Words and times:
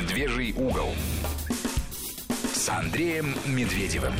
Медвежий 0.00 0.54
угол 0.54 0.94
с 2.54 2.70
Андреем 2.70 3.34
Медведевым. 3.46 4.14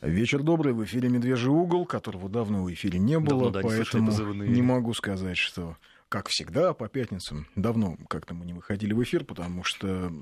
Вечер 0.00 0.44
добрый, 0.44 0.72
в 0.72 0.84
эфире 0.84 1.08
«Медвежий 1.08 1.50
угол», 1.50 1.84
которого 1.84 2.28
давно 2.28 2.62
в 2.62 2.72
эфире 2.72 3.00
не 3.00 3.18
было, 3.18 3.50
Давно, 3.50 3.50
да, 3.50 3.62
не 3.62 3.68
поэтому 3.68 4.06
позывные. 4.06 4.48
не 4.48 4.62
могу 4.62 4.94
сказать, 4.94 5.36
что, 5.36 5.76
как 6.08 6.28
всегда, 6.28 6.74
по 6.74 6.88
пятницам 6.88 7.48
давно 7.56 7.96
как-то 8.08 8.34
мы 8.34 8.46
не 8.46 8.52
выходили 8.52 8.92
в 8.92 9.02
эфир, 9.02 9.24
потому 9.24 9.64
что 9.64 10.12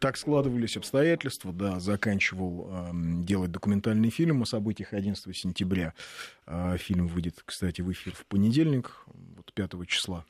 так 0.00 0.16
складывались 0.16 0.76
обстоятельства, 0.76 1.52
да, 1.52 1.78
заканчивал 1.78 2.68
эм, 2.68 3.24
делать 3.24 3.52
документальный 3.52 4.10
фильм 4.10 4.42
о 4.42 4.44
событиях 4.44 4.92
11 4.92 5.36
сентября. 5.36 5.94
А, 6.46 6.76
фильм 6.78 7.06
выйдет, 7.06 7.42
кстати, 7.44 7.80
в 7.80 7.92
эфир 7.92 8.12
в 8.14 8.26
понедельник, 8.26 9.04
вот 9.06 9.52
5 9.54 9.86
числа. 9.86 10.24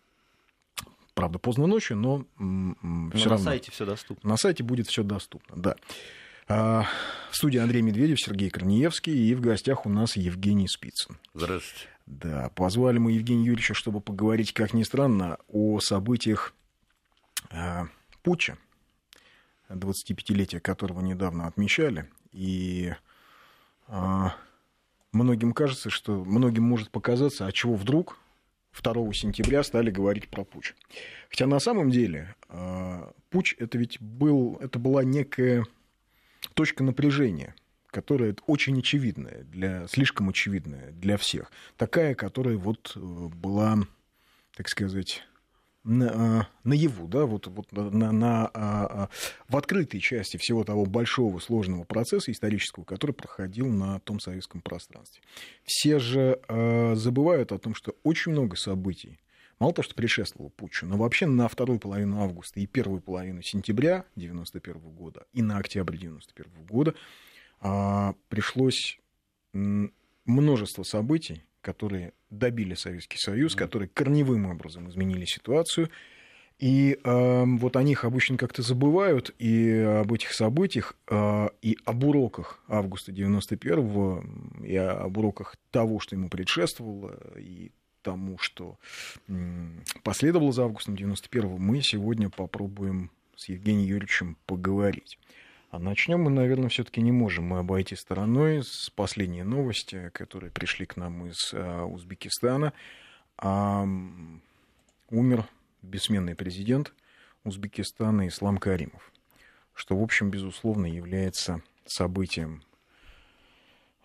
Правда, 1.18 1.40
поздно 1.40 1.66
ночью, 1.66 1.96
но, 1.96 2.18
все 2.18 2.26
Но 2.38 3.10
на 3.12 3.24
равно. 3.24 3.38
сайте 3.38 3.72
все 3.72 3.84
доступно. 3.84 4.30
На 4.30 4.36
сайте 4.36 4.62
будет 4.62 4.86
все 4.86 5.02
доступно, 5.02 5.60
да. 5.60 5.74
А, 6.46 6.84
В 7.32 7.36
студии 7.36 7.58
Андрей 7.58 7.82
Медведев, 7.82 8.20
Сергей 8.20 8.50
Корнеевский, 8.50 9.12
и 9.12 9.34
в 9.34 9.40
гостях 9.40 9.84
у 9.84 9.88
нас 9.88 10.14
Евгений 10.14 10.68
Спицын. 10.68 11.18
Здравствуйте. 11.34 11.88
Да, 12.06 12.50
позвали 12.54 12.98
мы 12.98 13.10
Евгения 13.10 13.46
Юрьевича, 13.46 13.74
чтобы 13.74 14.00
поговорить, 14.00 14.52
как 14.52 14.72
ни 14.74 14.84
странно, 14.84 15.38
о 15.48 15.80
событиях 15.80 16.54
а, 17.50 17.88
путча, 18.22 18.56
25-летие 19.70 20.60
которого 20.60 21.00
недавно 21.00 21.48
отмечали. 21.48 22.08
И 22.30 22.94
а, 23.88 24.36
многим 25.10 25.52
кажется, 25.52 25.90
что 25.90 26.24
многим 26.24 26.62
может 26.62 26.92
показаться, 26.92 27.44
а 27.44 27.50
чего 27.50 27.74
вдруг 27.74 28.18
2 28.72 29.12
сентября 29.12 29.62
стали 29.62 29.90
говорить 29.90 30.28
про 30.28 30.44
путч. 30.44 30.74
Хотя 31.30 31.46
на 31.46 31.58
самом 31.58 31.90
деле 31.90 32.34
а, 32.48 33.12
путч 33.30 33.54
это 33.58 33.78
ведь 33.78 34.00
был, 34.00 34.58
это 34.60 34.78
была 34.78 35.04
некая 35.04 35.66
точка 36.54 36.84
напряжения, 36.84 37.54
которая 37.88 38.34
очень 38.46 38.78
очевидная, 38.78 39.44
для, 39.44 39.86
слишком 39.88 40.28
очевидная 40.28 40.92
для 40.92 41.16
всех. 41.16 41.50
Такая, 41.76 42.14
которая 42.14 42.56
вот 42.56 42.92
э, 42.96 43.00
была, 43.00 43.78
так 44.56 44.68
сказать, 44.68 45.22
на, 45.88 46.40
а, 46.40 46.48
наяву, 46.64 47.08
да, 47.08 47.24
вот, 47.24 47.46
вот 47.46 47.72
на, 47.72 48.12
на, 48.12 48.46
а, 48.46 48.50
а, 48.54 49.08
в 49.48 49.56
открытой 49.56 50.00
части 50.00 50.36
всего 50.36 50.62
того 50.62 50.84
большого 50.84 51.38
сложного 51.38 51.84
процесса 51.84 52.30
исторического, 52.30 52.84
который 52.84 53.12
проходил 53.12 53.66
на 53.68 53.98
том 54.00 54.20
советском 54.20 54.60
пространстве. 54.60 55.22
Все 55.64 55.98
же 55.98 56.40
э, 56.48 56.94
забывают 56.94 57.52
о 57.52 57.58
том, 57.58 57.74
что 57.74 57.96
очень 58.02 58.32
много 58.32 58.56
событий, 58.56 59.18
мало 59.58 59.72
того, 59.72 59.84
что 59.84 59.94
предшествовало 59.94 60.50
путчу, 60.50 60.86
но 60.86 60.96
вообще 60.96 61.26
на 61.26 61.48
вторую 61.48 61.78
половину 61.78 62.20
августа 62.20 62.60
и 62.60 62.66
первую 62.66 63.00
половину 63.00 63.42
сентября 63.42 64.04
1991 64.16 64.80
года 64.90 65.26
и 65.32 65.42
на 65.42 65.56
октябрь 65.56 65.96
1991 65.96 66.66
года 66.66 66.94
а, 67.60 68.14
пришлось 68.28 69.00
множество 69.52 70.82
событий, 70.82 71.42
которые 71.60 72.12
добили 72.30 72.74
Советский 72.74 73.18
Союз, 73.18 73.54
которые 73.54 73.88
корневым 73.88 74.46
образом 74.46 74.88
изменили 74.88 75.24
ситуацию. 75.24 75.90
И 76.58 76.98
э, 77.04 77.44
вот 77.44 77.76
о 77.76 77.82
них 77.84 78.04
обычно 78.04 78.36
как-то 78.36 78.62
забывают, 78.62 79.32
и 79.38 79.78
об 79.78 80.12
этих 80.12 80.32
событиях, 80.32 80.96
э, 81.08 81.48
и 81.62 81.78
об 81.84 82.02
уроках 82.02 82.60
августа 82.66 83.12
91-го, 83.12 84.24
и 84.64 84.74
об 84.74 85.16
уроках 85.18 85.56
того, 85.70 86.00
что 86.00 86.16
ему 86.16 86.28
предшествовало, 86.28 87.16
и 87.36 87.70
тому, 88.02 88.38
что 88.38 88.78
м, 89.28 89.84
последовало 90.02 90.50
за 90.50 90.64
августом 90.64 90.94
91-го, 90.94 91.58
мы 91.58 91.80
сегодня 91.82 92.28
попробуем 92.28 93.10
с 93.36 93.48
Евгением 93.48 93.86
Юрьевичем 93.86 94.36
поговорить. 94.46 95.18
А 95.70 95.78
начнем 95.78 96.22
мы, 96.22 96.30
наверное, 96.30 96.70
все-таки 96.70 97.02
не 97.02 97.12
можем 97.12 97.44
мы 97.44 97.58
обойти 97.58 97.94
стороной 97.94 98.64
с 98.64 98.88
последней 98.88 99.42
новости, 99.42 100.10
которые 100.14 100.50
пришли 100.50 100.86
к 100.86 100.96
нам 100.96 101.26
из 101.26 101.52
а, 101.52 101.84
Узбекистана. 101.84 102.72
А, 103.36 103.86
умер 105.10 105.46
бессменный 105.82 106.34
президент 106.34 106.94
Узбекистана 107.44 108.28
Ислам 108.28 108.56
Каримов, 108.56 109.12
что, 109.74 109.94
в 109.98 110.02
общем, 110.02 110.30
безусловно, 110.30 110.86
является 110.86 111.60
событием, 111.84 112.62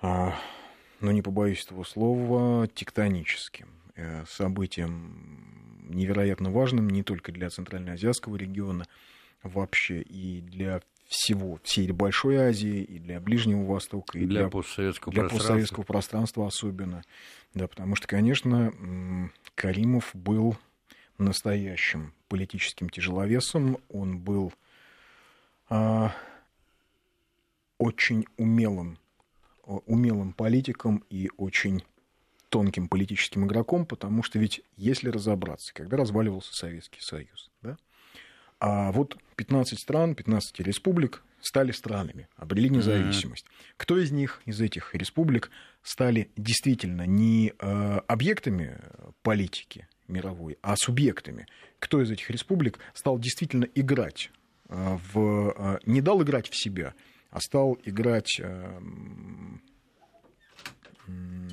а, 0.01 0.35
ну, 0.99 1.11
не 1.11 1.21
побоюсь 1.21 1.63
этого 1.65 1.85
слова, 1.85 2.67
тектоническим, 2.67 3.69
э, 3.95 4.25
событием 4.27 5.87
невероятно 5.87 6.51
важным 6.51 6.89
не 6.89 7.03
только 7.03 7.31
для 7.31 7.49
Центральноазиатского 7.49 8.35
региона, 8.35 8.85
вообще 9.43 10.01
и 10.01 10.41
для 10.41 10.81
всего, 11.13 11.59
всей 11.63 11.91
Большой 11.91 12.37
Азии, 12.37 12.81
и 12.81 12.97
для 12.97 13.19
Ближнего 13.19 13.63
Востока, 13.63 14.17
и 14.17 14.25
Для, 14.25 14.41
для, 14.41 14.49
постсоветского 14.49 15.13
для 15.13 15.21
пространства. 15.21 15.37
постсоветского 15.37 15.83
пространства 15.83 16.47
особенно. 16.47 17.03
Да, 17.53 17.67
потому 17.67 17.95
что, 17.95 18.07
конечно, 18.07 18.73
Каримов 19.53 20.09
был 20.15 20.57
настоящим 21.19 22.13
политическим 22.29 22.89
тяжеловесом, 22.89 23.77
он 23.89 24.17
был 24.17 24.53
а, 25.69 26.15
очень 27.77 28.25
умелым, 28.37 28.97
умелым 29.65 30.33
политиком 30.33 31.03
и 31.11 31.29
очень 31.37 31.83
тонким 32.49 32.87
политическим 32.87 33.45
игроком, 33.45 33.85
потому 33.85 34.23
что 34.23 34.39
ведь, 34.39 34.63
если 34.77 35.09
разобраться, 35.09 35.73
когда 35.75 35.95
разваливался 35.95 36.55
Советский 36.55 37.01
Союз, 37.01 37.51
да, 37.61 37.77
а 38.65 38.93
вот 38.93 39.17
15 39.35 39.77
стран, 39.77 40.15
15 40.15 40.61
республик 40.61 41.21
стали 41.41 41.73
странами, 41.73 42.29
обрели 42.37 42.69
независимость. 42.69 43.45
Кто 43.75 43.97
из 43.97 44.09
них, 44.11 44.41
из 44.45 44.61
этих 44.61 44.95
республик, 44.95 45.51
стали 45.81 46.31
действительно 46.37 47.05
не 47.05 47.51
э, 47.59 47.97
объектами 48.07 48.79
политики 49.21 49.89
мировой, 50.07 50.57
а 50.61 50.77
субъектами? 50.77 51.45
Кто 51.79 52.01
из 52.01 52.09
этих 52.09 52.29
республик 52.29 52.79
стал 52.93 53.19
действительно 53.19 53.65
играть 53.75 54.31
э, 54.69 54.97
в... 55.11 55.53
э, 55.57 55.79
не 55.85 55.99
дал 55.99 56.23
играть 56.23 56.49
в 56.49 56.55
себя, 56.55 56.93
а 57.31 57.41
стал 57.41 57.77
играть... 57.83 58.39
э, 58.39 58.79
Ну, 61.05 61.49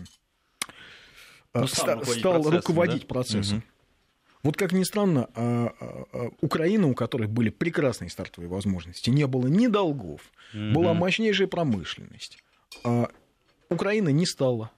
э, 1.54 1.66
ста- 1.66 1.94
руководить 1.96 2.20
стал 2.20 2.32
процессом, 2.34 2.56
руководить 2.56 3.02
да? 3.02 3.08
процессом. 3.08 3.56
Мгм. 3.56 3.64
Вот 4.42 4.56
как 4.56 4.72
ни 4.72 4.84
странно, 4.84 5.28
а, 5.34 5.74
а, 5.80 6.04
а, 6.12 6.30
Украина, 6.40 6.88
у 6.88 6.94
которой 6.94 7.28
были 7.28 7.50
прекрасные 7.50 8.08
стартовые 8.08 8.48
возможности, 8.48 9.10
не 9.10 9.26
было 9.26 9.46
ни 9.48 9.66
долгов, 9.66 10.22
была 10.54 10.94
мощнейшая 10.94 11.46
промышленность. 11.46 12.38
Украина 13.68 14.08
не 14.08 14.26
стала 14.26 14.70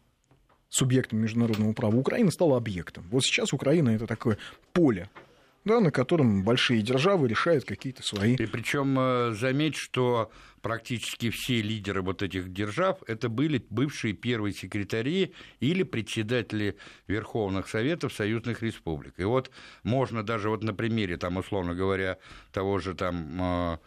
субъектом 0.68 1.20
международного 1.20 1.72
права. 1.72 1.96
Украина 1.96 2.30
стала 2.30 2.56
объектом. 2.56 3.04
Вот 3.10 3.22
сейчас 3.22 3.52
Украина 3.52 3.90
это 3.90 4.06
такое 4.06 4.38
поле, 4.72 5.08
да, 5.64 5.80
на 5.80 5.90
котором 5.90 6.42
большие 6.44 6.82
державы 6.82 7.28
решают 7.28 7.64
какие-то 7.64 8.02
свои. 8.02 8.34
И 8.34 8.46
причем 8.46 9.34
заметь, 9.34 9.76
что 9.76 10.30
практически 10.62 11.30
все 11.30 11.60
лидеры 11.60 12.02
вот 12.02 12.22
этих 12.22 12.52
держав 12.52 12.98
это 13.06 13.28
были 13.28 13.64
бывшие 13.68 14.14
первые 14.14 14.54
секретари 14.54 15.34
или 15.60 15.82
председатели 15.82 16.76
Верховных 17.08 17.68
Советов 17.68 18.12
союзных 18.14 18.62
республик. 18.62 19.14
И 19.18 19.24
вот 19.24 19.50
можно 19.82 20.22
даже 20.22 20.48
вот 20.48 20.62
на 20.62 20.72
примере, 20.72 21.16
там, 21.16 21.36
условно 21.36 21.74
говоря, 21.74 22.18
того 22.52 22.78
же 22.78 22.94
там 22.94 23.38
э, 23.42 23.78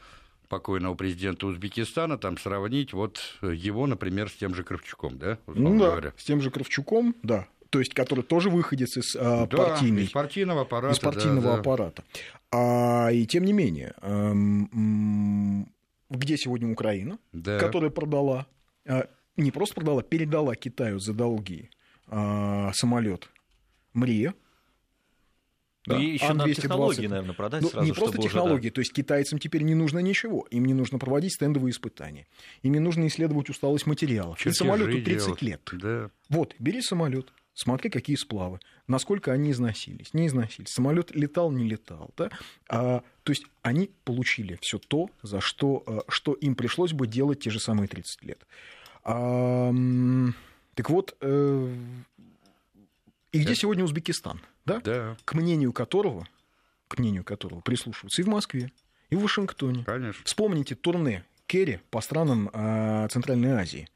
покойного 0.49 0.95
президента 0.95 1.47
Узбекистана 1.47 2.17
там 2.17 2.37
сравнить 2.37 2.93
вот 2.93 3.19
его, 3.41 3.87
например, 3.87 4.29
с 4.29 4.33
тем 4.33 4.53
же 4.53 4.63
Кравчуком, 4.63 5.17
да, 5.17 5.39
Ну 5.47 5.79
да, 5.79 5.91
говоря. 5.91 6.13
с 6.17 6.23
тем 6.23 6.41
же 6.41 6.51
Кравчуком, 6.51 7.15
да. 7.23 7.47
То 7.75 7.79
есть, 7.79 7.93
который 7.93 8.23
тоже 8.23 8.49
выходец 8.49 8.95
из 8.95 9.17
а, 9.17 9.47
Да, 9.47 9.57
партийной 9.57 10.03
из 10.03 10.11
партийного 10.11 10.61
аппарата. 10.61 10.93
из 10.93 10.99
партийного 10.99 11.41
да, 11.41 11.53
да. 11.55 11.59
аппарата. 11.59 12.03
А, 12.53 13.09
и 13.11 13.25
тем 13.25 13.43
не 13.43 13.51
менее, 13.51 13.93
эм, 14.01 15.67
где 16.09 16.37
сегодня 16.37 16.71
Украина, 16.71 17.19
Да. 17.33 17.59
которая 17.59 17.89
продала, 17.89 18.47
а, 18.87 19.09
не 19.35 19.51
просто 19.51 19.75
продала, 19.75 20.03
передала 20.03 20.55
Китаю 20.55 20.99
за 20.99 21.13
долги 21.13 21.69
самолет 22.07 23.29
Мрия. 23.93 24.33
Ну, 25.87 25.99
и 25.99 26.13
еще 26.13 26.31
надо 26.31 26.53
технологии, 26.53 27.07
наверное, 27.07 27.35
продать 27.35 27.61
Ну, 27.61 27.67
сразу, 27.67 27.85
не 27.85 27.91
просто 27.91 28.13
чтобы 28.13 28.19
уже, 28.25 28.29
технологии, 28.29 28.69
то 28.69 28.79
есть 28.79 28.93
китайцам 28.93 29.37
теперь 29.37 29.63
не 29.63 29.75
нужно 29.75 29.99
ничего. 29.99 30.47
Им 30.49 30.63
не 30.63 30.73
нужно 30.73 30.97
проводить 30.97 31.33
стендовые 31.33 31.71
испытания. 31.71 32.25
Им 32.63 32.71
не 32.71 32.79
нужно 32.79 33.05
исследовать 33.07 33.49
усталость 33.49 33.85
материалов. 33.85 34.43
И 34.45 34.51
самолету 34.51 35.03
30 35.03 35.25
делать. 35.25 35.41
лет. 35.41 35.69
Да. 35.73 36.09
Вот, 36.29 36.55
бери 36.57 36.81
самолет, 36.81 37.33
смотри, 37.55 37.89
какие 37.89 38.15
сплавы, 38.15 38.59
насколько 38.87 39.31
они 39.31 39.49
износились, 39.51 40.13
не 40.13 40.27
износились. 40.27 40.69
Самолет 40.69 41.09
летал, 41.15 41.51
не 41.51 41.67
летал. 41.67 42.11
Да? 42.15 42.29
А, 42.69 43.01
то 43.23 43.31
есть 43.31 43.45
они 43.63 43.89
получили 44.03 44.59
все 44.61 44.77
то, 44.77 45.09
за 45.23 45.41
что, 45.41 45.83
а, 45.87 46.01
что 46.07 46.33
им 46.33 46.53
пришлось 46.53 46.93
бы 46.93 47.07
делать 47.07 47.39
те 47.39 47.49
же 47.49 47.59
самые 47.59 47.87
30 47.87 48.23
лет. 48.23 48.45
А, 49.03 49.73
так 50.75 50.89
вот, 50.89 51.15
э, 51.21 51.75
и 53.31 53.39
где 53.39 53.49
Да. 53.49 53.55
сегодня 53.55 53.83
Узбекистан? 53.83 54.41
Да? 54.65 54.79
Да. 54.81 55.17
К 55.25 55.33
мнению 55.33 55.73
которого 55.73 56.27
к 56.87 56.99
мнению 56.99 57.23
которого 57.23 57.61
прислушиваются 57.61 58.21
и 58.21 58.25
в 58.25 58.27
Москве, 58.27 58.71
и 59.09 59.15
в 59.15 59.21
Вашингтоне. 59.21 59.83
Конечно. 59.85 60.21
Вспомните 60.23 60.75
турне 60.75 61.25
Керри 61.47 61.79
по 61.89 61.99
странам 61.99 62.49
э, 62.53 63.07
Центральной 63.09 63.51
Азии. 63.53 63.89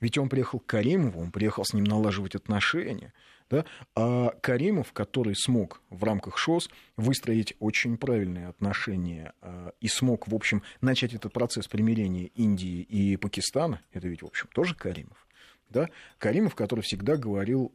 Ведь 0.00 0.18
он 0.18 0.28
приехал 0.28 0.58
к 0.58 0.66
Каримову, 0.66 1.20
он 1.20 1.30
приехал 1.30 1.64
с 1.64 1.74
ним 1.74 1.84
налаживать 1.84 2.34
отношения. 2.34 3.12
Да? 3.50 3.64
А 3.94 4.30
Каримов, 4.40 4.92
который 4.92 5.34
смог 5.34 5.82
в 5.90 6.04
рамках 6.04 6.38
ШОС 6.38 6.70
выстроить 6.96 7.54
очень 7.58 7.96
правильные 7.96 8.48
отношения 8.48 9.34
э, 9.42 9.72
и 9.80 9.88
смог, 9.88 10.28
в 10.28 10.34
общем, 10.34 10.62
начать 10.80 11.14
этот 11.14 11.32
процесс 11.32 11.66
примирения 11.66 12.26
Индии 12.26 12.80
и 12.80 13.16
Пакистана, 13.16 13.82
это 13.92 14.08
ведь, 14.08 14.22
в 14.22 14.26
общем, 14.26 14.48
тоже 14.54 14.74
Каримов. 14.74 15.26
Да? 15.68 15.90
Каримов, 16.18 16.54
который 16.54 16.82
всегда 16.82 17.16
говорил 17.16 17.72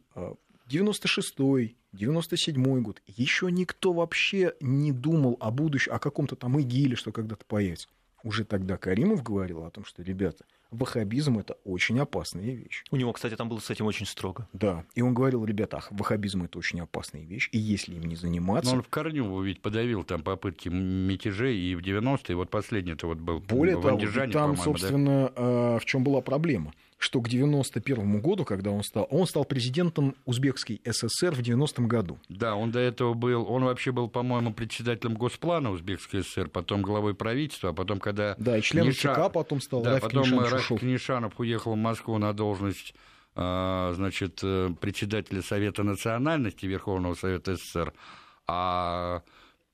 96-й, 0.68 1.76
97-й 1.94 2.80
год, 2.80 3.02
еще 3.06 3.50
никто 3.50 3.92
вообще 3.92 4.54
не 4.60 4.92
думал 4.92 5.36
о 5.40 5.50
будущем, 5.50 5.92
о 5.92 5.98
каком-то 5.98 6.36
там 6.36 6.58
ИГИЛе, 6.58 6.96
что 6.96 7.12
когда-то 7.12 7.44
появится. 7.44 7.88
Уже 8.24 8.44
тогда 8.44 8.76
Каримов 8.76 9.22
говорил 9.22 9.64
о 9.64 9.70
том, 9.70 9.84
что, 9.84 10.02
ребята, 10.02 10.44
ваххабизм 10.70 11.38
это 11.38 11.56
очень 11.64 11.98
опасная 11.98 12.54
вещь. 12.54 12.84
У 12.90 12.96
него, 12.96 13.12
кстати, 13.12 13.36
там 13.36 13.48
было 13.48 13.58
с 13.58 13.70
этим 13.70 13.86
очень 13.86 14.06
строго. 14.06 14.48
Да, 14.52 14.84
и 14.94 15.02
он 15.02 15.14
говорил, 15.14 15.44
ребята, 15.44 15.78
ах, 15.78 15.88
ваххабизм 15.90 16.44
это 16.44 16.58
очень 16.58 16.80
опасная 16.80 17.22
вещь, 17.22 17.48
и 17.52 17.58
если 17.58 17.94
им 17.94 18.04
не 18.04 18.16
заниматься... 18.16 18.70
Но 18.70 18.78
он 18.78 18.82
в 18.82 18.88
Корневу 18.88 19.40
ведь 19.42 19.60
подавил 19.60 20.04
там 20.04 20.22
попытки 20.22 20.68
мятежей 20.68 21.58
и 21.58 21.74
в 21.74 21.80
90-е, 21.80 22.36
вот 22.36 22.50
последний 22.50 22.92
это 22.92 23.06
вот 23.06 23.18
был 23.18 23.40
Более 23.40 23.80
того, 23.80 23.98
там, 24.32 24.56
собственно, 24.56 25.32
да? 25.36 25.78
в 25.78 25.84
чем 25.84 26.04
была 26.04 26.20
проблема– 26.20 26.72
что 26.98 27.20
к 27.20 27.28
91 27.28 28.20
году, 28.20 28.44
когда 28.44 28.70
он 28.70 28.82
стал, 28.82 29.06
он 29.10 29.26
стал 29.26 29.44
президентом 29.44 30.14
Узбекской 30.24 30.80
ССР 30.84 31.34
в 31.34 31.40
90-м 31.40 31.88
году. 31.88 32.18
Да, 32.28 32.54
он 32.54 32.70
до 32.70 32.78
этого 32.78 33.14
был, 33.14 33.50
он 33.50 33.64
вообще 33.64 33.92
был, 33.92 34.08
по-моему, 34.08 34.54
председателем 34.54 35.14
Госплана 35.14 35.70
Узбекской 35.70 36.22
ССР, 36.22 36.48
потом 36.48 36.82
главой 36.82 37.14
правительства, 37.14 37.70
а 37.70 37.72
потом, 37.72 38.00
когда... 38.00 38.34
Да, 38.38 38.56
и 38.56 38.62
членом 38.62 38.92
Книша... 38.92 39.14
ЦК 39.14 39.32
потом 39.32 39.60
стал. 39.60 39.82
Да, 39.82 39.94
Рафик 39.94 40.10
потом 40.10 40.40
Рафик 40.40 40.80
Книшанов 40.80 41.38
уехал 41.38 41.72
в 41.72 41.76
Москву 41.76 42.16
на 42.18 42.32
должность 42.32 42.94
а, 43.38 43.92
значит, 43.94 44.40
э, 44.42 44.70
председателя 44.80 45.42
Совета 45.42 45.82
национальности 45.82 46.64
Верховного 46.64 47.14
Совета 47.14 47.56
СССр, 47.56 47.92
а 48.46 49.22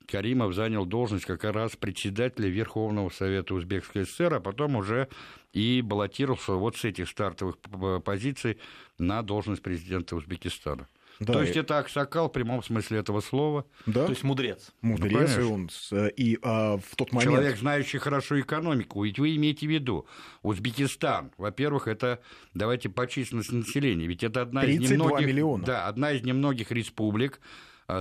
Каримов 0.07 0.55
занял 0.55 0.87
должность 0.87 1.25
как 1.25 1.45
раз 1.45 1.77
председателя 1.77 2.49
Верховного 2.49 3.11
Совета 3.11 3.55
Узбекской 3.55 4.05
ССР, 4.05 4.35
а 4.35 4.41
потом 4.41 4.77
уже 4.77 5.09
и 5.53 5.83
баллотировался 5.83 6.53
вот 6.53 6.77
с 6.77 6.85
этих 6.85 7.09
стартовых 7.09 7.59
позиций 8.05 8.59
на 8.99 9.23
должность 9.23 9.63
президента 9.63 10.17
Узбекистана. 10.17 10.89
Да, 11.21 11.35
То 11.35 11.43
есть 11.43 11.57
и... 11.57 11.61
это 11.61 11.79
Аксакал 11.79 12.29
в 12.29 12.33
прямом 12.33 12.63
смысле 12.63 12.99
этого 12.99 13.21
слова. 13.21 13.65
Да. 13.87 14.07
То 14.07 14.11
есть 14.11 14.25
мудрец. 14.25 14.73
Мудрец, 14.81 15.37
ну, 15.37 15.43
и 15.43 15.45
он 15.45 15.71
и 16.17 16.39
а, 16.43 16.79
в 16.79 16.97
тот 16.97 17.13
момент... 17.13 17.31
Человек, 17.31 17.59
знающий 17.59 17.99
хорошо 17.99 18.41
экономику. 18.41 19.05
Ведь 19.05 19.19
вы 19.19 19.37
имеете 19.37 19.67
в 19.67 19.71
виду, 19.71 20.07
Узбекистан, 20.43 21.31
во-первых, 21.37 21.87
это, 21.87 22.21
давайте 22.55 22.89
по 22.89 23.07
численности 23.07 23.55
населения, 23.55 24.07
ведь 24.07 24.25
это 24.25 24.43
одна 24.43 24.65
из 24.65 24.91
немногих... 24.91 25.27
миллиона. 25.27 25.65
Да, 25.65 25.87
одна 25.87 26.13
из 26.13 26.23
немногих 26.23 26.73
республик, 26.73 27.41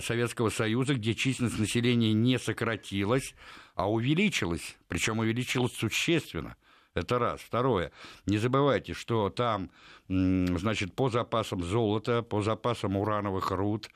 Советского 0.02 0.50
Союза, 0.50 0.96
где 0.96 1.14
численность 1.16 1.60
населения 1.60 2.14
не 2.14 2.40
сократилась, 2.40 3.36
а 3.76 3.92
увеличилась, 3.92 4.78
причем 4.88 5.20
увеличилась 5.20 5.74
существенно. 5.74 6.56
Это 6.94 7.20
раз. 7.20 7.40
Второе. 7.42 7.92
Не 8.26 8.38
забывайте, 8.38 8.94
что 8.94 9.30
там, 9.30 9.70
значит, 10.08 10.94
по 10.94 11.10
запасам 11.10 11.64
золота, 11.64 12.22
по 12.22 12.42
запасам 12.42 12.98
урановых 12.98 13.52
руд, 13.52 13.90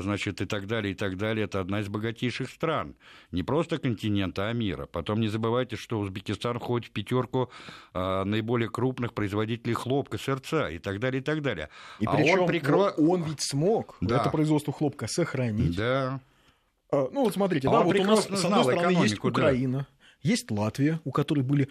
значит, 0.00 0.40
и 0.40 0.46
так 0.46 0.66
далее, 0.66 0.92
и 0.92 0.94
так 0.94 1.16
далее. 1.16 1.44
Это 1.44 1.60
одна 1.60 1.80
из 1.80 1.88
богатейших 1.88 2.48
стран. 2.48 2.96
Не 3.32 3.42
просто 3.42 3.78
континента, 3.78 4.48
а 4.48 4.52
мира. 4.52 4.86
Потом 4.86 5.20
не 5.20 5.28
забывайте, 5.28 5.76
что 5.76 5.98
Узбекистан 5.98 6.58
входит 6.58 6.88
в 6.88 6.92
пятерку 6.92 7.50
а, 7.92 8.24
наиболее 8.24 8.68
крупных 8.68 9.14
производителей 9.14 9.74
хлопка, 9.74 10.18
сердца 10.18 10.68
и 10.68 10.78
так 10.78 11.00
далее, 11.00 11.20
и 11.20 11.24
так 11.24 11.42
далее. 11.42 11.68
И 12.00 12.06
а 12.06 12.12
причем 12.12 12.40
он, 12.40 12.48
прикро... 12.48 12.90
он 12.96 13.22
ведь 13.22 13.42
смог 13.42 13.96
да. 14.00 14.20
это 14.20 14.30
производство 14.30 14.72
хлопка 14.72 15.06
сохранить. 15.06 15.76
Да. 15.76 16.20
А, 16.90 17.08
ну 17.12 17.24
вот 17.24 17.34
смотрите, 17.34 17.68
а 17.68 17.72
да, 17.72 17.80
вот 17.82 17.98
у 17.98 18.04
нас 18.04 18.24
с 18.24 18.44
одной 18.44 18.64
стороны 18.64 19.02
есть 19.02 19.22
Украина, 19.22 19.78
да. 19.78 19.86
есть 20.22 20.50
Латвия, 20.50 21.00
у 21.04 21.12
которой 21.12 21.44
были 21.44 21.68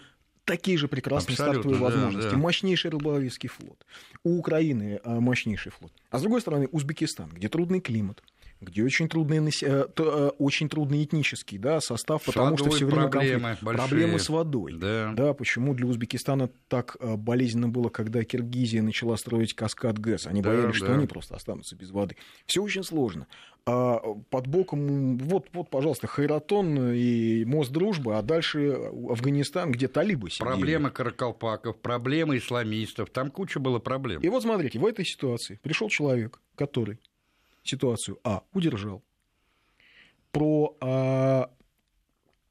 такие 0.47 0.77
же 0.77 0.87
прекрасные 0.87 1.33
Абсолютно, 1.33 1.61
стартовые 1.61 1.81
возможности. 1.81 2.31
Да. 2.31 2.37
Мощнейший 2.37 2.89
рыболовецкий 2.89 3.49
флот. 3.49 3.85
У 4.23 4.39
Украины 4.39 4.99
а, 5.03 5.19
мощнейший 5.19 5.71
флот. 5.71 5.91
А 6.09 6.17
с 6.17 6.21
другой 6.21 6.41
стороны, 6.41 6.67
Узбекистан, 6.71 7.29
где 7.29 7.49
трудный 7.49 7.81
климат, 7.81 8.23
где 8.59 8.83
очень 8.83 9.07
трудный, 9.07 9.51
э, 9.61 9.85
э, 9.97 10.31
очень 10.39 10.69
трудный 10.69 11.03
этнический 11.03 11.57
да, 11.57 11.79
состав, 11.79 12.23
потому 12.23 12.57
что 12.57 12.69
все 12.71 12.85
время 12.85 13.07
проблемы, 13.07 13.57
проблемы 13.61 14.19
с 14.19 14.29
водой. 14.29 14.73
Да. 14.77 15.13
да, 15.15 15.33
почему 15.33 15.73
для 15.73 15.85
Узбекистана 15.85 16.49
так 16.67 16.97
э, 16.99 17.15
болезненно 17.15 17.69
было, 17.69 17.89
когда 17.89 18.23
Киргизия 18.23 18.81
начала 18.81 19.15
строить 19.17 19.53
каскад 19.53 19.99
ГЭС. 19.99 20.27
Они 20.27 20.41
да, 20.41 20.49
боялись, 20.49 20.79
да. 20.79 20.85
что 20.85 20.93
они 20.93 21.05
просто 21.05 21.35
останутся 21.35 21.75
без 21.75 21.91
воды. 21.91 22.15
Все 22.45 22.63
очень 22.63 22.83
сложно. 22.83 23.27
А 23.65 23.99
под 24.29 24.47
боком, 24.47 25.17
вот, 25.17 25.49
вот, 25.51 25.69
пожалуйста, 25.69 26.07
Хайратон 26.07 26.93
и 26.93 27.43
мост 27.43 27.69
дружбы, 27.71 28.17
а 28.17 28.21
дальше 28.21 28.71
Афганистан, 29.09 29.73
где 29.73 29.89
талибы 29.89 30.29
сидели. 30.29 30.47
Проблемы 30.47 30.89
каракалпаков, 30.89 31.77
проблемы 31.81 32.37
исламистов, 32.37 33.09
там 33.09 33.29
куча 33.29 33.59
было 33.59 33.79
проблем. 33.79 34.21
И 34.21 34.29
вот 34.29 34.43
смотрите, 34.43 34.79
в 34.79 34.85
этой 34.85 35.05
ситуации 35.05 35.59
пришел 35.61 35.89
человек, 35.89 36.39
который 36.55 36.99
ситуацию, 37.69 38.19
а, 38.23 38.43
удержал, 38.53 39.03
про, 40.31 40.77
а, 40.81 41.51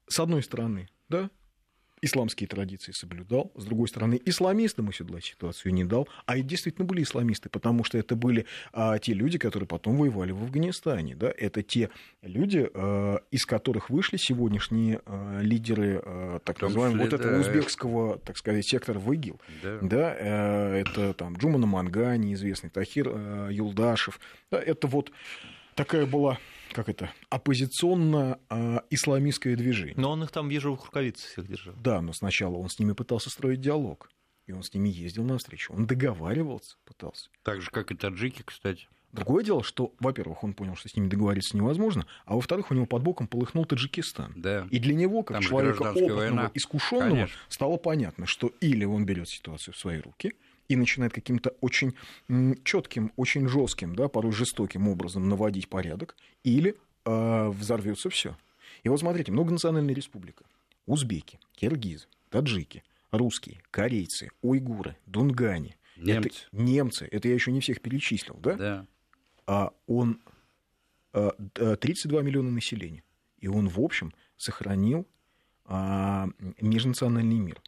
с 0.07 0.19
одной 0.19 0.43
стороны, 0.43 0.89
да, 1.09 1.29
исламские 2.01 2.47
традиции 2.47 2.91
соблюдал, 2.91 3.51
с 3.55 3.65
другой 3.65 3.87
стороны, 3.87 4.19
исламистам 4.25 4.89
оседлать 4.89 5.25
ситуацию 5.25 5.73
не 5.73 5.83
дал, 5.83 6.07
а 6.25 6.37
и 6.37 6.41
действительно 6.41 6.85
были 6.85 7.03
исламисты, 7.03 7.49
потому 7.49 7.83
что 7.83 7.97
это 7.97 8.15
были 8.15 8.45
а, 8.73 8.97
те 8.99 9.13
люди, 9.13 9.37
которые 9.37 9.67
потом 9.67 9.97
воевали 9.97 10.31
в 10.31 10.43
Афганистане, 10.43 11.15
да, 11.15 11.33
это 11.35 11.63
те 11.63 11.89
люди, 12.21 12.69
а, 12.73 13.21
из 13.31 13.45
которых 13.45 13.89
вышли 13.89 14.17
сегодняшние 14.17 15.01
а, 15.05 15.39
лидеры, 15.41 16.01
а, 16.03 16.39
так 16.39 16.61
называемого, 16.61 17.03
вот 17.03 17.13
этого 17.13 17.39
узбекского, 17.39 18.19
так 18.19 18.37
сказать, 18.37 18.67
сектора 18.67 18.99
в 18.99 19.11
ИГИЛ, 19.11 19.39
да, 19.63 19.79
да. 19.81 20.17
А, 20.19 20.75
это 20.75 21.13
там 21.13 21.35
Джумана 21.35 21.67
Мангани, 21.67 22.33
известный 22.33 22.69
Тахир 22.69 23.11
а, 23.13 23.49
Юлдашев, 23.49 24.19
да, 24.51 24.59
это 24.59 24.87
вот 24.87 25.11
такая 25.75 26.05
была 26.05 26.37
как 26.73 26.89
это, 26.89 27.11
оппозиционно-исламистское 27.29 29.55
движение. 29.55 29.95
Но 29.97 30.11
он 30.11 30.23
их 30.23 30.31
там, 30.31 30.49
вижу, 30.49 30.75
в 30.75 30.85
рукавице 30.85 31.27
всех 31.27 31.47
держал. 31.47 31.75
Да, 31.81 32.01
но 32.01 32.13
сначала 32.13 32.57
он 32.57 32.69
с 32.69 32.79
ними 32.79 32.93
пытался 32.93 33.29
строить 33.29 33.61
диалог. 33.61 34.09
И 34.45 34.51
он 34.53 34.63
с 34.63 34.73
ними 34.73 34.89
ездил 34.89 35.25
на 35.25 35.37
встречу. 35.37 35.73
Он 35.73 35.85
договаривался, 35.85 36.77
пытался. 36.85 37.29
Так 37.43 37.61
же, 37.61 37.69
как 37.69 37.91
и 37.91 37.95
таджики, 37.95 38.41
кстати. 38.45 38.87
Другое 39.11 39.43
дело, 39.43 39.63
что, 39.63 39.93
во-первых, 39.99 40.43
он 40.43 40.53
понял, 40.53 40.75
что 40.75 40.89
с 40.89 40.95
ними 40.95 41.07
договориться 41.07 41.57
невозможно, 41.57 42.05
а 42.25 42.35
во-вторых, 42.35 42.71
у 42.71 42.73
него 42.73 42.85
под 42.85 43.03
боком 43.03 43.27
полыхнул 43.27 43.65
Таджикистан. 43.65 44.33
Да. 44.35 44.67
И 44.69 44.79
для 44.79 44.93
него, 44.93 45.23
как 45.23 45.37
Там 45.37 45.43
человека 45.43 45.91
опытного, 45.91 46.51
искушенного, 46.53 47.29
стало 47.49 47.77
понятно, 47.77 48.25
что 48.25 48.51
или 48.59 48.85
он 48.85 49.05
берет 49.05 49.29
ситуацию 49.29 49.73
в 49.73 49.77
свои 49.77 49.99
руки, 49.99 50.33
и 50.69 50.75
начинает 50.75 51.13
каким-то 51.13 51.51
очень 51.61 51.95
четким, 52.63 53.11
очень 53.15 53.47
жестким, 53.47 53.95
да, 53.95 54.07
порой 54.07 54.31
жестоким 54.31 54.87
образом 54.87 55.29
наводить 55.29 55.69
порядок, 55.69 56.15
или 56.43 56.75
э, 57.05 57.47
взорвется 57.49 58.09
все. 58.09 58.35
И 58.83 58.89
вот 58.89 58.99
смотрите, 58.99 59.31
многонациональная 59.31 59.95
республика. 59.95 60.43
Узбеки, 60.85 61.39
киргизы, 61.53 62.07
таджики, 62.29 62.83
русские, 63.11 63.61
корейцы, 63.71 64.29
уйгуры, 64.41 64.97
дунгане. 65.05 65.77
Немцы. 65.97 66.27
Это, 66.27 66.63
немцы. 66.63 67.07
Это 67.11 67.27
я 67.27 67.33
еще 67.33 67.51
не 67.51 67.59
всех 67.59 67.81
перечислил, 67.81 68.37
да? 68.41 68.53
Да. 68.55 68.85
А 69.47 69.71
он 69.87 70.19
32 71.11 72.21
миллиона 72.21 72.51
населения. 72.51 73.03
И 73.39 73.47
он, 73.47 73.67
в 73.67 73.79
общем, 73.79 74.13
сохранил 74.35 75.07
а, 75.65 76.27
межнациональный 76.59 77.39
мир 77.39 77.61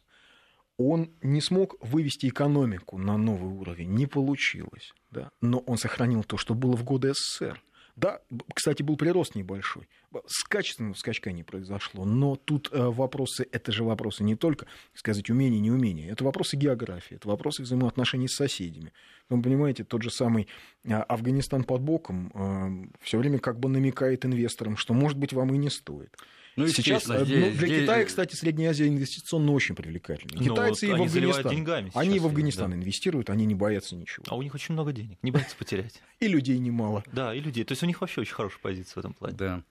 он 0.88 1.10
не 1.22 1.40
смог 1.40 1.76
вывести 1.80 2.28
экономику 2.28 2.96
на 2.96 3.18
новый 3.18 3.52
уровень, 3.52 3.90
не 3.90 4.06
получилось. 4.06 4.94
Да? 5.10 5.30
Но 5.40 5.58
он 5.58 5.76
сохранил 5.76 6.24
то, 6.24 6.36
что 6.38 6.54
было 6.54 6.76
в 6.76 6.84
годы 6.84 7.12
СССР. 7.12 7.62
Да, 7.96 8.20
кстати, 8.54 8.82
был 8.82 8.96
прирост 8.96 9.34
небольшой. 9.34 9.88
С 10.26 10.42
качественного 10.44 10.94
скачка 10.94 11.32
не 11.32 11.42
произошло. 11.42 12.06
Но 12.06 12.36
тут 12.36 12.70
э, 12.72 12.82
вопросы, 12.82 13.46
это 13.52 13.72
же 13.72 13.84
вопросы 13.84 14.24
не 14.24 14.36
только, 14.36 14.66
сказать, 14.94 15.28
умения, 15.28 15.60
неумения. 15.60 16.10
Это 16.10 16.24
вопросы 16.24 16.56
географии, 16.56 17.16
это 17.16 17.28
вопросы 17.28 17.62
взаимоотношений 17.62 18.28
с 18.28 18.36
соседями. 18.36 18.94
Вы 19.28 19.42
понимаете, 19.42 19.84
тот 19.84 20.02
же 20.02 20.10
самый 20.10 20.48
э, 20.84 20.94
Афганистан 20.94 21.64
под 21.64 21.82
боком 21.82 22.32
э, 22.32 22.88
все 23.02 23.18
время 23.18 23.38
как 23.38 23.60
бы 23.60 23.68
намекает 23.68 24.24
инвесторам, 24.24 24.78
что, 24.78 24.94
может 24.94 25.18
быть, 25.18 25.34
вам 25.34 25.52
и 25.52 25.58
не 25.58 25.68
стоит. 25.68 26.16
Ну, 26.56 26.66
Сейчас 26.66 27.08
э, 27.08 27.24
здесь, 27.24 27.38
ну, 27.38 27.50
для 27.50 27.66
здесь... 27.66 27.82
Китая, 27.82 28.04
кстати, 28.04 28.34
Средняя 28.34 28.70
Азия 28.70 28.88
инвестиционно 28.88 29.52
очень 29.52 29.74
привлекательна. 29.74 30.32
Ну, 30.34 30.42
Китайцы 30.42 30.88
вот 30.88 30.94
и 30.94 30.98
в 30.98 31.02
Афганистан. 31.02 31.50
Деньгами 31.50 31.90
они 31.94 32.18
в 32.18 32.26
Афганистан 32.26 32.70
да. 32.70 32.76
инвестируют, 32.76 33.30
они 33.30 33.46
не 33.46 33.54
боятся 33.54 33.96
ничего. 33.96 34.24
А 34.28 34.36
у 34.36 34.42
них 34.42 34.54
очень 34.54 34.74
много 34.74 34.92
денег, 34.92 35.18
не 35.22 35.30
боятся 35.30 35.56
потерять. 35.56 36.02
И 36.20 36.28
людей 36.28 36.58
немало. 36.58 37.04
Да, 37.12 37.34
и 37.34 37.40
людей. 37.40 37.64
То 37.64 37.72
есть 37.72 37.82
у 37.82 37.86
них 37.86 38.00
вообще 38.00 38.20
очень 38.20 38.34
хорошая 38.34 38.60
позиция 38.60 38.94
в 38.94 38.98
этом 38.98 39.14
плане. 39.14 39.36
Да. 39.36 39.62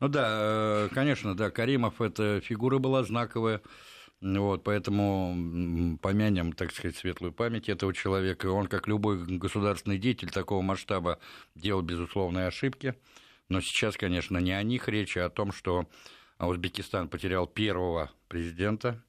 Ну 0.00 0.08
да, 0.08 0.88
конечно, 0.92 1.36
да, 1.36 1.50
Каримов 1.50 2.00
эта 2.00 2.40
фигура 2.40 2.78
была 2.78 3.04
знаковая. 3.04 3.62
Вот, 4.20 4.64
поэтому 4.64 5.98
помянем, 6.00 6.52
так 6.52 6.72
сказать, 6.72 6.96
светлую 6.96 7.32
память 7.32 7.68
этого 7.68 7.92
человека. 7.94 8.46
Он, 8.46 8.66
как 8.66 8.88
любой 8.88 9.24
государственный 9.24 9.98
деятель 9.98 10.30
такого 10.30 10.62
масштаба, 10.62 11.18
делал 11.54 11.82
безусловные 11.82 12.46
ошибки. 12.46 12.94
Но 13.48 13.60
сейчас, 13.60 13.96
конечно, 13.96 14.38
не 14.38 14.52
о 14.52 14.62
них 14.62 14.88
речь, 14.88 15.16
а 15.16 15.26
о 15.26 15.30
том, 15.30 15.52
что 15.52 15.86
Узбекистан 16.38 17.08
потерял 17.08 17.46
первого 17.46 18.10
президента, 18.28 19.02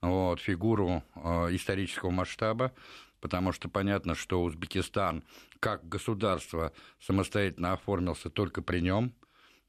вот, 0.00 0.40
фигуру 0.40 1.02
э, 1.14 1.54
исторического 1.54 2.10
масштаба, 2.10 2.72
потому 3.20 3.52
что 3.52 3.68
понятно, 3.68 4.14
что 4.14 4.42
Узбекистан 4.42 5.24
как 5.60 5.88
государство 5.88 6.72
самостоятельно 7.00 7.72
оформился 7.72 8.28
только 8.28 8.60
при 8.60 8.80
нем. 8.80 9.14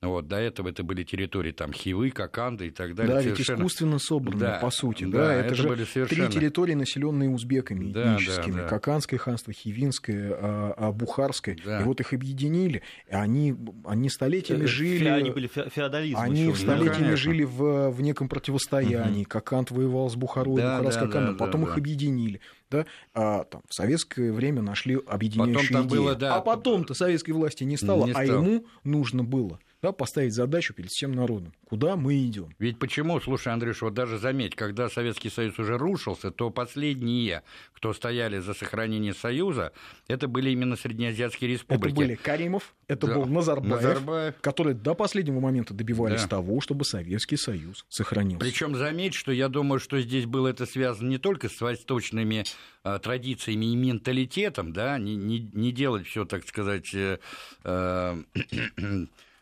Вот, 0.07 0.27
до 0.27 0.38
этого 0.38 0.69
это 0.69 0.83
были 0.83 1.03
территории 1.03 1.51
там 1.51 1.74
Хивы, 1.74 2.12
Коканды 2.12 2.67
и 2.67 2.71
так 2.71 2.95
далее. 2.95 3.15
Да, 3.15 3.21
совершенно... 3.21 3.57
ведь 3.57 3.59
искусственно 3.59 4.00
собранные, 4.00 4.39
да, 4.39 4.59
по 4.59 4.69
сути. 4.69 5.05
Да, 5.05 5.27
да 5.27 5.33
это, 5.33 5.45
это 5.47 5.55
же 5.55 5.67
были 5.67 5.83
совершенно... 5.85 6.27
три 6.27 6.39
территории, 6.39 6.74
населенные 6.74 7.29
узбеками 7.29 7.91
да, 7.91 8.15
этническими. 8.15 8.55
Да, 8.55 8.62
да. 8.63 8.67
Коканское 8.67 9.19
ханство, 9.19 9.53
Хивинское, 9.53 10.33
а, 10.33 10.74
а 10.77 10.91
Бухарское. 10.91 11.57
Да. 11.63 11.81
И 11.81 11.83
вот 11.83 12.00
их 12.00 12.13
объединили. 12.13 12.81
И 13.09 13.13
они, 13.13 13.55
они 13.85 14.09
столетиями 14.09 14.63
э, 14.63 14.67
жили... 14.67 15.07
Они 15.07 15.31
были 15.31 15.47
феодализм. 15.47 16.17
Они 16.19 16.43
еще, 16.43 16.55
столетиями 16.55 17.12
да, 17.12 17.15
жили 17.15 17.43
в, 17.43 17.89
в 17.89 18.01
неком 18.01 18.29
противостоянии. 18.29 19.21
Угу. 19.21 19.29
Кокант 19.29 19.71
воевал 19.71 20.09
с 20.09 20.15
Бухарой, 20.15 20.57
да, 20.57 20.77
Бухара 20.77 20.91
с 20.91 20.95
да, 20.95 21.01
Кокантом. 21.01 21.38
Да, 21.38 21.45
потом 21.45 21.63
да, 21.63 21.71
их 21.71 21.77
объединили. 21.77 22.41
Да? 22.71 22.85
А, 23.13 23.43
там, 23.43 23.62
в 23.67 23.74
советское 23.74 24.31
время 24.31 24.62
нашли 24.62 24.97
объединяющие 25.07 25.81
идеи. 25.81 25.97
Было, 25.97 26.15
да, 26.15 26.35
а 26.35 26.41
потом-то 26.41 26.93
советской 26.93 27.31
власти 27.31 27.63
не 27.63 27.77
стало, 27.77 28.05
не 28.05 28.12
а 28.12 28.24
стало. 28.24 28.39
а 28.39 28.41
ему 28.41 28.65
нужно 28.83 29.24
было 29.24 29.59
да, 29.82 29.91
поставить 29.91 30.34
задачу 30.34 30.74
перед 30.74 30.89
всем 30.89 31.12
народом. 31.12 31.53
Куда 31.70 31.96
мы 31.96 32.25
идем? 32.25 32.50
Ведь 32.60 32.79
почему, 32.79 33.20
слушай, 33.20 33.51
Андрюш, 33.51 33.82
вот 33.82 33.94
даже 33.94 34.17
заметь, 34.17 34.55
когда 34.55 34.89
Советский 34.89 35.29
Союз 35.29 35.58
уже 35.60 35.77
рушился, 35.77 36.32
то 36.32 36.50
последние, 36.50 37.44
кто 37.74 37.94
стояли 37.94 38.39
за 38.39 38.53
сохранение 38.53 39.13
Союза, 39.13 39.74
это 40.08 40.27
были 40.27 40.51
именно 40.51 40.75
среднеазиатские 40.75 41.51
республики. 41.51 41.91
Это 41.91 41.96
были 41.96 42.15
Каримов, 42.15 42.75
это 42.88 43.08
да. 43.08 43.15
был 43.15 43.25
Назарбаев, 43.25 43.82
Назарбаев, 43.82 44.36
которые 44.41 44.75
до 44.75 44.94
последнего 44.96 45.39
момента 45.39 45.74
добивались 45.74 46.22
да. 46.24 46.27
того, 46.27 46.62
чтобы 46.62 46.86
Советский 46.86 47.38
Союз 47.38 47.86
сохранился. 47.89 48.39
Причем 48.39 48.75
заметь, 48.75 49.13
что 49.13 49.32
я 49.32 49.50
думаю, 49.50 49.79
что 49.79 50.00
здесь 50.00 50.25
было 50.25 50.48
это 50.48 50.65
связано 50.65 51.10
не 51.10 51.17
только 51.17 51.50
с 51.50 51.60
восточными 51.62 52.44
э, 52.84 53.00
традициями 53.01 53.65
и 53.65 53.75
менталитетом, 53.75 54.74
да, 54.74 54.98
не, 54.98 55.15
не, 55.15 55.39
не 55.53 55.72
делать 55.72 56.08
все, 56.08 56.25
так 56.25 56.48
сказать, 56.48 56.94
э, 56.94 57.20
э, 57.63 58.15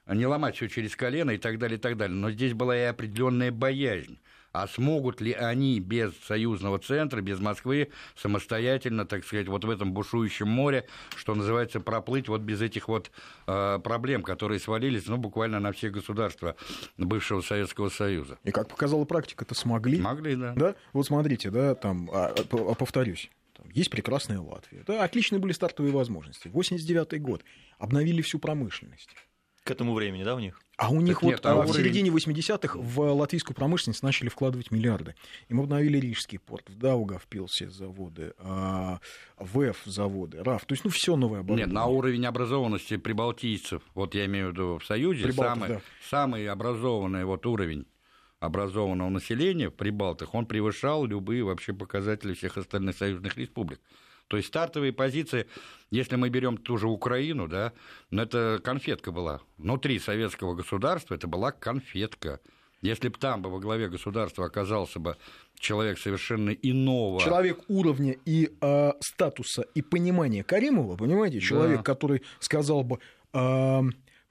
не 0.08 0.26
ломать 0.26 0.56
все 0.56 0.68
через 0.68 0.96
колено 0.96 1.32
и 1.32 1.38
так 1.38 1.60
далее, 1.60 1.78
и 1.78 1.82
так 1.82 1.98
далее. 1.98 2.16
Но 2.16 2.32
здесь 2.32 2.54
была 2.54 2.78
и 2.78 2.82
определенная 2.82 3.52
боязнь. 3.52 4.20
А 4.54 4.68
смогут 4.68 5.20
ли 5.20 5.34
они 5.34 5.80
без 5.80 6.14
союзного 6.28 6.78
центра, 6.78 7.22
без 7.22 7.40
Москвы, 7.40 7.90
самостоятельно, 8.16 9.04
так 9.04 9.26
сказать, 9.26 9.48
вот 9.48 9.66
в 9.66 9.70
этом 9.70 9.94
бушующем 9.94 10.48
море, 10.48 10.88
что 11.16 11.34
называется, 11.34 11.80
проплыть 11.80 12.28
вот 12.28 12.42
без 12.42 12.62
этих 12.62 12.88
вот 12.88 13.10
э, 13.48 13.80
проблем, 13.84 14.22
которые 14.22 14.60
свалились, 14.60 15.08
ну, 15.08 15.18
буквально 15.18 15.60
на 15.60 15.72
все 15.72 15.90
государства 15.90 16.56
бывшего 16.98 17.42
Советского 17.42 17.90
Союза. 17.90 18.38
И 18.44 18.52
как 18.52 18.68
показала 18.68 19.06
практика, 19.06 19.44
это 19.44 19.56
смогли. 19.56 20.00
Могли, 20.00 20.36
да. 20.36 20.54
Да, 20.56 20.76
вот 20.94 21.08
смотрите, 21.08 21.50
да, 21.50 21.74
там, 21.74 22.12
а, 22.14 22.36
а 22.36 22.76
повторюсь, 22.76 23.32
есть 23.74 23.90
прекрасная 23.90 24.40
Латвия. 24.40 24.84
Да, 24.86 25.04
отличные 25.04 25.40
были 25.40 25.54
стартовые 25.54 25.94
возможности. 25.94 26.48
89 26.50 27.20
год. 27.24 27.44
Обновили 27.80 28.22
всю 28.22 28.38
промышленность. 28.38 29.10
К 29.64 29.72
этому 29.72 29.94
времени, 29.94 30.24
да, 30.24 30.36
у 30.36 30.40
них? 30.40 30.60
А 30.76 30.90
у 30.90 31.00
них 31.00 31.16
так 31.16 31.24
вот 31.24 31.30
нет, 31.30 31.46
а 31.46 31.56
в 31.56 31.60
уровень... 31.60 31.74
середине 31.74 32.10
80-х 32.10 32.78
в 32.78 33.00
латвийскую 33.14 33.56
промышленность 33.56 34.04
начали 34.04 34.28
вкладывать 34.28 34.72
миллиарды. 34.72 35.16
Им 35.48 35.62
обновили 35.62 36.00
Рижский 36.00 36.40
порт, 36.40 36.70
в 36.70 36.78
Дауга 36.78 37.20
впился 37.20 37.70
заводы, 37.70 38.34
а, 38.40 39.00
ВЭФ 39.38 39.82
заводы, 39.86 40.44
РАФ. 40.44 40.66
То 40.66 40.74
есть, 40.74 40.84
ну, 40.84 40.90
все 40.90 41.16
новое 41.16 41.40
оборудование. 41.40 41.68
Нет, 41.68 41.74
на 41.74 41.86
уровень 41.86 42.26
образованности 42.26 42.98
прибалтийцев, 42.98 43.84
вот 43.94 44.16
я 44.16 44.26
имею 44.26 44.50
в 44.50 44.52
виду 44.54 44.80
в 44.80 44.86
Союзе, 44.86 45.32
самый, 45.32 45.70
да. 45.70 45.82
самый 46.10 46.48
образованный 46.50 47.24
вот 47.24 47.46
уровень 47.46 47.86
образованного 48.40 49.10
населения 49.10 49.70
в 49.70 49.74
Прибалтах, 49.74 50.34
он 50.34 50.46
превышал 50.46 51.06
любые 51.06 51.44
вообще 51.44 51.72
показатели 51.72 52.34
всех 52.34 52.58
остальных 52.58 52.98
союзных 52.98 53.38
республик. 53.38 53.80
То 54.34 54.38
есть 54.38 54.48
стартовые 54.48 54.92
позиции, 54.94 55.46
если 55.92 56.16
мы 56.16 56.30
берем 56.30 56.58
ту 56.58 56.80
же 56.80 56.88
Украину, 56.88 57.48
да, 57.48 57.72
ну 58.10 58.24
это 58.24 58.60
конфетка 58.64 59.12
была. 59.12 59.42
Внутри 59.60 60.00
советского 60.00 60.56
государства 60.56 61.14
это 61.14 61.28
была 61.28 61.52
конфетка. 61.52 62.40
Если 62.82 63.10
бы 63.10 63.20
там 63.20 63.44
бы 63.44 63.52
во 63.52 63.60
главе 63.60 63.90
государства 63.90 64.48
оказался 64.48 64.98
бы 64.98 65.18
человек 65.60 66.00
совершенно 66.00 66.50
иного... 66.50 67.22
Человек 67.22 67.60
уровня 67.68 68.16
и 68.26 68.58
э, 68.60 68.94
статуса 69.02 69.68
и 69.76 69.84
понимания 69.84 70.44
Каримова, 70.44 70.98
понимаете, 70.98 71.40
человек, 71.40 71.78
да. 71.78 71.84
который 71.84 72.24
сказал 72.40 72.82
бы... 72.82 72.98
Э, 73.34 73.82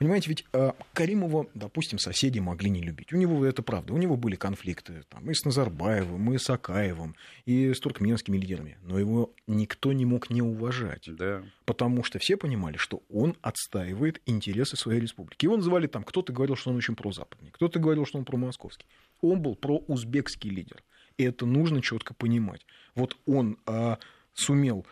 Понимаете, 0.02 0.30
ведь 0.30 0.44
э, 0.52 0.72
Каримова, 0.94 1.46
допустим, 1.54 2.00
соседи 2.00 2.40
могли 2.40 2.70
не 2.70 2.82
любить. 2.82 3.12
У 3.12 3.16
него 3.16 3.46
это 3.46 3.62
правда. 3.62 3.94
У 3.94 3.98
него 3.98 4.16
были 4.16 4.34
конфликты 4.34 5.04
там, 5.08 5.30
и 5.30 5.32
с 5.32 5.44
Назарбаевым, 5.44 6.32
и 6.34 6.38
с 6.38 6.50
Акаевым, 6.50 7.14
и 7.44 7.72
с 7.72 7.78
туркменскими 7.78 8.36
лидерами. 8.36 8.78
Но 8.82 8.98
его 8.98 9.32
никто 9.46 9.92
не 9.92 10.04
мог 10.04 10.28
не 10.28 10.42
уважать. 10.42 11.04
Да. 11.06 11.44
Потому 11.66 12.02
что 12.02 12.18
все 12.18 12.36
понимали, 12.36 12.78
что 12.78 13.04
он 13.08 13.36
отстаивает 13.42 14.20
интересы 14.26 14.76
своей 14.76 14.98
республики. 14.98 15.44
Его 15.44 15.56
называли 15.56 15.86
там, 15.86 16.02
кто-то 16.02 16.32
говорил, 16.32 16.56
что 16.56 16.70
он 16.70 16.76
очень 16.78 16.96
прозападный, 16.96 17.52
кто-то 17.52 17.78
говорил, 17.78 18.04
что 18.04 18.18
он 18.18 18.24
промосковский. 18.24 18.88
Он 19.20 19.40
был 19.40 19.54
проузбекский 19.54 20.50
лидер. 20.50 20.82
И 21.16 21.22
это 21.22 21.46
нужно 21.46 21.80
четко 21.80 22.12
понимать. 22.12 22.66
Вот 22.96 23.16
он 23.24 23.56
э, 23.68 23.98
сумел 24.34 24.84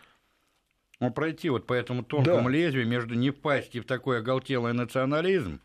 но 1.01 1.09
пройти 1.09 1.49
вот 1.49 1.65
по 1.65 1.73
этому 1.73 2.03
тонкому 2.03 2.43
да. 2.43 2.49
лезвию 2.49 2.87
между 2.87 3.15
не 3.15 3.31
впасть 3.31 3.75
в 3.75 3.83
такой 3.83 4.19
оголтелый 4.19 4.71
национализм, 4.71 5.59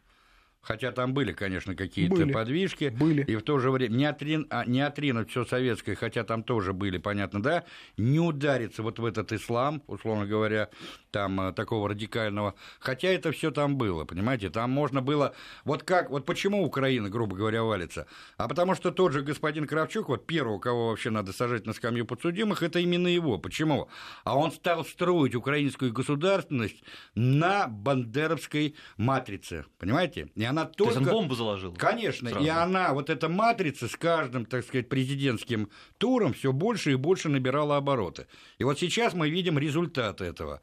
Хотя 0.61 0.91
там 0.91 1.15
были, 1.15 1.33
конечно, 1.33 1.77
какие-то 1.77 2.27
подвижки. 2.27 2.89
Были. 2.99 3.23
И 3.23 3.37
в 3.37 3.43
то 3.43 3.59
же 3.59 3.71
время 3.71 3.95
не, 3.95 4.05
отрин, 4.05 4.47
а, 4.51 4.65
не 4.65 4.81
отринуть 4.81 5.31
все 5.31 5.45
советское, 5.45 5.95
хотя 5.95 6.25
там 6.25 6.43
тоже 6.43 6.73
были, 6.73 6.99
понятно, 6.99 7.41
да, 7.41 7.65
не 7.97 8.19
удариться 8.19 8.83
вот 8.83 8.99
в 8.99 9.05
этот 9.05 9.33
ислам, 9.33 9.83
условно 9.87 10.27
говоря, 10.27 10.71
там 11.11 11.41
э, 11.41 11.53
такого 11.53 11.89
радикального. 11.89 12.55
Хотя 12.81 13.09
это 13.09 13.33
все 13.33 13.51
там 13.51 13.77
было, 13.77 14.05
понимаете, 14.05 14.51
там 14.51 14.71
можно 14.71 15.03
было. 15.03 15.35
Вот 15.65 15.83
как, 15.83 16.11
вот 16.11 16.27
почему 16.27 16.65
Украина, 16.65 17.09
грубо 17.09 17.37
говоря, 17.37 17.63
валится? 17.63 18.07
А 18.37 18.49
потому 18.49 18.75
что 18.75 18.91
тот 18.91 19.13
же 19.13 19.23
господин 19.23 19.67
Кравчук, 19.67 20.09
вот 20.09 20.27
первого, 20.27 20.59
кого 20.59 20.89
вообще 20.89 21.11
надо 21.11 21.33
сажать 21.33 21.67
на 21.67 21.73
скамью 21.75 22.07
подсудимых, 22.07 22.63
это 22.63 22.81
именно 22.81 23.09
его. 23.09 23.39
Почему? 23.39 23.89
А 24.25 24.37
он 24.37 24.51
стал 24.51 24.85
строить 24.85 25.35
украинскую 25.35 25.93
государственность 25.93 26.83
на 27.15 27.69
бандеровской 27.69 28.75
матрице, 28.97 29.65
понимаете? 29.79 30.29
И 30.35 30.45
она 30.45 30.56
она 30.57 30.65
только... 30.65 30.95
То 30.95 31.01
есть 31.01 31.13
он 31.13 31.19
бомбу 31.19 31.35
заложил? 31.35 31.75
Конечно, 31.75 32.31
сразу. 32.31 32.45
и 32.45 32.49
она, 32.49 32.93
вот 32.95 33.11
эта 33.11 33.29
матрица 33.29 33.89
с 33.89 33.97
каждым, 33.97 34.47
так 34.47 34.65
сказать, 34.65 34.89
президентским 34.89 35.71
туром 35.99 36.33
все 36.33 36.53
больше 36.53 36.93
и 36.93 36.95
больше 36.95 37.29
набирала 37.29 37.77
обороты. 37.77 38.27
И 38.59 38.65
вот 38.65 38.79
сейчас 38.79 39.15
мы 39.15 39.29
видим 39.29 39.59
результат 39.59 40.21
этого. 40.21 40.63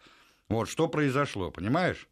Вот 0.50 0.70
что 0.70 0.88
произошло, 0.88 1.52
понимаешь? 1.52 2.08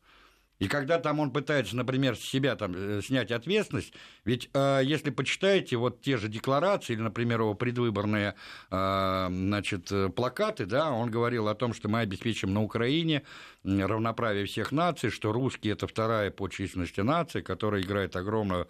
И 0.61 0.67
когда 0.67 0.99
там 0.99 1.19
он 1.19 1.31
пытается, 1.31 1.75
например, 1.75 2.15
с 2.15 2.19
себя 2.19 2.55
там 2.55 2.73
э, 2.75 3.01
снять 3.03 3.31
ответственность, 3.31 3.93
ведь 4.25 4.47
э, 4.53 4.81
если 4.83 5.09
почитаете 5.09 5.75
вот 5.75 6.01
те 6.01 6.17
же 6.17 6.27
декларации 6.27 6.93
или, 6.93 7.01
например, 7.01 7.41
его 7.41 7.55
предвыборные 7.55 8.35
э, 8.69 9.27
значит, 9.31 9.91
плакаты, 10.15 10.67
да, 10.67 10.91
он 10.91 11.09
говорил 11.09 11.47
о 11.47 11.55
том, 11.55 11.73
что 11.73 11.89
мы 11.89 12.01
обеспечим 12.01 12.53
на 12.53 12.61
Украине 12.61 13.23
равноправие 13.63 14.45
всех 14.45 14.71
наций, 14.71 15.09
что 15.09 15.31
русские 15.31 15.73
это 15.73 15.87
вторая 15.87 16.29
по 16.29 16.47
численности 16.47 17.01
нация, 17.01 17.41
которая 17.41 17.81
играет 17.81 18.15
огромную 18.15 18.67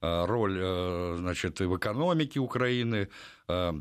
э, 0.00 0.24
роль 0.26 0.56
э, 0.60 1.16
значит, 1.18 1.58
в 1.58 1.76
экономике 1.76 2.38
Украины, 2.38 3.08
э, 3.48 3.72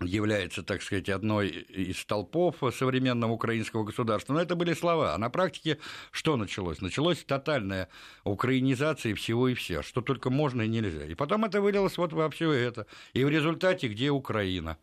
является, 0.00 0.62
так 0.62 0.82
сказать, 0.82 1.08
одной 1.08 1.48
из 1.48 1.98
столпов 1.98 2.56
современного 2.74 3.32
украинского 3.32 3.84
государства. 3.84 4.32
Но 4.32 4.40
это 4.40 4.56
были 4.56 4.74
слова. 4.74 5.14
А 5.14 5.18
на 5.18 5.30
практике 5.30 5.78
что 6.10 6.36
началось? 6.36 6.80
Началось 6.80 7.24
тотальная 7.24 7.88
украинизация 8.24 9.14
всего 9.14 9.48
и 9.48 9.54
вся, 9.54 9.82
что 9.82 10.00
только 10.00 10.30
можно 10.30 10.62
и 10.62 10.68
нельзя. 10.68 11.06
И 11.06 11.14
потом 11.14 11.44
это 11.44 11.60
вылилось 11.60 11.96
вот 11.96 12.12
во 12.12 12.28
все 12.30 12.50
это. 12.50 12.86
И 13.12 13.24
в 13.24 13.28
результате 13.28 13.88
где 13.88 14.10
Украина? 14.10 14.78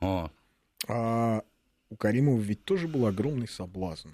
О. 0.00 0.30
А 0.88 1.42
у 1.90 1.96
Каримова 1.96 2.40
ведь 2.40 2.64
тоже 2.64 2.86
был 2.86 3.06
огромный 3.06 3.48
соблазн 3.48 4.10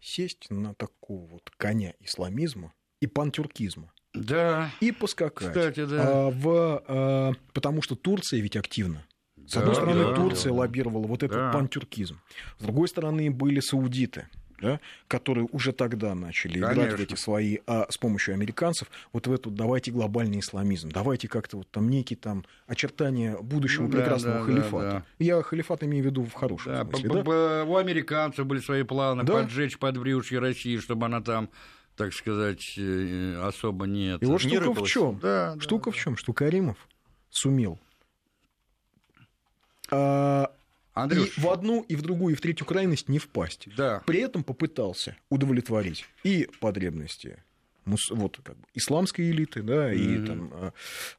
сесть 0.00 0.48
на 0.50 0.74
такого 0.74 1.26
вот 1.26 1.50
коня 1.56 1.94
исламизма 2.00 2.72
и 3.00 3.06
пантюркизма. 3.06 3.92
Да. 4.14 4.70
И 4.80 4.92
поскакать. 4.92 5.48
Кстати, 5.48 5.84
да. 5.84 6.04
А, 6.06 6.30
в, 6.30 6.84
а, 6.86 7.32
потому 7.52 7.82
что 7.82 7.96
Турция 7.96 8.40
ведь 8.40 8.56
активно 8.56 9.04
с 9.50 9.56
одной 9.56 9.74
стороны, 9.74 10.04
да, 10.04 10.14
Турция 10.14 10.52
да. 10.52 10.58
лоббировала 10.58 11.06
вот 11.06 11.22
этот 11.22 11.36
да. 11.36 11.50
пантюркизм. 11.50 12.20
С 12.58 12.62
другой 12.62 12.86
стороны, 12.88 13.30
были 13.30 13.60
саудиты. 13.60 14.26
да, 14.60 14.78
которые 15.08 15.48
уже 15.52 15.72
тогда 15.72 16.14
начали 16.14 16.60
Конечно. 16.60 16.72
играть 16.72 16.98
в 16.98 17.02
эти 17.02 17.14
свои, 17.14 17.58
а 17.66 17.86
с 17.88 17.96
помощью 17.96 18.34
американцев, 18.34 18.90
вот 19.12 19.26
в 19.26 19.32
эту 19.32 19.50
давайте 19.50 19.90
глобальный 19.90 20.40
исламизм, 20.40 20.90
давайте 20.92 21.28
как-то 21.28 21.56
вот 21.56 21.70
там 21.70 21.88
некие 21.88 22.18
там 22.18 22.44
очертания 22.66 23.38
будущего 23.38 23.84
ну, 23.84 23.92
прекрасного 23.92 24.40
да, 24.40 24.44
халифата. 24.44 24.84
Да, 24.84 24.92
да. 24.98 25.04
Я 25.18 25.42
халифат 25.42 25.82
имею 25.84 26.04
в 26.04 26.06
виду 26.06 26.24
в 26.24 26.34
хорошем 26.34 26.72
да, 26.72 26.84
смысле. 26.84 27.22
Да? 27.22 27.64
У 27.64 27.76
американцев 27.76 28.46
были 28.46 28.60
свои 28.60 28.82
планы 28.82 29.24
да? 29.24 29.32
поджечь 29.32 29.78
подбрюшье 29.78 30.38
России, 30.38 30.76
чтобы 30.76 31.06
она 31.06 31.22
там 31.22 31.48
так 31.96 32.12
сказать, 32.14 32.74
э, 32.78 33.42
особо 33.42 33.86
нет. 33.86 34.22
И 34.22 34.26
вот 34.26 34.40
штука 34.40 34.74
в 34.74 34.86
чем? 34.86 35.18
Да, 35.20 35.56
штука 35.58 35.90
да, 35.90 35.96
в 35.96 35.98
чем? 35.98 36.16
Что 36.16 36.32
Каримов 36.32 36.76
сумел 37.30 37.78
Андрюш, 39.90 41.38
и 41.38 41.40
в 41.40 41.48
одну, 41.48 41.82
и 41.82 41.96
в 41.96 42.02
другую, 42.02 42.34
и 42.34 42.36
в 42.36 42.40
третью 42.40 42.66
крайность 42.66 43.08
не 43.08 43.18
впасть. 43.18 43.68
Да. 43.76 44.02
При 44.06 44.20
этом 44.20 44.42
попытался 44.44 45.16
удовлетворить 45.28 46.04
и 46.24 46.48
потребности 46.60 47.38
вот, 48.10 48.38
как 48.42 48.56
бы, 48.56 48.66
исламской 48.74 49.30
элиты, 49.30 49.62
да, 49.62 49.92
mm-hmm. 49.92 50.22
и 50.22 50.26
там 50.26 50.50
э, 50.52 50.70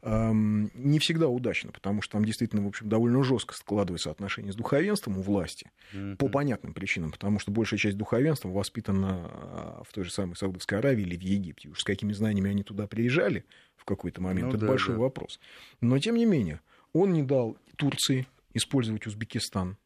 э, 0.04 0.32
не 0.34 1.00
всегда 1.00 1.28
удачно, 1.28 1.72
потому 1.72 2.02
что 2.02 2.14
там 2.14 2.26
действительно, 2.26 2.64
в 2.64 2.68
общем, 2.68 2.88
довольно 2.88 3.24
жестко 3.24 3.56
складывается 3.56 4.12
отношение 4.12 4.54
с 4.54 4.56
духовенством 4.56 5.18
у 5.18 5.22
власти 5.22 5.72
mm-hmm. 5.94 6.18
по 6.18 6.30
понятным 6.30 6.74
причинам, 6.74 7.12
потому 7.12 7.40
что 7.40 7.52
большая 7.52 7.80
часть 7.80 7.98
духовенства 7.98 8.50
воспитана 8.50 9.30
а, 9.32 9.82
в 9.86 9.92
той 9.92 10.06
же 10.06 10.12
самой 10.12 10.36
Саудовской 10.36 10.78
Аравии 10.78 11.04
или 11.04 11.18
в 11.18 11.22
Египте. 11.22 11.70
Уж 11.70 11.82
с 11.82 11.84
какими 11.84 12.14
знаниями 12.14 12.52
они 12.52 12.64
туда 12.64 12.88
приезжали 12.88 13.44
в 13.76 13.86
какой-то 13.86 14.22
момент, 14.22 14.50
ну, 14.50 14.50
это 14.50 14.60
да, 14.60 14.68
большой 14.68 14.96
да. 14.96 15.02
вопрос. 15.02 15.40
Но, 15.82 15.98
тем 16.00 16.16
не 16.16 16.26
менее, 16.26 16.62
он 16.94 17.14
не 17.14 17.24
дал 17.24 17.58
Турции 17.76 18.28
использовать 18.54 19.06
Узбекистан. 19.08 19.78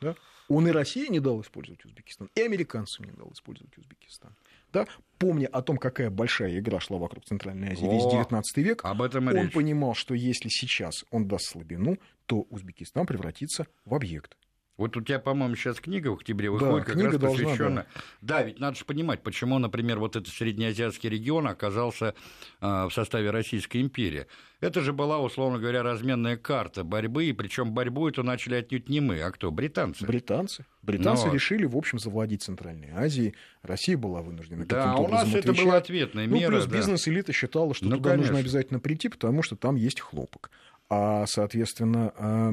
Да? 0.00 0.16
Он 0.48 0.68
и 0.68 0.70
России 0.70 1.08
не 1.08 1.20
дал 1.20 1.40
использовать 1.40 1.84
Узбекистан, 1.84 2.28
и 2.34 2.40
американцам 2.42 3.06
не 3.06 3.12
дал 3.12 3.32
использовать 3.32 3.76
Узбекистан. 3.78 4.34
Да? 4.72 4.86
Помня 5.18 5.46
о 5.46 5.62
том, 5.62 5.78
какая 5.78 6.10
большая 6.10 6.58
игра 6.58 6.80
шла 6.80 6.98
вокруг 6.98 7.24
Центральной 7.24 7.72
Азии 7.72 7.86
весь 7.86 8.04
19 8.04 8.56
век, 8.58 8.84
об 8.84 9.00
этом 9.00 9.28
он 9.28 9.34
речь. 9.34 9.52
понимал, 9.52 9.94
что 9.94 10.14
если 10.14 10.48
сейчас 10.48 11.04
он 11.10 11.26
даст 11.26 11.50
слабину, 11.50 11.98
то 12.26 12.42
Узбекистан 12.50 13.06
превратится 13.06 13.66
в 13.84 13.94
объект. 13.94 14.36
Вот 14.76 14.96
у 14.96 15.00
тебя, 15.00 15.20
по-моему, 15.20 15.54
сейчас 15.54 15.78
книга 15.80 16.08
в 16.08 16.14
октябре 16.14 16.50
выходит, 16.50 16.86
да, 16.86 16.92
как 16.92 17.02
раз 17.02 17.16
посвященная. 17.16 17.86
Да. 18.20 18.38
да, 18.38 18.42
ведь 18.42 18.58
надо 18.58 18.76
же 18.76 18.84
понимать, 18.84 19.22
почему, 19.22 19.58
например, 19.60 20.00
вот 20.00 20.16
этот 20.16 20.32
среднеазиатский 20.34 21.08
регион 21.08 21.46
оказался 21.46 22.14
э, 22.60 22.86
в 22.86 22.90
составе 22.90 23.30
Российской 23.30 23.80
империи. 23.80 24.26
Это 24.60 24.80
же 24.80 24.92
была, 24.92 25.20
условно 25.20 25.58
говоря, 25.58 25.82
разменная 25.82 26.36
карта 26.36 26.82
борьбы, 26.82 27.26
и 27.26 27.32
причем 27.32 27.72
борьбу 27.72 28.08
эту 28.08 28.24
начали 28.24 28.56
отнюдь 28.56 28.88
не 28.88 29.00
мы, 29.00 29.20
а 29.20 29.30
кто? 29.30 29.52
Британцы. 29.52 30.04
Британцы. 30.06 30.64
Британцы 30.82 31.26
Но... 31.26 31.34
решили, 31.34 31.66
в 31.66 31.76
общем, 31.76 32.00
завладеть 32.00 32.42
Центральной 32.42 32.90
Азией. 32.94 33.34
Россия 33.62 33.96
была 33.96 34.22
вынуждена 34.22 34.66
да, 34.66 34.96
у 34.96 35.06
нас 35.06 35.22
отвечать. 35.22 35.44
это 35.44 35.62
была 35.62 35.76
ответная 35.76 36.26
мера. 36.26 36.50
Ну, 36.50 36.56
плюс 36.56 36.66
да. 36.66 36.76
бизнес-элита 36.76 37.32
считала, 37.32 37.74
что 37.74 37.84
ну, 37.84 37.96
туда 37.96 38.10
конечно. 38.10 38.32
нужно 38.32 38.40
обязательно 38.40 38.80
прийти, 38.80 39.08
потому 39.08 39.42
что 39.42 39.54
там 39.54 39.76
есть 39.76 40.00
хлопок. 40.00 40.50
А, 40.88 41.26
соответственно, 41.26 42.12
а, 42.16 42.52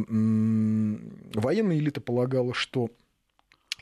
военная 1.40 1.78
элита 1.78 2.02
полагала, 2.02 2.54
что 2.54 2.90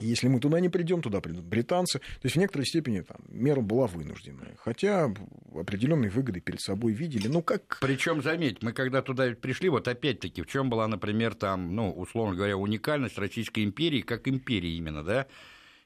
если 0.01 0.27
мы 0.27 0.39
туда 0.39 0.59
не 0.59 0.69
придем, 0.69 1.01
туда 1.01 1.21
придут 1.21 1.45
британцы. 1.45 1.99
То 1.99 2.23
есть 2.23 2.35
в 2.35 2.39
некоторой 2.39 2.65
степени 2.65 3.01
там, 3.01 3.17
мера 3.27 3.61
была 3.61 3.87
вынужденная. 3.87 4.55
Хотя 4.57 5.13
определенные 5.53 6.09
выгоды 6.09 6.39
перед 6.39 6.61
собой 6.61 6.93
видели. 6.93 7.27
Ну 7.27 7.41
как... 7.41 7.79
Причем, 7.81 8.21
заметь, 8.21 8.63
мы 8.63 8.71
когда 8.73 9.01
туда 9.01 9.29
пришли, 9.31 9.69
вот 9.69 9.87
опять-таки, 9.87 10.41
в 10.41 10.47
чем 10.47 10.69
была, 10.69 10.87
например, 10.87 11.35
там, 11.35 11.75
ну, 11.75 11.91
условно 11.91 12.35
говоря, 12.35 12.57
уникальность 12.57 13.17
Российской 13.17 13.63
империи, 13.63 14.01
как 14.01 14.27
империи 14.27 14.77
именно, 14.77 15.03
да? 15.03 15.27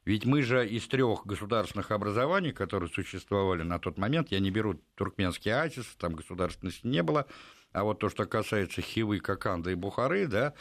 Ведь 0.06 0.26
мы 0.26 0.42
же 0.42 0.68
из 0.68 0.86
трех 0.88 1.26
государственных 1.26 1.92
образований, 1.92 2.52
которые 2.52 2.90
существовали 2.90 3.64
на 3.64 3.80
тот 3.80 3.98
момент, 3.98 4.32
я 4.32 4.40
не 4.40 4.52
беру 4.52 4.76
туркменский 4.96 5.54
азис, 5.54 5.86
там 5.98 6.14
государственности 6.14 6.86
не 6.86 7.02
было, 7.02 7.26
а 7.74 7.84
вот 7.84 8.00
то, 8.00 8.10
что 8.10 8.26
касается 8.26 8.82
Хивы, 8.82 9.20
Коканда 9.20 9.72
и 9.72 9.76
Бухары, 9.76 10.28
да, 10.28 10.54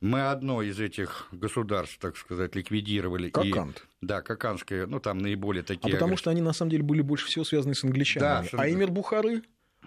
мы 0.00 0.30
одно 0.30 0.62
из 0.62 0.80
этих 0.80 1.28
государств, 1.30 1.98
так 1.98 2.16
сказать, 2.16 2.54
ликвидировали. 2.54 3.28
Коканд. 3.28 3.86
И, 4.00 4.06
да, 4.06 4.22
Коканское, 4.22 4.86
ну 4.86 4.98
там 4.98 5.18
наиболее 5.18 5.62
такие... 5.62 5.92
А 5.92 5.96
потому 5.96 6.16
что 6.16 6.30
они 6.30 6.40
на 6.40 6.52
самом 6.52 6.70
деле 6.70 6.82
были 6.82 7.02
больше 7.02 7.26
всего 7.26 7.44
связаны 7.44 7.74
с 7.74 7.84
англичанами. 7.84 8.48
Да, 8.50 8.58
а 8.58 8.70
Эмир 8.70 8.90
Бухары 8.90 9.42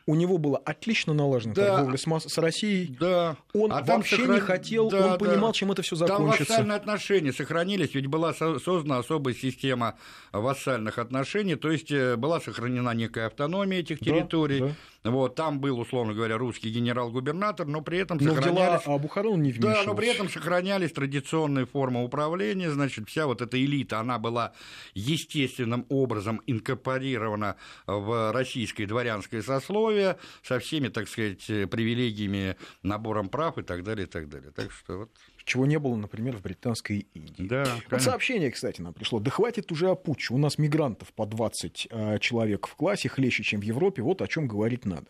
у 0.06 0.16
него 0.16 0.38
было 0.38 0.58
отлично 0.58 1.14
налажена 1.14 1.54
да. 1.54 1.78
торговля 1.78 1.98
с, 1.98 2.30
с 2.30 2.38
Россией. 2.38 2.96
Да. 3.00 3.38
Он 3.54 3.72
а 3.72 3.82
вообще 3.82 4.18
сохран... 4.18 4.36
не 4.36 4.42
хотел, 4.42 4.90
да, 4.90 5.14
он 5.14 5.20
понимал, 5.20 5.52
да. 5.52 5.54
чем 5.54 5.72
это 5.72 5.82
все 5.82 5.96
закончится. 5.96 6.46
Там 6.46 6.58
вассальные 6.58 6.76
отношения 6.76 7.34
сохранились, 7.34 7.96
ведь 7.96 8.08
была 8.08 8.34
создана 8.34 8.98
особая 8.98 9.34
система 9.34 9.98
вассальных 10.32 10.98
отношений, 10.98 11.56
то 11.56 11.72
есть 11.72 11.92
э, 11.92 12.18
была 12.18 12.42
сохранена 12.42 12.94
некая 12.94 13.28
автономия 13.28 13.80
этих 13.80 14.00
территорий. 14.00 14.60
Да, 14.60 14.68
да. 14.68 14.74
Вот, 15.04 15.36
там 15.36 15.60
был, 15.60 15.80
условно 15.80 16.14
говоря, 16.14 16.38
русский 16.38 16.70
генерал-губернатор, 16.70 17.68
но 17.68 17.82
при 17.82 17.98
этом 17.98 18.18
но 18.22 18.34
сохранялись... 18.34 18.84
Дела 18.84 18.94
он 19.30 19.44
не 19.44 19.52
вмешивался. 19.52 19.82
Да, 19.82 19.88
но 19.88 19.96
при 19.96 20.08
этом 20.08 20.30
сохранялись 20.30 20.94
традиционные 20.94 21.66
формы 21.66 22.04
управления, 22.04 22.72
значит, 22.72 23.10
вся 23.10 23.28
вот 23.28 23.42
эта 23.42 23.62
элита, 23.62 24.00
она 24.00 24.18
была 24.18 24.54
естественным 24.94 25.86
образом 25.90 26.42
инкорпорирована 26.48 27.58
в 27.86 28.32
российское 28.32 28.86
дворянское 28.86 29.42
сословие 29.42 30.18
со 30.42 30.60
всеми, 30.60 30.88
так 30.88 31.10
сказать, 31.10 31.46
привилегиями, 31.46 32.56
набором 32.82 33.28
прав 33.28 33.58
и 33.58 33.62
так 33.62 33.84
далее, 33.84 34.08
и 34.08 34.10
так 34.10 34.30
далее. 34.30 34.52
Так 34.52 34.72
что 34.72 35.00
вот 35.00 35.12
чего 35.46 35.66
не 35.66 35.78
было, 35.80 35.96
например, 35.96 36.38
в 36.38 36.42
Британской 36.42 37.08
Индии. 37.14 37.48
Да, 37.48 37.66
вот 37.90 38.02
сообщение, 38.02 38.52
кстати, 38.52 38.82
нам 38.82 38.94
пришло. 38.94 39.20
Да 39.20 39.32
хватит 39.32 39.72
уже 39.72 39.90
о 39.90 39.96
путче. 39.96 40.34
У 40.34 40.38
нас 40.38 40.58
мигрантов 40.58 41.12
по 41.14 41.26
20 41.26 41.88
э, 41.90 42.20
человек 42.20 42.68
в 42.68 42.76
классе, 42.76 43.10
хлеще, 43.10 43.44
чем 43.44 43.62
в 43.62 43.64
Европе. 43.64 44.02
Вот 44.02 44.22
о 44.22 44.28
чем 44.28 44.48
говорить 44.48 44.86
надо. 44.86 45.08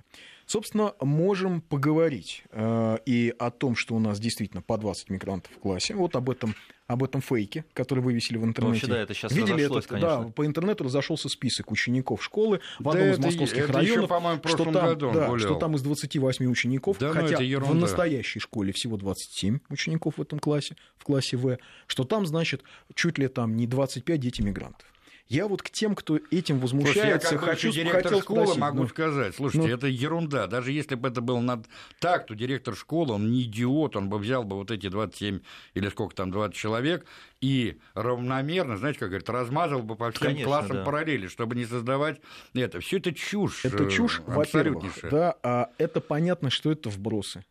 Собственно, 0.54 0.94
можем 1.02 1.62
поговорить 1.62 2.44
э, 2.52 2.98
и 3.08 3.34
о 3.40 3.50
том, 3.50 3.76
что 3.76 3.96
у 3.96 4.00
нас 4.00 4.20
действительно 4.20 4.62
по 4.62 4.78
20 4.78 5.10
мигрантов 5.10 5.52
в 5.52 5.58
классе. 5.58 5.96
Вот 5.96 6.16
об 6.16 6.30
этом, 6.30 6.54
об 6.86 7.04
этом 7.04 7.22
фейке, 7.22 7.66
который 7.74 8.02
вывесили 8.02 8.38
в 8.38 8.44
интернете. 8.44 8.82
Вообще, 8.82 8.88
да, 8.88 9.02
это 9.02 9.16
сейчас 9.16 9.32
Видели 9.32 9.66
это? 9.66 9.82
Конечно. 9.82 10.26
Да, 10.26 10.30
по 10.30 10.46
интернету 10.46 10.84
разошелся 10.84 11.28
список 11.28 11.72
учеников 11.72 12.24
школы 12.24 12.60
в 12.78 12.88
одном 12.88 13.08
да 13.08 13.14
из 13.14 13.18
московских 13.18 13.64
это 13.64 13.74
районов, 13.74 14.12
еще, 14.12 14.48
что, 14.48 14.72
там, 14.72 14.98
да, 15.00 15.40
что 15.40 15.56
там 15.56 15.76
из 15.76 15.82
28 15.82 16.46
учеников, 16.46 17.00
да, 17.00 17.08
ну, 17.08 17.14
хотя 17.14 17.38
в 17.38 17.74
настоящей 17.74 18.40
школе 18.40 18.74
всего 18.74 18.98
27 18.98 19.58
учеников 19.70 20.20
в 20.20 20.22
этом 20.22 20.38
классе, 20.38 20.76
в 20.98 21.04
классе 21.04 21.36
В, 21.36 21.58
что 21.88 22.04
там, 22.04 22.28
значит, 22.28 22.62
чуть 22.94 23.18
ли 23.18 23.28
там 23.28 23.56
не 23.56 23.66
25 23.66 24.20
дети 24.20 24.44
мигрантов. 24.44 24.88
Я 25.34 25.48
вот 25.48 25.64
к 25.64 25.72
тем, 25.72 25.96
кто 25.96 26.20
этим 26.30 26.60
возмущается, 26.60 27.30
Слушай, 27.30 27.42
я 27.42 27.48
хочу, 27.48 27.72
директор 27.72 28.04
хотел 28.04 28.22
школы 28.22 28.42
спросить, 28.42 28.62
могу 28.62 28.84
ну, 28.84 28.88
сказать, 28.88 29.36
слушайте, 29.36 29.68
ну, 29.68 29.74
это 29.74 29.88
ерунда. 29.88 30.46
Даже 30.46 30.72
если 30.72 30.94
бы 30.94 31.08
это 31.08 31.22
было 31.22 31.40
над... 31.40 31.66
так, 32.00 32.28
то 32.28 32.36
директор 32.36 32.76
школы, 32.76 33.16
он 33.16 33.32
не 33.32 33.42
идиот, 33.42 33.96
он 33.96 34.10
бы 34.10 34.20
взял 34.20 34.44
бы 34.44 34.58
вот 34.58 34.70
эти 34.70 34.90
27 34.90 35.40
или 35.74 35.90
сколько 35.90 36.16
там, 36.16 36.30
20 36.30 36.56
человек 36.56 37.08
и 37.42 37.80
равномерно, 37.96 38.78
знаете, 38.78 39.00
как 39.00 39.10
говорят, 39.10 39.28
размазал 39.28 39.82
бы 39.82 39.96
по 39.96 40.12
всем 40.12 40.28
Конечно, 40.28 40.46
классам 40.46 40.78
да. 40.78 40.84
параллели, 40.84 41.26
чтобы 41.26 41.56
не 41.56 41.66
создавать 41.66 42.22
это. 42.54 42.80
Все 42.80 42.98
это 42.98 43.12
чушь. 43.12 43.66
Это 43.66 43.90
чушь, 43.90 44.20
э, 44.20 44.32
во-первых, 44.32 44.84
да, 45.10 45.36
а 45.42 45.72
это 45.80 46.00
понятно, 46.00 46.52
что 46.52 46.72
это 46.72 46.90
вбросы. 46.90 47.44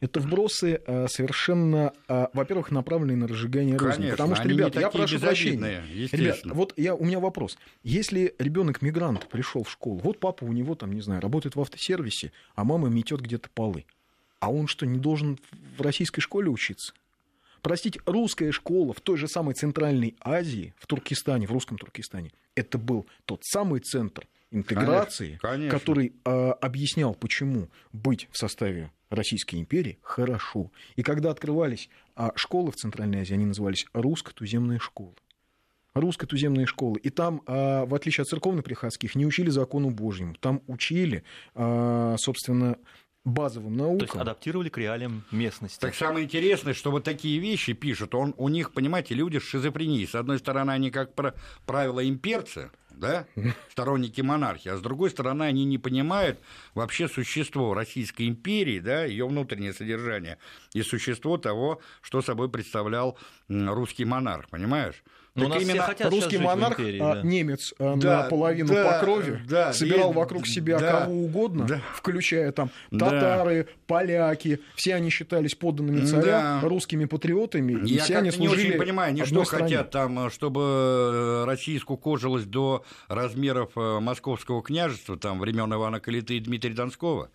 Это 0.00 0.20
вбросы 0.20 0.80
э, 0.86 1.08
совершенно, 1.08 1.92
э, 2.08 2.26
во-первых, 2.32 2.70
направленные 2.70 3.16
на 3.16 3.28
разжигание 3.28 3.76
розни. 3.76 4.10
Потому 4.10 4.34
что, 4.34 4.48
ребят, 4.48 4.74
я 4.74 4.90
прошу 4.90 5.20
прощения. 5.20 5.82
Ребят, 6.12 6.40
вот 6.44 6.72
я, 6.76 6.94
у 6.94 7.04
меня 7.04 7.20
вопрос. 7.20 7.58
Если 7.82 8.34
ребенок-мигрант 8.38 9.28
пришел 9.28 9.62
в 9.62 9.70
школу, 9.70 10.00
вот 10.02 10.18
папа 10.18 10.44
у 10.44 10.52
него 10.52 10.74
там, 10.74 10.92
не 10.92 11.02
знаю, 11.02 11.20
работает 11.20 11.54
в 11.54 11.60
автосервисе, 11.60 12.32
а 12.54 12.64
мама 12.64 12.88
метет 12.88 13.20
где-то 13.20 13.50
полы. 13.54 13.84
А 14.38 14.50
он 14.50 14.68
что, 14.68 14.86
не 14.86 14.98
должен 14.98 15.38
в 15.76 15.82
российской 15.82 16.22
школе 16.22 16.48
учиться? 16.48 16.94
Простите, 17.60 18.00
русская 18.06 18.52
школа 18.52 18.94
в 18.94 19.00
той 19.00 19.18
же 19.18 19.28
самой 19.28 19.54
Центральной 19.54 20.16
Азии, 20.20 20.74
в 20.78 20.86
Туркестане, 20.86 21.46
в 21.46 21.52
русском 21.52 21.76
Туркестане, 21.76 22.32
это 22.54 22.78
был 22.78 23.06
тот 23.26 23.44
самый 23.44 23.80
центр 23.80 24.26
интеграции, 24.50 25.38
конечно, 25.42 25.48
конечно. 25.48 25.78
который 25.78 26.12
э, 26.24 26.50
объяснял, 26.60 27.14
почему 27.14 27.68
быть 27.92 28.28
в 28.32 28.38
составе 28.38 28.90
Российской 29.10 29.56
империи 29.56 29.98
хорошо. 30.02 30.70
И 30.96 31.02
когда 31.02 31.30
открывались 31.30 31.90
а, 32.14 32.32
школы 32.36 32.70
в 32.70 32.76
Центральной 32.76 33.20
Азии, 33.20 33.34
они 33.34 33.44
назывались 33.44 33.86
русско-туземные 33.92 34.78
школы. 34.78 35.14
Русско-туземные 35.94 36.66
школы. 36.66 36.98
И 37.00 37.10
там, 37.10 37.42
а, 37.46 37.84
в 37.84 37.94
отличие 37.94 38.22
от 38.22 38.28
церковно-приходских, 38.28 39.16
не 39.16 39.26
учили 39.26 39.50
закону 39.50 39.90
Божьему. 39.90 40.34
Там 40.34 40.62
учили, 40.68 41.24
а, 41.54 42.14
собственно, 42.18 42.78
базовым 43.24 43.76
наукам. 43.76 43.98
То 43.98 44.04
есть 44.04 44.16
адаптировали 44.16 44.68
к 44.68 44.78
реалиям 44.78 45.24
местности. 45.32 45.80
Так 45.80 45.94
самое 45.94 46.24
интересное, 46.24 46.72
что 46.72 46.90
вот 46.90 47.04
такие 47.04 47.38
вещи 47.38 47.72
пишут, 47.72 48.14
он, 48.14 48.34
у 48.36 48.48
них, 48.48 48.72
понимаете, 48.72 49.14
люди 49.14 49.38
с 49.38 49.42
шизофренией. 49.42 50.06
С 50.06 50.14
одной 50.14 50.38
стороны, 50.38 50.70
они, 50.70 50.90
как 50.90 51.10
правило, 51.66 52.06
имперцы, 52.08 52.70
да, 53.00 53.26
сторонники 53.70 54.20
монархии, 54.20 54.68
а 54.68 54.76
с 54.76 54.80
другой 54.80 55.10
стороны, 55.10 55.44
они 55.44 55.64
не 55.64 55.78
понимают 55.78 56.38
вообще 56.74 57.08
существо 57.08 57.74
Российской 57.74 58.28
империи, 58.28 58.78
да, 58.78 59.04
ее 59.04 59.26
внутреннее 59.26 59.72
содержание 59.72 60.38
и 60.74 60.82
существо 60.82 61.38
того, 61.38 61.80
что 62.02 62.22
собой 62.22 62.48
представлял 62.48 63.18
русский 63.48 64.04
монарх, 64.04 64.48
понимаешь? 64.48 65.02
Но 65.48 65.54
так 65.54 65.62
именно 65.62 66.10
русский 66.10 66.38
монарх, 66.38 66.78
империи, 66.78 67.00
а, 67.00 67.14
да. 67.16 67.22
немец 67.22 67.74
а, 67.78 67.96
да, 67.96 68.22
наполовину 68.22 68.72
да, 68.74 68.92
по 68.92 68.98
крови, 69.04 69.40
да, 69.48 69.72
собирал 69.72 70.12
и, 70.12 70.14
вокруг 70.14 70.46
себя 70.46 70.78
да, 70.78 71.00
кого 71.00 71.14
угодно, 71.14 71.66
да, 71.66 71.82
включая 71.94 72.52
там 72.52 72.70
татары, 72.90 73.64
да. 73.64 73.70
поляки, 73.86 74.60
все 74.74 74.94
они 74.94 75.10
считались 75.10 75.54
подданными 75.54 76.04
царя, 76.04 76.60
да. 76.62 76.68
русскими 76.68 77.04
патриотами, 77.04 77.72
и 77.84 77.94
Я 77.94 78.04
все 78.04 78.18
они 78.18 78.30
служили 78.30 78.62
не 78.62 78.68
очень 78.70 78.78
понимаю, 78.78 79.10
они 79.10 79.24
что 79.24 79.44
стране. 79.44 79.64
хотят 79.64 79.90
там, 79.90 80.30
чтобы 80.30 80.62
э, 80.62 81.44
Россия 81.46 81.78
скукожилась 81.78 82.44
до 82.44 82.84
размеров 83.08 83.70
э, 83.76 84.00
московского 84.00 84.62
княжества, 84.62 85.16
там, 85.16 85.40
времен 85.40 85.72
Ивана 85.72 86.00
Калиты 86.00 86.36
и 86.36 86.40
Дмитрия 86.40 86.74
Донского? 86.74 87.30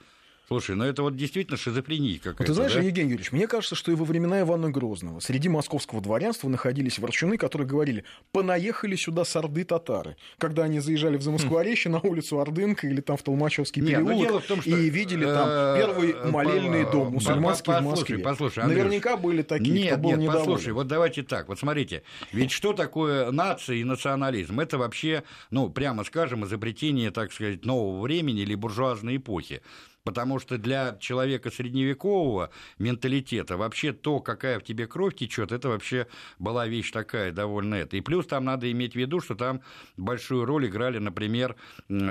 Слушай, 0.47 0.75
ну 0.75 0.85
это 0.85 1.01
вот 1.01 1.15
действительно 1.15 1.57
шизофрения 1.57 2.17
какая-то. 2.17 2.43
Вот 2.43 2.45
ты 2.45 2.53
знаешь, 2.53 2.73
да? 2.73 2.81
Евгений 2.81 3.11
Юрьевич, 3.11 3.31
мне 3.31 3.47
кажется, 3.47 3.75
что 3.75 3.91
и 3.91 3.95
во 3.95 4.05
времена 4.05 4.41
Ивана 4.41 4.69
Грозного 4.69 5.19
среди 5.19 5.49
московского 5.49 6.01
дворянства 6.01 6.49
находились 6.49 6.99
ворчуны, 6.99 7.37
которые 7.37 7.67
говорили, 7.67 8.03
понаехали 8.31 8.95
сюда 8.95 9.25
сарды-татары, 9.25 10.17
когда 10.37 10.63
они 10.63 10.79
заезжали 10.79 11.17
в 11.17 11.23
Замоскворечье 11.23 11.91
на 11.91 11.99
улицу 11.99 12.39
Ордынка 12.39 12.87
или 12.87 13.01
там 13.01 13.17
в 13.17 13.23
Толмачевский 13.23 13.81
ну 13.81 13.87
переулок 13.87 14.45
том, 14.45 14.61
что... 14.61 14.69
и 14.69 14.89
видели 14.89 15.25
там 15.25 15.47
э, 15.49 15.75
первый 15.79 16.31
молельный 16.31 16.83
дом 16.91 17.13
мусульманский 17.13 17.73
в 17.73 17.83
Москве. 17.83 18.19
Послушай, 18.19 18.65
Наверняка 18.65 19.17
были 19.17 19.41
такие, 19.41 19.71
нет, 19.71 19.93
кто 19.93 20.01
был 20.01 20.09
нет, 20.11 20.19
недоволен. 20.19 20.45
послушай, 20.45 20.73
вот 20.73 20.87
давайте 20.87 21.23
так, 21.23 21.47
вот 21.47 21.59
смотрите, 21.59 22.03
ведь 22.31 22.51
что 22.51 22.73
такое 22.73 23.31
нация 23.31 23.77
и 23.77 23.83
национализм? 23.83 24.59
Это 24.59 24.77
вообще, 24.77 25.23
ну, 25.49 25.69
прямо 25.69 26.03
скажем, 26.03 26.45
изобретение, 26.45 27.11
так 27.11 27.33
сказать, 27.33 27.65
нового 27.65 28.01
времени 28.01 28.41
или 28.41 28.55
буржуазной 28.55 29.17
эпохи. 29.17 29.61
Потому 30.05 30.39
что 30.39 30.59
для 30.59 30.97
человека 30.99 31.49
средневекового 31.49 32.51
менталитета 32.77 33.57
вообще 33.57 33.91
то, 33.91 34.19
какая 34.19 34.59
в 34.59 34.63
тебе 34.63 34.85
кровь 34.85 35.15
течет, 35.15 35.51
это 35.51 35.67
вообще 35.67 36.05
была 36.37 36.67
вещь 36.67 36.91
такая 36.91 37.31
довольно 37.31 37.73
это. 37.73 37.97
И 37.97 38.01
плюс 38.01 38.27
там 38.27 38.45
надо 38.45 38.71
иметь 38.71 38.93
в 38.93 38.97
виду, 38.97 39.19
что 39.19 39.33
там 39.33 39.61
большую 39.97 40.45
роль 40.45 40.67
играли, 40.67 40.99
например, 40.99 41.55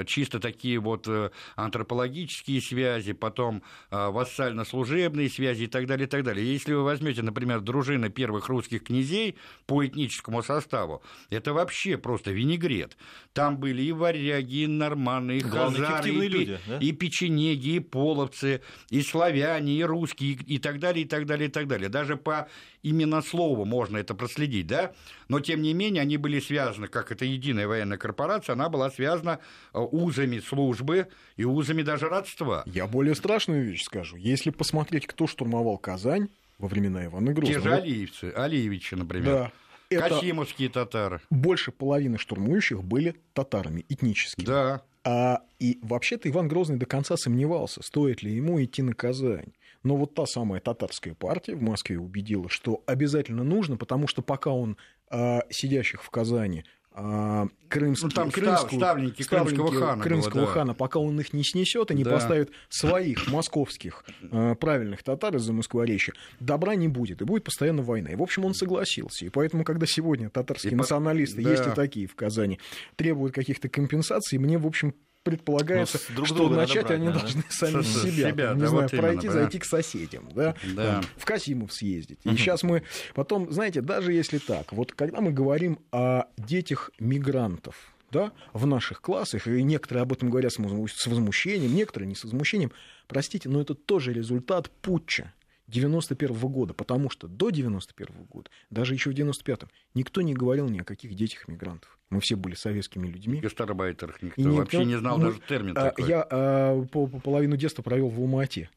чисто 0.07 0.41
такие 0.41 0.81
вот 0.81 1.07
э, 1.07 1.31
антропологические 1.55 2.61
связи, 2.61 3.13
потом 3.13 3.63
э, 3.93 4.09
вассально-служебные 4.09 5.31
связи 5.31 5.63
и 5.63 5.67
так 5.69 5.87
далее, 5.87 6.09
и 6.09 6.11
так 6.11 6.25
далее. 6.25 6.53
Если 6.53 6.75
вы 6.75 6.83
возьмете, 6.83 7.23
например, 7.23 7.61
дружины 7.61 8.11
первых 8.11 8.49
русских 8.49 8.83
князей 8.83 9.37
по 9.67 9.87
этническому 9.87 10.43
составу, 10.43 11.01
это 11.31 11.53
вообще 11.53 11.97
просто 11.97 12.33
винегрет. 12.33 12.97
Там 13.35 13.59
были 13.59 13.83
и 13.83 13.93
варяги, 13.93 14.65
и 14.65 14.67
норманы, 14.67 15.39
и 15.39 15.41
хазары, 15.41 16.11
и, 16.11 16.29
люди, 16.29 16.59
да? 16.67 16.79
и 16.79 16.91
печенеги, 16.91 17.77
и 17.77 17.84
половцы, 17.85 18.61
и 18.91 19.03
славяне, 19.03 19.75
и 19.75 19.85
русские, 19.85 20.33
и 20.33 20.59
так 20.59 20.79
далее, 20.79 21.05
и 21.05 21.09
так 21.09 21.27
далее, 21.27 21.49
и 21.49 21.51
так 21.51 21.67
далее. 21.67 21.89
Даже 21.89 22.17
по 22.17 22.49
именно 22.83 23.23
слову 23.23 23.65
можно 23.65 23.99
это 23.99 24.15
проследить, 24.15 24.67
да? 24.67 24.93
Но, 25.29 25.41
тем 25.41 25.63
не 25.63 25.75
менее, 25.75 26.03
они 26.03 26.17
были 26.17 26.41
связаны, 26.41 26.89
как 26.89 27.13
это 27.13 27.25
единая 27.25 27.67
военная 27.69 27.99
корпорация, 27.99 28.55
она 28.55 28.69
была 28.69 28.91
связана 28.91 29.41
э, 29.73 29.79
узами 29.79 30.41
службы 30.41 31.09
и 31.37 31.45
узами 31.45 31.83
даже 31.83 32.09
родства. 32.09 32.63
Я 32.67 32.87
более 32.87 33.15
страшную 33.15 33.65
вещь 33.65 33.85
скажу. 33.85 34.17
Если 34.17 34.51
посмотреть, 34.51 35.07
кто 35.07 35.27
штурмовал 35.27 35.79
Казань 35.79 36.29
во 36.59 36.69
времена 36.69 37.05
Ивана 37.07 37.33
Грозного... 37.33 37.63
Те 37.63 37.69
же 37.69 37.75
Алиевцы, 37.75 38.33
Алиевичи, 38.35 38.95
например. 38.95 39.33
Да. 39.33 39.53
Это 39.95 40.09
Касимовские 40.09 40.69
татары. 40.69 41.21
Больше 41.31 41.73
половины 41.73 42.19
штурмующих 42.19 42.83
были 42.83 43.17
татарами 43.33 43.85
этническими. 43.89 44.45
Да. 44.45 44.83
А, 45.05 45.43
и 45.59 45.79
вообще-то 45.83 46.29
Иван 46.29 46.49
Грозный 46.49 46.77
до 46.77 46.87
конца 46.87 47.17
сомневался, 47.17 47.83
стоит 47.83 48.23
ли 48.23 48.33
ему 48.33 48.63
идти 48.63 48.83
на 48.83 48.95
Казань. 48.95 49.53
Но 49.83 49.97
вот 49.97 50.15
та 50.15 50.25
самая 50.25 50.61
татарская 50.61 51.15
партия 51.15 51.55
в 51.55 51.63
Москве 51.63 51.99
убедила, 51.99 52.49
что 52.49 52.83
обязательно 52.87 53.45
нужно, 53.45 53.77
потому 53.77 54.07
что 54.09 54.23
пока 54.23 54.51
он 54.51 54.79
а, 55.11 55.43
сидящих 55.51 56.03
в 56.03 56.11
Казани 56.11 56.65
крымские, 56.95 58.09
ну, 58.09 58.11
там 58.11 58.31
крымскую, 58.31 58.81
ставленники, 58.81 59.23
ставленники 59.23 59.57
крымского 59.57 59.87
хана, 59.87 60.03
крымского 60.03 60.35
было, 60.35 60.47
да. 60.47 60.53
хана, 60.53 60.75
пока 60.75 61.01
он 61.01 61.19
их 61.19 61.33
не 61.33 61.43
снесет 61.43 61.91
и 61.91 61.95
не 61.95 62.05
да. 62.05 62.13
поставит 62.13 62.51
своих 62.69 63.27
московских 63.29 64.05
э, 64.23 64.55
правильных 64.55 65.03
татар 65.03 65.35
из-за 65.35 65.53
Москворечья, 65.53 66.15
добра 66.39 66.77
не 66.77 66.87
будет, 66.87 67.21
и 67.21 67.25
будет 67.25 67.43
постоянно 67.43 67.83
война. 67.83 68.11
И, 68.11 68.15
в 68.15 68.23
общем, 68.23 68.45
он 68.45 68.55
согласился. 68.55 69.27
И 69.27 69.29
поэтому, 69.29 69.65
когда 69.65 69.87
сегодня 69.87 70.31
татарские 70.31 70.73
и 70.73 70.77
националисты, 70.77 71.43
по... 71.43 71.49
есть 71.49 71.67
и 71.67 71.71
такие 71.71 72.07
в 72.07 72.15
Казани, 72.15 72.61
требуют 72.95 73.35
каких-то 73.35 73.69
компенсаций, 73.69 74.39
мне, 74.39 74.57
в 74.57 74.67
общем, 74.67 74.95
предполагается, 75.25 75.99
ну, 76.11 76.17
друг 76.17 76.29
что 76.29 76.49
начать 76.51 76.85
брать, 76.85 76.91
они 76.99 77.07
да? 77.07 77.19
должны 77.19 77.43
сами 77.49 77.83
с 77.83 78.03
себя, 78.03 78.31
себя 78.31 78.55
не 78.55 78.61
да, 78.61 78.67
знаю, 78.69 78.83
вот 78.83 78.91
пройти, 78.91 79.27
именно, 79.27 79.41
зайти 79.41 79.59
к 79.59 79.65
соседям, 79.65 80.29
да, 80.35 80.55
да. 80.75 80.93
Там, 80.93 81.05
в 81.17 81.25
Касимов 81.25 81.73
съездить. 81.73 82.21
И 82.25 82.29
сейчас 82.37 82.63
мы 82.63 82.83
потом, 83.15 83.51
знаете, 83.51 83.81
даже 83.81 84.13
если 84.13 84.39
так, 84.39 84.73
вот 84.73 84.93
когда 84.93 85.21
мы 85.21 85.33
говорим 85.33 85.81
о 85.91 86.27
детях 86.37 86.91
мигрантов, 87.01 87.75
да, 88.13 88.33
в 88.53 88.67
наших 88.67 89.01
классах, 89.01 89.49
и 89.49 89.63
некоторые 89.63 90.03
об 90.03 90.13
этом 90.13 90.31
говорят 90.31 90.53
с 90.53 91.07
возмущением, 91.07 91.75
некоторые 91.75 92.07
не 92.07 92.15
с 92.15 92.23
возмущением, 92.23 92.71
простите, 93.09 93.49
но 93.49 93.61
это 93.61 93.75
тоже 93.75 94.13
результат 94.13 94.71
путча. 94.71 95.33
91 95.67 96.37
-го 96.37 96.49
года, 96.49 96.75
потому 96.75 97.11
что 97.11 97.27
до 97.27 97.51
91 97.51 98.17
-го 98.17 98.27
года, 98.29 98.51
даже 98.71 98.95
еще 98.95 99.11
в 99.11 99.15
95-м, 99.15 99.69
никто 99.95 100.21
не 100.23 100.35
говорил 100.35 100.69
ни 100.69 100.79
о 100.79 100.85
каких 100.85 101.15
детях 101.15 101.49
мигрантов. 101.49 101.99
Мы 102.11 102.21
все 102.21 102.37
были 102.37 102.55
советскими 102.55 103.07
людьми. 103.07 103.41
Гастарбайтерах 103.41 104.23
никто 104.23 104.41
и 104.41 104.47
вообще 104.47 104.79
никто, 104.79 104.89
не 104.89 104.99
знал 104.99 105.19
мы, 105.19 105.25
даже 105.25 105.41
термин 105.41 105.77
а, 105.77 105.91
такой. 105.91 106.09
Я 106.09 106.27
а, 106.31 106.85
по, 106.87 107.07
по 107.07 107.19
половину 107.19 107.57
детства 107.57 107.83
провел 107.83 108.09
в 108.09 108.19
Алмате. 108.21 108.71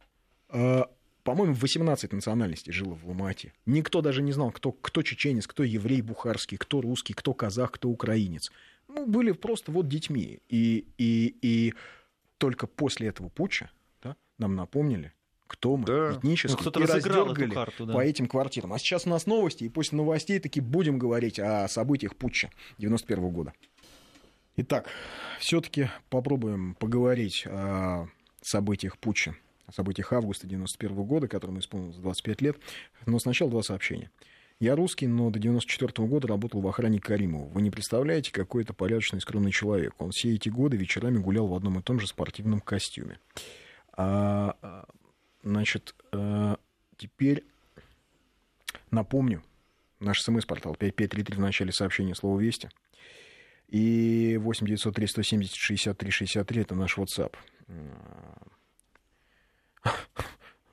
А, 0.49 0.89
по-моему, 1.23 1.53
18 1.55 2.13
национальностей 2.13 2.71
жило 2.71 2.95
в 2.95 3.05
Алмате. 3.05 3.53
Никто 3.65 4.01
даже 4.01 4.21
не 4.21 4.31
знал, 4.31 4.51
кто, 4.51 4.71
кто 4.71 5.01
чеченец, 5.01 5.45
кто 5.45 5.63
еврей 5.63 6.01
бухарский, 6.01 6.57
кто 6.57 6.79
русский, 6.79 7.13
кто 7.13 7.33
казах, 7.33 7.71
кто 7.71 7.89
украинец. 7.89 8.49
Мы 8.87 9.05
были 9.05 9.33
просто 9.33 9.73
вот 9.73 9.89
детьми. 9.89 10.39
И, 10.47 10.87
и, 10.97 11.35
и 11.41 11.73
только 12.37 12.65
после 12.65 13.09
этого 13.09 13.27
путча 13.27 13.69
да, 14.01 14.15
нам 14.37 14.55
напомнили, 14.55 15.11
кто 15.47 15.77
мы 15.77 15.85
да. 15.85 16.13
этнически, 16.13 16.61
ну, 16.63 16.71
и 16.71 16.85
раздергали 16.85 17.49
карту, 17.49 17.85
да. 17.85 17.93
по 17.93 17.99
этим 17.99 18.27
квартирам. 18.27 18.73
А 18.73 18.79
сейчас 18.79 19.05
у 19.05 19.09
нас 19.09 19.25
новости, 19.25 19.63
и 19.63 19.69
после 19.69 19.97
новостей 19.97 20.39
таки 20.39 20.61
будем 20.61 20.99
говорить 20.99 21.39
о 21.39 21.67
событиях 21.67 22.15
путча 22.15 22.49
91 22.77 23.29
года. 23.29 23.53
Итак, 24.57 24.89
все-таки 25.39 25.89
попробуем 26.09 26.75
поговорить 26.75 27.45
о 27.45 28.07
событиях 28.41 28.97
путча, 28.97 29.35
о 29.67 29.71
событиях 29.71 30.11
августа 30.13 30.47
91 30.47 30.95
года, 31.03 31.27
которому 31.27 31.59
исполнилось 31.59 31.97
25 31.97 32.41
лет. 32.41 32.57
Но 33.05 33.19
сначала 33.19 33.51
два 33.51 33.61
сообщения. 33.61 34.09
Я 34.59 34.75
русский, 34.75 35.05
но 35.05 35.29
до 35.29 35.37
94 35.37 36.07
года 36.07 36.27
работал 36.27 36.61
в 36.61 36.67
охране 36.67 36.99
Каримова. 36.99 37.47
Вы 37.49 37.61
не 37.61 37.69
представляете, 37.69 38.31
какой 38.31 38.63
это 38.63 38.73
порядочный, 38.73 39.21
скромный 39.21 39.51
человек. 39.51 39.93
Он 39.99 40.09
все 40.09 40.33
эти 40.33 40.49
годы 40.49 40.77
вечерами 40.77 41.19
гулял 41.19 41.45
в 41.45 41.53
одном 41.53 41.77
и 41.77 41.83
том 41.83 41.99
же 41.99 42.07
спортивном 42.07 42.59
костюме. 42.59 43.19
А, 43.95 44.55
а 44.63 44.85
Значит, 45.47 45.95
э, 46.11 46.57
теперь 46.97 47.45
напомню, 48.91 49.41
наш 50.01 50.21
смс-портал 50.21 50.75
5533 50.75 51.37
в 51.37 51.39
начале 51.39 51.71
сообщения 51.71 52.15
слова 52.15 52.37
«Вести». 52.37 52.69
И 53.69 54.37
8903 54.41 55.07
170 55.07 55.55
63 55.55 56.11
63 56.11 56.61
это 56.63 56.75
наш 56.75 56.97
WhatsApp. 56.97 57.33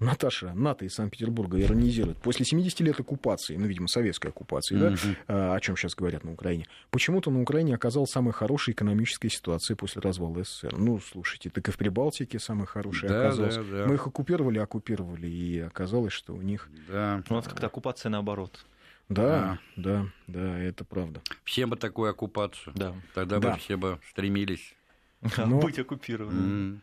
Наташа, 0.04 0.52
НАТО 0.54 0.84
из 0.84 0.94
Санкт-Петербурга 0.94 1.60
иронизирует. 1.60 2.18
После 2.18 2.44
70 2.44 2.80
лет 2.80 3.00
оккупации, 3.00 3.56
ну, 3.56 3.66
видимо, 3.66 3.88
советской 3.88 4.28
оккупации, 4.28 4.76
да, 4.76 5.54
о 5.54 5.60
чем 5.60 5.76
сейчас 5.76 5.94
говорят 5.94 6.24
на 6.24 6.32
Украине, 6.32 6.66
почему-то 6.90 7.30
на 7.30 7.40
Украине 7.40 7.74
оказалась 7.74 8.10
самая 8.10 8.32
хорошая 8.32 8.74
экономическая 8.74 9.28
ситуация 9.28 9.76
после 9.76 10.00
развала 10.00 10.44
СССР. 10.44 10.76
Ну, 10.76 11.00
слушайте, 11.00 11.50
так 11.50 11.68
и 11.68 11.70
в 11.70 11.76
Прибалтике 11.76 12.38
самая 12.38 12.66
хорошая 12.66 13.10
да, 13.10 13.26
оказалась. 13.26 13.56
Да, 13.56 13.62
да. 13.62 13.86
Мы 13.86 13.94
их 13.94 14.06
оккупировали, 14.06 14.58
оккупировали, 14.58 15.26
и 15.26 15.60
оказалось, 15.60 16.12
что 16.12 16.34
у 16.34 16.42
них... 16.42 16.68
Да. 16.88 17.22
У 17.28 17.34
нас 17.34 17.46
как-то 17.46 17.66
оккупация 17.66 18.10
наоборот. 18.10 18.64
Да, 19.08 19.58
да, 19.76 20.06
да, 20.26 20.38
да, 20.40 20.58
это 20.58 20.84
правда. 20.84 21.20
Все 21.44 21.66
бы 21.66 21.76
такую 21.76 22.10
оккупацию. 22.10 22.72
Да. 22.74 22.94
Тогда 23.12 23.38
да. 23.38 23.52
бы 23.52 23.58
все 23.58 23.76
бы 23.76 24.00
стремились 24.10 24.74
Но... 25.36 25.60
быть 25.60 25.78
оккупированными. 25.78 26.76
Mm. 26.76 26.80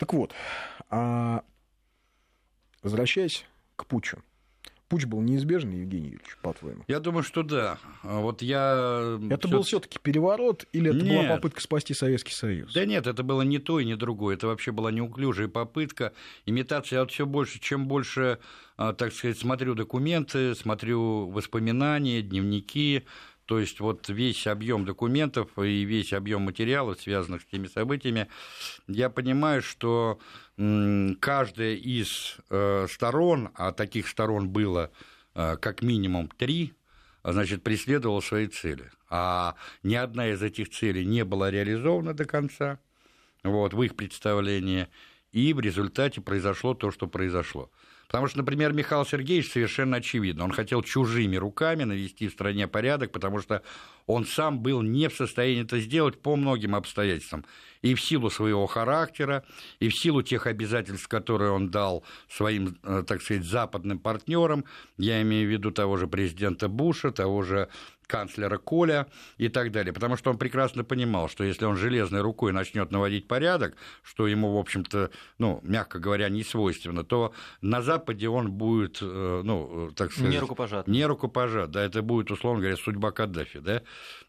Так 0.00 0.14
вот, 0.14 0.32
а 0.88 1.44
возвращаясь 2.82 3.44
к 3.76 3.84
путчу. 3.84 4.22
Путь 4.88 5.04
был 5.04 5.20
неизбежен, 5.20 5.72
Евгений 5.72 6.06
Юрьевич, 6.06 6.38
по-твоему? 6.40 6.84
Я 6.88 7.00
думаю, 7.00 7.22
что 7.22 7.42
да. 7.42 7.78
Вот 8.02 8.40
я... 8.40 9.18
Это 9.30 9.46
был 9.46 9.62
все-таки 9.62 9.98
переворот 10.02 10.64
или 10.72 10.90
это 10.90 11.04
нет. 11.04 11.26
была 11.26 11.36
попытка 11.36 11.60
спасти 11.60 11.92
Советский 11.92 12.32
Союз? 12.32 12.72
Да 12.72 12.86
нет, 12.86 13.06
это 13.06 13.22
было 13.22 13.42
не 13.42 13.58
то 13.58 13.78
и 13.78 13.84
не 13.84 13.94
другое. 13.94 14.36
Это 14.36 14.46
вообще 14.46 14.72
была 14.72 14.90
неуклюжая 14.90 15.48
попытка. 15.48 16.14
Имитация. 16.46 16.96
Я 16.96 17.00
вот 17.02 17.12
все 17.12 17.26
больше, 17.26 17.60
чем 17.60 17.86
больше, 17.86 18.38
а, 18.78 18.94
так 18.94 19.12
сказать, 19.12 19.38
смотрю 19.38 19.74
документы, 19.74 20.54
смотрю 20.54 21.28
воспоминания, 21.28 22.22
дневники, 22.22 23.04
то 23.50 23.58
есть 23.58 23.80
вот 23.80 24.08
весь 24.08 24.46
объем 24.46 24.84
документов 24.84 25.58
и 25.58 25.82
весь 25.82 26.12
объем 26.12 26.42
материалов, 26.42 27.00
связанных 27.00 27.42
с 27.42 27.46
теми 27.46 27.66
событиями, 27.66 28.28
я 28.86 29.10
понимаю, 29.10 29.60
что 29.60 30.20
каждая 30.56 31.74
из 31.74 32.36
э, 32.48 32.86
сторон, 32.88 33.50
а 33.56 33.72
таких 33.72 34.06
сторон 34.06 34.50
было 34.50 34.92
э, 35.34 35.56
как 35.56 35.82
минимум 35.82 36.28
три, 36.28 36.74
значит, 37.24 37.64
преследовала 37.64 38.20
свои 38.20 38.46
цели. 38.46 38.92
А 39.08 39.56
ни 39.82 39.96
одна 39.96 40.28
из 40.28 40.44
этих 40.44 40.70
целей 40.70 41.04
не 41.04 41.24
была 41.24 41.50
реализована 41.50 42.14
до 42.14 42.26
конца, 42.26 42.78
вот, 43.42 43.74
в 43.74 43.82
их 43.82 43.96
представлении, 43.96 44.86
и 45.32 45.52
в 45.52 45.58
результате 45.58 46.20
произошло 46.20 46.74
то, 46.74 46.92
что 46.92 47.08
произошло. 47.08 47.68
Потому 48.10 48.26
что, 48.26 48.38
например, 48.38 48.72
Михаил 48.72 49.06
Сергеевич 49.06 49.52
совершенно 49.52 49.98
очевидно, 49.98 50.42
он 50.42 50.50
хотел 50.50 50.82
чужими 50.82 51.36
руками 51.36 51.84
навести 51.84 52.26
в 52.26 52.32
стране 52.32 52.66
порядок, 52.66 53.12
потому 53.12 53.40
что 53.40 53.62
он 54.06 54.26
сам 54.26 54.58
был 54.58 54.82
не 54.82 55.08
в 55.08 55.14
состоянии 55.14 55.62
это 55.62 55.78
сделать 55.78 56.20
по 56.20 56.34
многим 56.34 56.74
обстоятельствам. 56.74 57.44
И 57.82 57.94
в 57.94 58.00
силу 58.00 58.30
своего 58.30 58.66
характера, 58.66 59.44
и 59.78 59.88
в 59.88 59.94
силу 59.96 60.22
тех 60.22 60.46
обязательств, 60.46 61.08
которые 61.08 61.50
он 61.50 61.70
дал 61.70 62.04
своим, 62.28 62.76
э, 62.82 63.02
так 63.06 63.22
сказать, 63.22 63.44
западным 63.44 63.98
партнерам, 63.98 64.64
я 64.98 65.22
имею 65.22 65.48
в 65.48 65.52
виду 65.52 65.70
того 65.70 65.96
же 65.96 66.06
президента 66.06 66.68
Буша, 66.68 67.10
того 67.10 67.42
же 67.42 67.68
канцлера 68.10 68.58
Коля 68.58 69.06
и 69.38 69.48
так 69.48 69.70
далее. 69.70 69.92
Потому 69.92 70.16
что 70.16 70.30
он 70.30 70.38
прекрасно 70.38 70.84
понимал, 70.84 71.28
что 71.28 71.44
если 71.44 71.64
он 71.64 71.76
железной 71.76 72.20
рукой 72.20 72.52
начнет 72.52 72.90
наводить 72.90 73.28
порядок, 73.28 73.76
что 74.02 74.26
ему, 74.26 74.52
в 74.52 74.58
общем-то, 74.58 75.10
ну, 75.38 75.60
мягко 75.62 75.98
говоря, 76.00 76.28
не 76.28 76.42
свойственно, 76.42 77.04
то 77.04 77.32
на 77.62 77.82
Западе 77.82 78.28
он 78.28 78.50
будет, 78.50 78.98
э, 79.00 79.42
ну, 79.44 79.92
так 79.94 80.12
сказать... 80.12 80.32
Не 80.32 80.38
рукопожат. 80.40 80.88
Не 80.88 81.06
рукопожат, 81.06 81.70
да, 81.70 81.82
это 81.84 82.02
будет, 82.02 82.30
условно 82.30 82.60
говоря, 82.60 82.76
судьба 82.76 83.12
Каддафи, 83.12 83.60
да. 83.60 83.82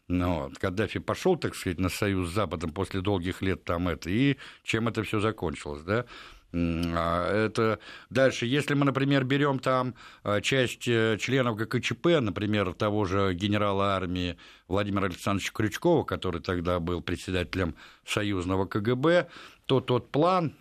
Ну, 0.08 0.44
вот. 0.44 0.58
Каддафи 0.58 1.00
пошел, 1.00 1.36
так 1.36 1.54
сказать, 1.56 1.80
на 1.80 1.88
союз 1.88 2.30
с 2.30 2.34
Западом 2.34 2.70
после 2.70 3.00
долгих 3.00 3.41
лет 3.42 3.64
там 3.64 3.88
это, 3.88 4.10
и 4.10 4.36
чем 4.62 4.88
это 4.88 5.02
все 5.02 5.20
закончилось, 5.20 5.82
да. 5.82 6.06
А, 6.54 7.46
это 7.46 7.78
дальше, 8.10 8.46
если 8.46 8.74
мы, 8.74 8.84
например, 8.84 9.24
берем 9.24 9.58
там 9.58 9.94
а, 10.22 10.40
часть 10.40 10.86
э, 10.86 11.16
членов 11.18 11.56
ГКЧП, 11.56 12.20
например, 12.20 12.74
того 12.74 13.06
же 13.06 13.32
генерала 13.32 13.96
армии 13.96 14.36
Владимира 14.68 15.06
Александровича 15.06 15.52
Крючкова, 15.54 16.04
который 16.04 16.42
тогда 16.42 16.78
был 16.78 17.00
председателем 17.00 17.74
союзного 18.06 18.66
КГБ, 18.66 19.28
то 19.64 19.80
тот 19.80 20.10
план, 20.10 20.54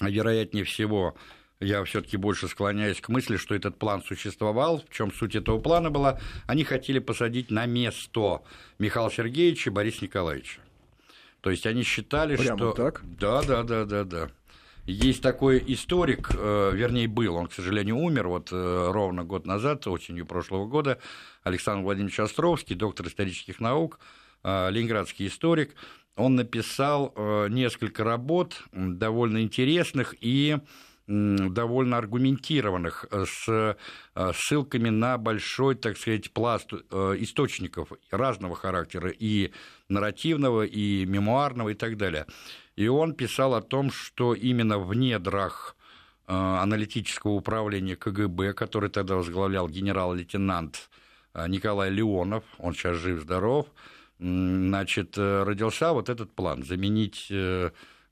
вероятнее 0.00 0.64
всего, 0.64 1.14
я 1.60 1.82
все-таки 1.84 2.18
больше 2.18 2.46
склоняюсь 2.48 3.00
к 3.00 3.08
мысли, 3.08 3.38
что 3.38 3.54
этот 3.54 3.78
план 3.78 4.02
существовал. 4.02 4.82
В 4.90 4.94
чем 4.94 5.10
суть 5.10 5.34
этого 5.34 5.58
плана 5.58 5.90
была? 5.90 6.20
Они 6.46 6.64
хотели 6.64 6.98
посадить 6.98 7.50
на 7.50 7.64
место 7.64 8.42
Михаила 8.78 9.10
Сергеевича 9.10 9.70
и 9.70 9.72
Бориса 9.72 10.04
Николаевича. 10.04 10.60
То 11.44 11.50
есть 11.50 11.66
они 11.66 11.82
считали, 11.82 12.36
Прямо 12.36 12.56
что... 12.56 12.72
так? 12.72 13.02
Да, 13.04 13.42
да, 13.42 13.62
да, 13.64 13.84
да, 13.84 14.04
да. 14.04 14.30
Есть 14.86 15.20
такой 15.20 15.62
историк, 15.66 16.30
э, 16.34 16.70
вернее, 16.72 17.06
был, 17.06 17.34
он, 17.36 17.48
к 17.48 17.52
сожалению, 17.52 17.98
умер 17.98 18.28
вот 18.28 18.48
э, 18.50 18.90
ровно 18.90 19.24
год 19.24 19.44
назад, 19.44 19.86
осенью 19.86 20.24
прошлого 20.24 20.66
года, 20.66 20.98
Александр 21.42 21.84
Владимирович 21.84 22.18
Островский, 22.18 22.74
доктор 22.74 23.08
исторических 23.08 23.60
наук, 23.60 23.98
э, 24.42 24.70
ленинградский 24.70 25.26
историк. 25.26 25.74
Он 26.16 26.34
написал 26.34 27.12
несколько 27.50 28.04
работ 28.04 28.62
довольно 28.72 29.42
интересных 29.42 30.14
и 30.22 30.56
довольно 31.06 31.98
аргументированных, 31.98 33.06
с 33.10 33.76
ссылками 34.32 34.88
на 34.88 35.18
большой, 35.18 35.74
так 35.74 35.98
сказать, 35.98 36.32
пласт 36.32 36.72
источников 36.72 37.92
разного 38.10 38.56
характера, 38.56 39.10
и 39.10 39.52
нарративного, 39.88 40.62
и 40.64 41.04
мемуарного, 41.04 41.70
и 41.70 41.74
так 41.74 41.96
далее. 41.96 42.26
И 42.76 42.88
он 42.88 43.14
писал 43.14 43.54
о 43.54 43.62
том, 43.62 43.90
что 43.90 44.34
именно 44.34 44.78
в 44.78 44.94
недрах 44.94 45.76
э, 46.26 46.32
аналитического 46.32 47.32
управления 47.32 47.96
КГБ, 47.96 48.54
который 48.54 48.90
тогда 48.90 49.14
возглавлял 49.14 49.68
генерал-лейтенант 49.68 50.90
э, 51.34 51.46
Николай 51.48 51.90
Леонов, 51.90 52.44
он 52.58 52.74
сейчас 52.74 52.96
жив-здоров, 52.96 53.66
значит, 54.18 55.16
э, 55.16 55.44
родился 55.44 55.92
вот 55.92 56.08
этот 56.08 56.34
план– 56.34 56.62
заменить 56.64 57.30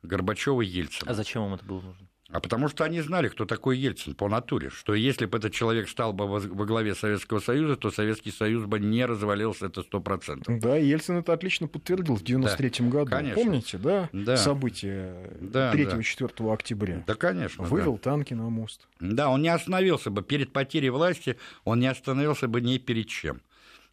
Горбачева 0.03 0.63
и 0.63 0.67
Ельцина. 0.67 1.11
А 1.11 1.15
зачем 1.15 1.43
вам 1.43 1.55
это 1.55 1.65
было 1.65 1.81
нужно? 1.81 2.09
А 2.33 2.41
потому 2.41 2.69
что 2.69 2.85
они 2.85 3.03
знали, 3.03 3.29
кто 3.29 3.45
такой 3.45 3.77
Ельцин 3.77 4.15
по 4.15 4.27
натуре, 4.27 4.71
что 4.71 4.95
если 4.95 5.27
бы 5.27 5.37
этот 5.37 5.53
человек 5.53 5.89
стал 5.89 6.15
бы 6.15 6.27
во 6.27 6.67
главе 6.67 6.95
Советского 6.95 7.41
Союза, 7.41 7.77
то 7.77 7.91
Советский 7.91 8.31
Союз 8.31 8.65
бы 8.65 8.81
не 8.81 9.05
развалился, 9.05 9.67
это 9.67 9.83
сто 9.83 10.01
процентов. 10.01 10.59
Да, 10.59 10.77
Ельцин 10.77 11.19
это 11.19 11.35
отлично 11.35 11.69
подтвердил 11.69 12.17
в 12.17 12.25
93 12.25 12.71
да, 12.79 12.85
году. 12.91 13.11
Конечно. 13.11 13.43
Помните, 13.43 13.79
да, 13.79 14.09
да. 14.13 14.37
события 14.39 15.31
да, 15.41 15.75
3-4 15.75 16.33
да. 16.39 16.53
октября? 16.55 17.05
Да, 17.07 17.15
конечно. 17.15 17.65
Вывел 17.65 17.95
да. 17.95 17.99
танки 17.99 18.33
на 18.33 18.49
мост. 18.49 18.89
Да, 18.99 19.29
он 19.29 19.43
не 19.43 19.49
остановился 19.49 20.11
бы 20.11 20.23
перед 20.23 20.55
потерей 20.55 20.89
власти, 20.89 21.37
он 21.65 21.81
не 21.81 21.87
остановился 21.87 22.49
бы 22.49 22.63
ни 22.63 22.79
перед 22.79 23.09
чем. 23.09 23.43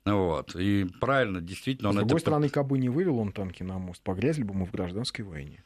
Вот. 0.06 0.56
И 0.56 0.88
правильно, 1.02 1.42
действительно, 1.42 1.90
он 1.90 1.96
С 1.96 1.98
другой 1.98 2.16
это... 2.16 2.22
стороны, 2.22 2.48
как 2.48 2.68
бы 2.68 2.78
не 2.78 2.88
вывел 2.88 3.18
он 3.20 3.34
танки 3.34 3.64
на 3.64 3.78
мост, 3.80 4.02
погрязли 4.02 4.44
бы 4.44 4.54
мы 4.54 4.66
в 4.66 4.72
гражданской 4.72 5.26
войне. 5.26 5.64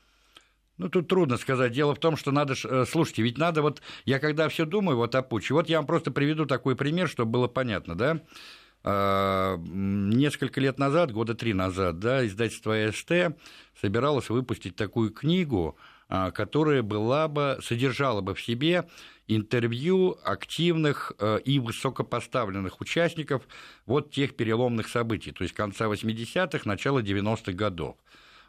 Ну, 0.78 0.90
тут 0.90 1.08
трудно 1.08 1.38
сказать. 1.38 1.72
Дело 1.72 1.94
в 1.96 2.00
том, 2.00 2.18
что 2.18 2.32
надо... 2.32 2.56
Э, 2.64 2.86
слушайте, 2.90 3.22
ведь 3.22 3.38
надо 3.38 3.62
вот... 3.62 3.82
Я 4.06 4.20
когда 4.20 4.50
все 4.50 4.66
думаю 4.66 4.98
вот 4.98 5.14
о 5.16 5.22
путче, 5.22 5.54
вот 5.54 5.70
я 5.70 5.78
вам 5.78 5.86
просто 5.86 6.12
приведу 6.12 6.46
такой 6.46 6.76
пример, 6.76 7.08
чтобы 7.08 7.32
было 7.32 7.48
понятно, 7.48 7.96
да? 7.96 8.22
А, 8.86 9.58
несколько 9.58 10.60
лет 10.60 10.78
назад, 10.78 11.12
года 11.12 11.36
три 11.36 11.54
назад, 11.54 12.00
да, 12.00 12.26
издательство 12.26 12.76
АСТ 12.76 13.38
собиралось 13.80 14.30
выпустить 14.30 14.76
такую 14.76 15.12
книгу, 15.12 15.78
а, 16.10 16.32
которая 16.32 16.84
была 16.84 17.30
бы, 17.30 17.60
содержала 17.62 18.20
бы 18.20 18.36
в 18.36 18.42
себе 18.42 18.90
интервью 19.28 20.18
активных 20.26 21.14
э, 21.18 21.40
и 21.46 21.58
высокопоставленных 21.60 22.82
участников 22.82 23.48
вот 23.86 24.12
тех 24.12 24.36
переломных 24.36 24.90
событий, 24.90 25.32
то 25.32 25.44
есть 25.44 25.56
конца 25.56 25.86
80-х, 25.86 26.64
начала 26.66 27.00
90-х 27.00 27.54
годов. 27.54 27.96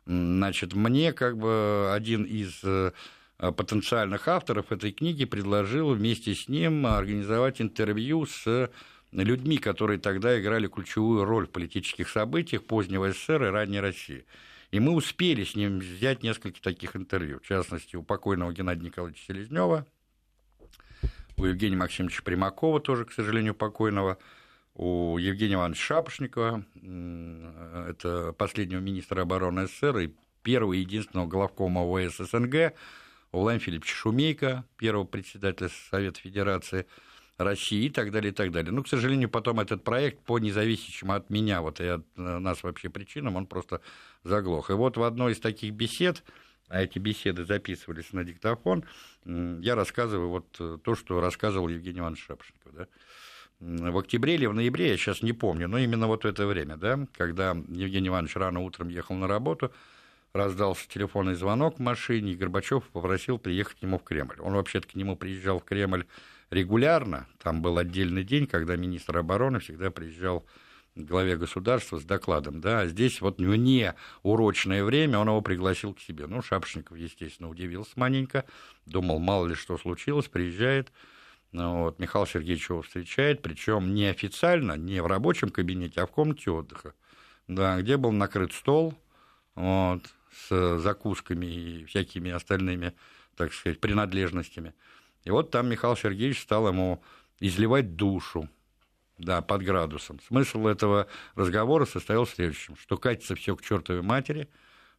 Значит, 0.06 0.74
мне 0.74 1.12
как 1.12 1.38
бы 1.38 1.90
один 1.94 2.24
из 2.24 2.60
э, 2.62 2.92
потенциальных 3.38 4.28
авторов 4.28 4.70
этой 4.70 4.92
книги 4.92 5.24
предложил 5.24 5.94
вместе 5.94 6.34
с 6.34 6.48
ним 6.48 6.86
организовать 6.86 7.60
интервью 7.60 8.26
с 8.26 8.70
людьми, 9.12 9.58
которые 9.58 9.98
тогда 9.98 10.38
играли 10.38 10.66
ключевую 10.66 11.24
роль 11.24 11.46
в 11.46 11.50
политических 11.50 12.08
событиях 12.08 12.64
позднего 12.64 13.12
СССР 13.12 13.44
и 13.44 13.48
ранней 13.48 13.80
России. 13.80 14.26
И 14.70 14.80
мы 14.80 14.92
успели 14.92 15.44
с 15.44 15.54
ним 15.54 15.78
взять 15.78 16.22
несколько 16.22 16.60
таких 16.60 16.96
интервью, 16.96 17.38
в 17.38 17.46
частности, 17.46 17.96
у 17.96 18.02
покойного 18.02 18.52
Геннадия 18.52 18.86
Николаевича 18.86 19.22
Селезнева, 19.28 19.86
у 21.36 21.44
Евгения 21.44 21.76
Максимовича 21.76 22.22
Примакова, 22.24 22.80
тоже, 22.80 23.04
к 23.04 23.12
сожалению, 23.12 23.54
покойного, 23.54 24.18
у 24.74 25.18
Евгения 25.18 25.54
Ивановича 25.54 25.82
Шапошникова, 25.82 26.64
это 27.88 28.32
последнего 28.32 28.80
министра 28.80 29.22
обороны 29.22 29.66
СССР 29.66 29.98
и 29.98 30.10
первого 30.42 30.72
и 30.72 30.80
единственного 30.80 31.26
главкома 31.26 31.82
ОВС 31.82 32.16
СНГ, 32.16 32.74
у 33.32 33.40
Владимира 33.40 33.64
Филипповича 33.64 33.94
Шумейко, 33.94 34.64
первого 34.76 35.04
председателя 35.04 35.70
Совета 35.90 36.20
Федерации 36.20 36.86
России 37.36 37.86
и 37.86 37.90
так 37.90 38.12
далее, 38.12 38.30
и 38.30 38.34
так 38.34 38.52
далее. 38.52 38.72
Ну, 38.72 38.82
к 38.82 38.88
сожалению, 38.88 39.28
потом 39.28 39.58
этот 39.58 39.82
проект 39.82 40.20
по 40.20 40.38
независящим 40.38 41.10
от 41.10 41.30
меня, 41.30 41.62
вот 41.62 41.80
и 41.80 41.86
от 41.86 42.04
нас 42.16 42.62
вообще 42.62 42.90
причинам, 42.90 43.36
он 43.36 43.46
просто 43.46 43.80
заглох. 44.22 44.70
И 44.70 44.74
вот 44.74 44.96
в 44.96 45.02
одной 45.02 45.32
из 45.32 45.40
таких 45.40 45.72
бесед, 45.72 46.22
а 46.68 46.82
эти 46.82 46.98
беседы 46.98 47.44
записывались 47.44 48.12
на 48.12 48.22
диктофон, 48.24 48.84
я 49.24 49.74
рассказываю 49.74 50.28
вот 50.28 50.82
то, 50.82 50.94
что 50.94 51.20
рассказывал 51.20 51.68
Евгений 51.68 52.00
Иванович 52.00 52.24
Шапошников, 52.26 52.72
да, 52.72 52.86
в 53.64 53.98
октябре 53.98 54.34
или 54.34 54.46
в 54.46 54.54
ноябре, 54.54 54.90
я 54.90 54.96
сейчас 54.96 55.22
не 55.22 55.32
помню, 55.32 55.68
но 55.68 55.78
именно 55.78 56.06
вот 56.06 56.24
в 56.24 56.26
это 56.26 56.46
время, 56.46 56.76
да, 56.76 57.06
когда 57.16 57.56
Евгений 57.68 58.08
Иванович 58.08 58.36
рано 58.36 58.60
утром 58.60 58.88
ехал 58.88 59.14
на 59.16 59.26
работу, 59.26 59.72
раздался 60.34 60.86
телефонный 60.88 61.34
звонок 61.34 61.78
в 61.78 61.82
машине, 61.82 62.32
и 62.32 62.36
Горбачев 62.36 62.84
попросил 62.88 63.38
приехать 63.38 63.78
к 63.78 63.82
нему 63.82 63.98
в 63.98 64.04
Кремль. 64.04 64.36
Он 64.40 64.52
вообще-то 64.52 64.88
к 64.88 64.94
нему 64.94 65.16
приезжал 65.16 65.60
в 65.60 65.64
Кремль 65.64 66.06
регулярно, 66.50 67.26
там 67.42 67.62
был 67.62 67.78
отдельный 67.78 68.22
день, 68.24 68.46
когда 68.46 68.76
министр 68.76 69.18
обороны 69.18 69.60
всегда 69.60 69.90
приезжал 69.90 70.44
главе 70.94 71.36
государства 71.36 71.98
с 71.98 72.04
докладом, 72.04 72.60
да, 72.60 72.80
а 72.80 72.86
здесь 72.86 73.20
вот 73.20 73.38
вне 73.38 73.94
урочное 74.22 74.84
время 74.84 75.18
он 75.18 75.28
его 75.28 75.40
пригласил 75.40 75.94
к 75.94 76.00
себе. 76.00 76.26
Ну, 76.26 76.42
Шапошников, 76.42 76.96
естественно, 76.96 77.48
удивился 77.48 77.92
маленько, 77.96 78.44
думал, 78.86 79.18
мало 79.18 79.46
ли 79.46 79.54
что 79.54 79.76
случилось, 79.76 80.28
приезжает, 80.28 80.92
вот, 81.54 82.00
Михаил 82.00 82.26
Сергеевич 82.26 82.68
его 82.68 82.82
встречает, 82.82 83.40
причем 83.40 83.94
не 83.94 84.06
официально, 84.06 84.76
не 84.76 85.00
в 85.00 85.06
рабочем 85.06 85.50
кабинете, 85.50 86.00
а 86.00 86.06
в 86.06 86.10
комнате 86.10 86.50
отдыха, 86.50 86.94
да, 87.46 87.80
где 87.80 87.96
был 87.96 88.10
накрыт 88.10 88.52
стол 88.52 88.94
вот, 89.54 90.02
с 90.48 90.78
закусками 90.78 91.46
и 91.46 91.84
всякими 91.84 92.32
остальными, 92.32 92.92
так 93.36 93.52
сказать, 93.52 93.80
принадлежностями. 93.80 94.74
И 95.22 95.30
вот 95.30 95.52
там 95.52 95.68
Михаил 95.68 95.96
Сергеевич 95.96 96.42
стал 96.42 96.66
ему 96.68 97.02
изливать 97.38 97.94
душу, 97.94 98.48
да, 99.18 99.40
под 99.40 99.62
градусом. 99.62 100.18
Смысл 100.26 100.66
этого 100.66 101.06
разговора 101.36 101.84
состоял 101.84 102.24
в 102.24 102.30
следующем, 102.30 102.76
что 102.76 102.96
катится 102.96 103.36
все 103.36 103.54
к 103.54 103.62
чертовой 103.62 104.02
матери, 104.02 104.48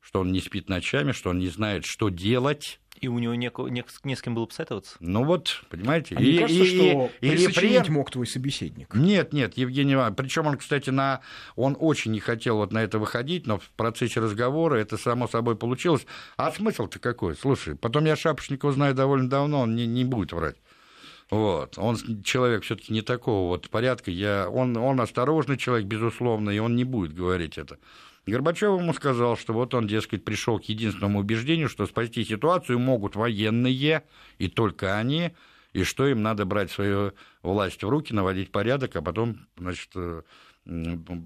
что 0.06 0.20
он 0.20 0.32
не 0.32 0.40
спит 0.40 0.70
ночами, 0.70 1.14
что 1.14 1.32
он 1.32 1.40
не 1.40 1.48
знает, 1.48 1.84
что 1.84 2.10
делать. 2.10 2.80
И 3.02 3.08
у 3.08 3.18
него 3.18 3.34
не, 3.34 3.52
не, 3.72 3.84
не 4.04 4.16
с 4.16 4.22
кем 4.22 4.36
было 4.36 4.46
посоветоваться? 4.46 4.96
Ну 5.00 5.26
вот, 5.26 5.64
понимаете. 5.70 6.16
А 6.16 6.22
и, 6.22 6.38
кажется, 6.38 6.64
и, 6.64 6.68
что 6.68 7.12
и, 7.22 7.30
присочинить 7.32 7.90
мог 7.90 8.12
твой 8.12 8.28
собеседник? 8.28 8.94
Нет, 8.94 9.34
нет, 9.34 9.58
Евгений 9.58 9.96
Иванович. 9.96 10.16
Причем 10.16 10.46
он, 10.46 10.58
кстати, 10.58 10.92
на... 10.92 11.22
он 11.56 11.76
очень 11.80 12.12
не 12.12 12.20
хотел 12.20 12.58
вот 12.58 12.72
на 12.72 12.84
это 12.84 13.00
выходить, 13.00 13.48
но 13.48 13.58
в 13.58 13.68
процессе 13.72 14.20
разговора 14.20 14.76
это 14.76 14.96
само 14.96 15.28
собой 15.28 15.56
получилось. 15.58 16.06
А 16.38 16.52
смысл-то 16.52 17.00
какой? 17.00 17.36
Слушай, 17.36 17.76
потом 17.76 18.06
я 18.06 18.16
Шапошникова 18.16 18.72
знаю 18.72 18.94
довольно 18.94 19.28
давно, 19.28 19.62
он 19.62 19.76
не, 19.76 19.88
не 19.88 20.06
будет 20.06 20.32
врать. 20.32 20.56
Вот. 21.32 21.78
Он 21.78 21.98
человек 22.24 22.64
все-таки 22.64 22.94
не 22.94 23.02
такого 23.02 23.50
вот 23.50 23.70
порядка. 23.70 24.12
Я... 24.12 24.48
Он, 24.50 24.78
он 24.78 25.02
осторожный 25.02 25.58
человек, 25.58 25.88
безусловно, 25.88 26.52
и 26.52 26.60
он 26.60 26.76
не 26.76 26.84
будет 26.84 27.14
говорить 27.14 27.58
это. 27.58 27.80
Горбачев 28.32 28.80
ему 28.80 28.94
сказал, 28.94 29.38
что 29.38 29.54
вот 29.54 29.74
он, 29.74 29.88
дескать, 29.88 30.26
пришел 30.26 30.60
к 30.60 30.64
единственному 30.64 31.20
убеждению, 31.20 31.70
что 31.70 31.86
спасти 31.86 32.24
ситуацию 32.24 32.80
могут 32.80 33.16
военные, 33.16 34.04
и 34.40 34.48
только 34.48 34.98
они, 34.98 35.32
и 35.74 35.84
что 35.84 36.08
им 36.08 36.24
надо 36.24 36.46
брать 36.46 36.72
свою 36.72 37.14
власть 37.44 37.84
в 37.84 37.90
руки, 37.90 38.14
наводить 38.14 38.52
порядок, 38.52 38.96
а 38.96 39.02
потом, 39.04 39.48
значит, 39.58 39.90
э, 39.96 40.24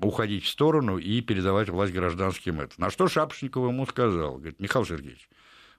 уходить 0.02 0.44
в 0.44 0.50
сторону 0.50 0.98
и 0.98 1.22
передавать 1.22 1.70
власть 1.70 1.94
гражданским 1.94 2.60
это. 2.60 2.74
На 2.78 2.90
что 2.90 3.08
Шапошников 3.08 3.70
ему 3.70 3.86
сказал, 3.86 4.36
говорит, 4.36 4.60
Михаил 4.60 4.86
Сергеевич, 4.86 5.30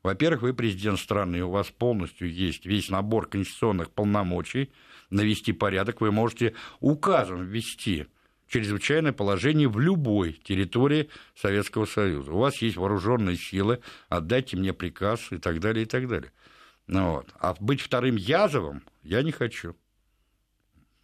во-первых, 0.03 0.43
вы 0.43 0.55
президент 0.55 0.99
страны, 0.99 1.37
и 1.37 1.43
у 1.43 1.51
вас 1.51 1.69
полностью 1.69 2.33
есть 2.33 2.65
весь 2.65 2.89
набор 2.89 3.29
конституционных 3.29 3.91
полномочий 3.91 4.71
навести 5.11 5.53
порядок, 5.53 6.01
вы 6.01 6.11
можете 6.11 6.55
указом 6.79 7.45
ввести 7.45 8.07
чрезвычайное 8.51 9.13
положение 9.13 9.69
в 9.69 9.79
любой 9.79 10.33
территории 10.33 11.09
Советского 11.35 11.87
Союза. 11.87 12.33
У 12.33 12.39
вас 12.39 12.57
есть 12.57 12.77
вооруженные 12.77 13.37
силы, 13.37 13.81
отдайте 14.09 14.57
мне 14.57 14.73
приказ 14.73 15.29
и 15.31 15.39
так 15.39 15.61
далее, 15.61 15.85
и 15.85 15.87
так 15.87 16.09
далее. 16.09 16.33
Ну, 16.87 17.13
вот. 17.13 17.29
А 17.39 17.55
быть 17.61 17.81
вторым 17.81 18.17
Язовым 18.17 18.83
я 19.03 19.23
не 19.23 19.31
хочу. 19.31 19.77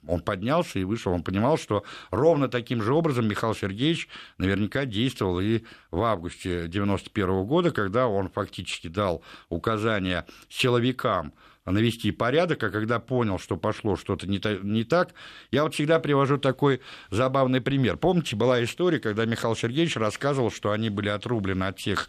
Он 0.06 0.20
поднялся 0.20 0.78
и 0.78 0.84
вышел. 0.84 1.12
Он 1.12 1.22
понимал, 1.22 1.58
что 1.58 1.84
ровно 2.10 2.48
таким 2.48 2.82
же 2.82 2.92
образом 2.92 3.28
Михаил 3.28 3.54
Сергеевич 3.54 4.08
наверняка 4.38 4.84
действовал 4.84 5.40
и 5.40 5.62
в 5.90 6.02
августе 6.02 6.64
1991 6.64 7.44
года, 7.44 7.70
когда 7.70 8.08
он 8.08 8.28
фактически 8.28 8.88
дал 8.88 9.22
указания 9.48 10.26
силовикам 10.48 11.32
навести 11.72 12.12
порядок, 12.12 12.62
а 12.62 12.70
когда 12.70 12.98
понял, 12.98 13.38
что 13.38 13.56
пошло 13.56 13.96
что-то 13.96 14.26
не, 14.26 14.40
не 14.62 14.84
так, 14.84 15.14
я 15.50 15.64
вот 15.64 15.74
всегда 15.74 15.98
привожу 15.98 16.38
такой 16.38 16.80
забавный 17.10 17.60
пример. 17.60 17.96
Помните, 17.96 18.36
была 18.36 18.62
история, 18.62 19.00
когда 19.00 19.24
Михаил 19.24 19.56
Сергеевич 19.56 19.96
рассказывал, 19.96 20.50
что 20.50 20.70
они 20.70 20.90
были 20.90 21.08
отрублены 21.08 21.64
от 21.64 21.78
всех 21.78 22.08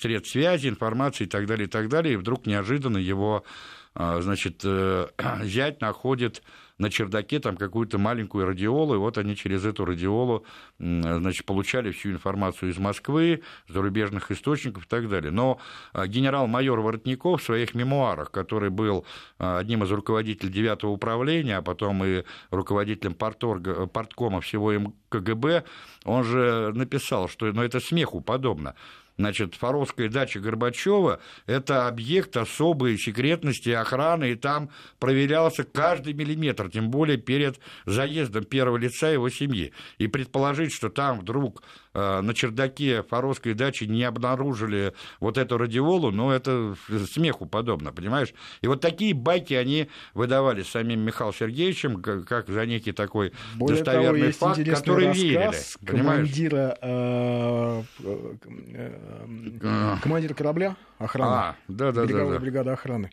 средств 0.00 0.32
связи, 0.32 0.68
информации 0.68 1.24
и 1.24 1.28
так 1.28 1.46
далее, 1.46 1.66
и 1.66 1.70
так 1.70 1.88
далее, 1.88 2.14
и 2.14 2.16
вдруг 2.16 2.46
неожиданно 2.46 2.98
его, 2.98 3.44
а, 3.44 3.46
значит, 3.94 4.60
э, 4.64 5.08
зять 5.42 5.80
находит 5.80 6.42
на 6.78 6.90
чердаке 6.90 7.38
там 7.38 7.56
какую-то 7.56 7.98
маленькую 7.98 8.46
радиолу, 8.46 8.94
и 8.94 8.98
вот 8.98 9.16
они 9.18 9.36
через 9.36 9.64
эту 9.64 9.84
радиолу 9.84 10.44
значит, 10.78 11.46
получали 11.46 11.92
всю 11.92 12.10
информацию 12.10 12.70
из 12.70 12.78
Москвы, 12.78 13.42
зарубежных 13.68 14.30
источников 14.30 14.84
и 14.84 14.88
так 14.88 15.08
далее. 15.08 15.30
Но 15.30 15.58
а, 15.92 16.06
генерал-майор 16.06 16.80
Воротников 16.80 17.40
в 17.40 17.44
своих 17.44 17.74
мемуарах, 17.74 18.30
который 18.30 18.70
был 18.70 19.06
а, 19.38 19.58
одним 19.58 19.84
из 19.84 19.90
руководителей 19.90 20.50
девятого 20.50 20.90
управления, 20.90 21.58
а 21.58 21.62
потом 21.62 22.04
и 22.04 22.24
руководителем 22.50 23.14
порторга, 23.14 23.86
порткома 23.86 24.40
всего 24.40 24.72
МКГБ, 24.72 25.64
он 26.04 26.24
же 26.24 26.72
написал, 26.74 27.28
что 27.28 27.46
ну, 27.52 27.62
это 27.62 27.78
смеху 27.78 28.20
подобно. 28.20 28.74
Значит, 29.22 29.54
Фаровская 29.54 30.08
дача 30.08 30.40
Горбачева– 30.40 31.20
это 31.46 31.86
объект 31.86 32.36
особой 32.36 32.98
секретности 32.98 33.68
охраны, 33.68 34.32
и 34.32 34.34
там 34.34 34.70
проверялся 34.98 35.62
каждый 35.62 36.12
миллиметр, 36.12 36.68
тем 36.68 36.90
более 36.90 37.18
перед 37.18 37.60
заездом 37.86 38.42
первого 38.42 38.78
лица 38.78 39.10
его 39.10 39.28
семьи. 39.28 39.72
И 39.98 40.08
предположить, 40.08 40.72
что 40.72 40.88
там 40.88 41.20
вдруг 41.20 41.62
на 41.94 42.32
чердаке 42.34 43.02
Фаровской 43.02 43.54
дачи 43.54 43.84
не 43.84 44.04
обнаружили 44.04 44.94
вот 45.20 45.38
эту 45.38 45.58
радиолу, 45.58 46.10
ну, 46.10 46.30
это 46.30 46.74
смеху 47.12 47.46
подобно, 47.46 47.92
понимаешь? 47.92 48.32
И 48.60 48.66
вот 48.66 48.80
такие 48.80 49.14
байки 49.14 49.54
они 49.54 49.88
выдавали 50.14 50.62
самим 50.62 51.00
Михаилом 51.00 51.34
Сергеевичем, 51.34 52.02
как, 52.02 52.48
за 52.48 52.66
некий 52.66 52.92
такой 52.92 53.32
Более 53.56 53.76
достоверный 53.76 54.32
того, 54.32 54.54
факт, 54.54 54.68
который 54.68 55.12
верили. 55.12 55.52
Командира 55.84 56.78
э, 56.80 57.82
э, 58.00 58.32
Эм, 58.74 59.98
командир 60.02 60.34
корабля 60.34 60.76
охраны, 60.98 61.34
а, 61.34 61.56
да, 61.68 61.92
да, 61.92 62.04
береговой 62.04 62.32
да, 62.32 62.38
да. 62.38 62.40
бригады 62.40 62.70
охраны, 62.70 63.10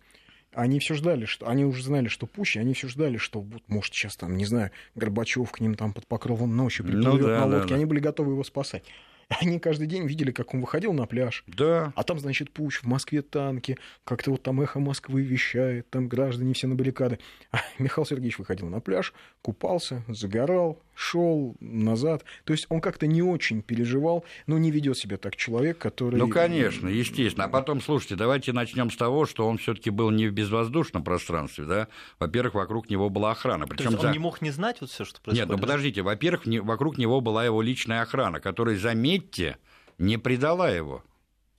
они 0.53 0.79
все 0.79 0.95
ждали, 0.95 1.25
что 1.25 1.47
они 1.47 1.65
уже 1.65 1.83
знали, 1.83 2.07
что 2.07 2.25
пуще, 2.25 2.59
они 2.59 2.73
все 2.73 2.87
ждали, 2.87 3.17
что 3.17 3.41
вот, 3.41 3.61
может 3.67 3.93
сейчас 3.93 4.15
там, 4.15 4.35
не 4.35 4.45
знаю, 4.45 4.71
Горбачев 4.95 5.51
к 5.51 5.59
ним 5.59 5.75
там 5.75 5.93
под 5.93 6.07
покровом 6.07 6.55
ночи 6.55 6.83
приплывет 6.83 7.21
ну, 7.21 7.27
да, 7.27 7.39
на 7.39 7.45
лодке, 7.45 7.61
да, 7.61 7.69
да. 7.69 7.75
они 7.75 7.85
были 7.85 7.99
готовы 7.99 8.33
его 8.33 8.43
спасать. 8.43 8.83
Они 9.41 9.59
каждый 9.59 9.87
день 9.87 10.07
видели, 10.07 10.31
как 10.31 10.53
он 10.53 10.61
выходил 10.61 10.91
на 10.93 11.05
пляж. 11.05 11.43
Да. 11.47 11.93
А 11.95 12.03
там, 12.03 12.19
значит, 12.19 12.51
пуч, 12.51 12.81
в 12.81 12.85
Москве 12.85 13.21
танки, 13.21 13.77
как-то 14.03 14.31
вот 14.31 14.41
там 14.41 14.59
эхо 14.61 14.79
Москвы 14.79 15.21
вещает, 15.21 15.89
там 15.89 16.07
граждане 16.07 16.53
все 16.53 16.67
на 16.67 16.75
баррикады. 16.75 17.19
А 17.51 17.59
Михаил 17.77 18.05
Сергеевич 18.05 18.37
выходил 18.37 18.67
на 18.67 18.79
пляж, 18.79 19.13
купался, 19.41 20.03
загорал, 20.07 20.81
шел 20.93 21.55
назад. 21.59 22.23
То 22.43 22.53
есть 22.53 22.67
он 22.69 22.81
как-то 22.81 23.07
не 23.07 23.21
очень 23.21 23.61
переживал, 23.61 24.25
но 24.47 24.57
не 24.57 24.69
ведет 24.69 24.97
себя 24.97 25.17
так 25.17 25.35
человек, 25.35 25.77
который... 25.77 26.17
Ну, 26.17 26.27
конечно, 26.27 26.87
естественно. 26.87 27.45
А 27.45 27.47
потом, 27.47 27.81
слушайте, 27.81 28.15
давайте 28.15 28.51
начнем 28.51 28.91
с 28.91 28.97
того, 28.97 29.25
что 29.25 29.47
он 29.47 29.57
все-таки 29.57 29.89
был 29.89 30.09
не 30.11 30.27
в 30.27 30.33
безвоздушном 30.33 31.03
пространстве, 31.03 31.65
да. 31.65 31.87
Во-первых, 32.19 32.55
вокруг 32.55 32.89
него 32.89 33.09
была 33.09 33.31
охрана. 33.31 33.65
Причем 33.65 33.95
он 33.95 34.01
за... 34.01 34.11
не 34.11 34.19
мог 34.19 34.41
не 34.41 34.51
знать 34.51 34.81
вот 34.81 34.89
все, 34.89 35.05
что 35.05 35.21
происходит? 35.21 35.49
Нет, 35.49 35.55
ну 35.55 35.61
подождите. 35.61 36.01
Во-первых, 36.01 36.45
не... 36.45 36.59
вокруг 36.59 36.97
него 36.97 37.21
была 37.21 37.45
его 37.45 37.61
личная 37.61 38.01
охрана, 38.01 38.39
которая, 38.39 38.75
заметьте, 39.19 39.57
не 39.97 40.17
предала 40.17 40.69
его. 40.69 41.03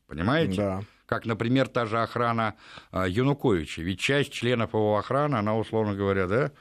Понимаете? 0.06 0.56
Да 0.56 0.82
как, 1.06 1.26
например, 1.26 1.66
та 1.66 1.86
же 1.86 2.00
охрана 2.00 2.54
а, 2.92 3.08
Януковича. 3.08 3.82
Ведь 3.82 3.98
часть 3.98 4.32
членов 4.32 4.74
его 4.74 4.96
охраны, 4.96 5.34
она, 5.34 5.56
условно 5.56 5.96
говоря, 5.96 6.28
да, 6.28 6.52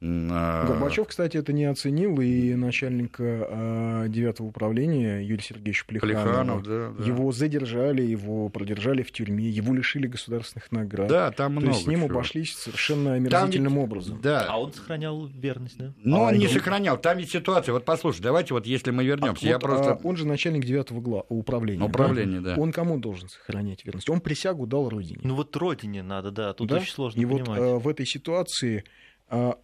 Горбачев, 0.00 1.08
кстати, 1.08 1.36
это 1.36 1.52
не 1.52 1.64
оценил, 1.64 2.20
и 2.20 2.54
начальник 2.54 3.16
а, 3.18 4.06
девятого 4.08 4.48
управления 4.48 5.20
Юрий 5.20 5.42
Сергеевич 5.42 5.86
Плеханов, 5.86 6.24
Плеханов 6.24 6.62
да, 6.62 6.92
да. 6.98 7.04
его 7.04 7.32
задержали, 7.32 8.02
его 8.02 8.48
продержали 8.50 9.02
в 9.02 9.12
тюрьме, 9.12 9.48
его 9.48 9.72
лишили 9.72 10.06
государственных 10.06 10.70
наград. 10.72 11.08
Да, 11.08 11.30
там 11.30 11.52
много 11.52 11.66
То 11.66 11.72
есть 11.72 11.84
с 11.84 11.86
ним 11.86 12.00
чего. 12.00 12.10
обошлись 12.10 12.54
совершенно 12.54 13.14
омерзительным 13.14 13.74
там 13.74 13.78
образом. 13.78 14.20
Да. 14.20 14.46
А 14.48 14.60
он 14.60 14.72
сохранял 14.72 15.26
верность, 15.26 15.78
да? 15.78 15.94
Но 16.02 16.24
а 16.24 16.28
он 16.28 16.34
не 16.34 16.48
сохранял. 16.48 16.98
Там 16.98 17.18
ведь 17.18 17.30
ситуация. 17.30 17.72
Вот 17.72 17.84
послушай, 17.84 18.20
давайте 18.20 18.52
вот 18.52 18.66
если 18.66 18.90
мы 18.90 19.04
вернемся, 19.04 19.46
а, 19.46 19.48
я 19.48 19.54
вот, 19.54 19.62
просто. 19.62 19.92
А, 19.92 20.00
он 20.02 20.16
же 20.16 20.26
начальник 20.26 20.64
девятого 20.64 21.00
гла... 21.00 21.24
управления. 21.28 21.84
Управление, 21.84 22.40
да? 22.40 22.56
да. 22.56 22.60
Он 22.60 22.72
кому 22.72 22.98
должен 22.98 23.28
сохранять 23.28 23.84
верность? 23.84 24.10
Он 24.10 24.20
присягу 24.20 24.66
дал 24.66 24.88
родине. 24.88 25.20
Ну 25.22 25.34
вот 25.34 25.56
родине 25.56 26.02
надо, 26.02 26.30
да. 26.30 26.52
Тут 26.52 26.68
да? 26.68 26.76
очень 26.76 26.92
сложно 26.92 27.20
и 27.20 27.24
понимать. 27.24 27.48
вот 27.48 27.58
а, 27.58 27.78
в 27.78 27.88
этой 27.88 28.06
ситуации 28.06 28.84
а, 28.86 29.04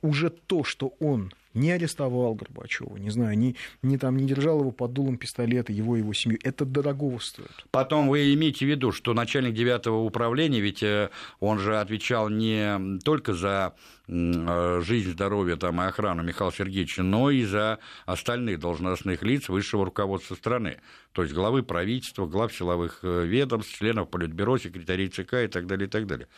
уже 0.03 0.31
то, 0.31 0.65
что 0.65 0.95
он 1.01 1.33
не 1.55 1.73
арестовал 1.73 2.35
Горбачева, 2.35 2.97
не 2.97 3.11
знаю, 3.11 3.37
не, 3.37 3.57
не, 3.83 3.99
там, 3.99 4.17
не 4.17 4.27
держал 4.27 4.61
его 4.61 4.71
под 4.71 4.93
дулом 4.93 5.17
пистолета, 5.17 5.73
его 5.73 5.97
его 5.97 6.13
семью. 6.13 6.39
Это 6.45 6.65
дорогого 6.65 7.19
стоит. 7.19 7.51
Потом 7.71 8.09
вы 8.09 8.33
имеете 8.35 8.67
в 8.67 8.69
виду, 8.69 8.93
что 8.93 9.15
начальник 9.15 9.55
девятого 9.55 10.03
управления, 10.03 10.61
ведь 10.61 10.83
э, 10.83 11.11
он 11.41 11.59
же 11.59 11.79
отвечал 11.81 12.29
не 12.29 12.99
только 13.01 13.35
за 13.35 13.75
э, 14.07 14.81
жизнь, 14.85 15.11
здоровье 15.11 15.57
там, 15.57 15.81
и 15.81 15.87
охрану 15.87 16.23
Михаила 16.23 16.53
Сергеевича, 16.53 17.03
но 17.03 17.31
и 17.31 17.45
за 17.45 17.81
остальных 18.07 18.61
должностных 18.61 19.23
лиц 19.23 19.49
высшего 19.49 19.85
руководства 19.85 20.37
страны. 20.37 20.79
То 21.13 21.23
есть 21.23 21.35
главы 21.35 21.63
правительства, 21.63 22.27
глав 22.27 22.55
силовых 22.55 23.01
э, 23.03 23.25
ведомств, 23.27 23.77
членов 23.77 24.09
Политбюро, 24.11 24.59
секретарей 24.59 25.09
ЦК 25.09 25.35
и 25.35 25.49
так 25.49 25.67
далее, 25.67 25.89
и 25.89 25.91
так 25.91 26.07
далее. 26.07 26.29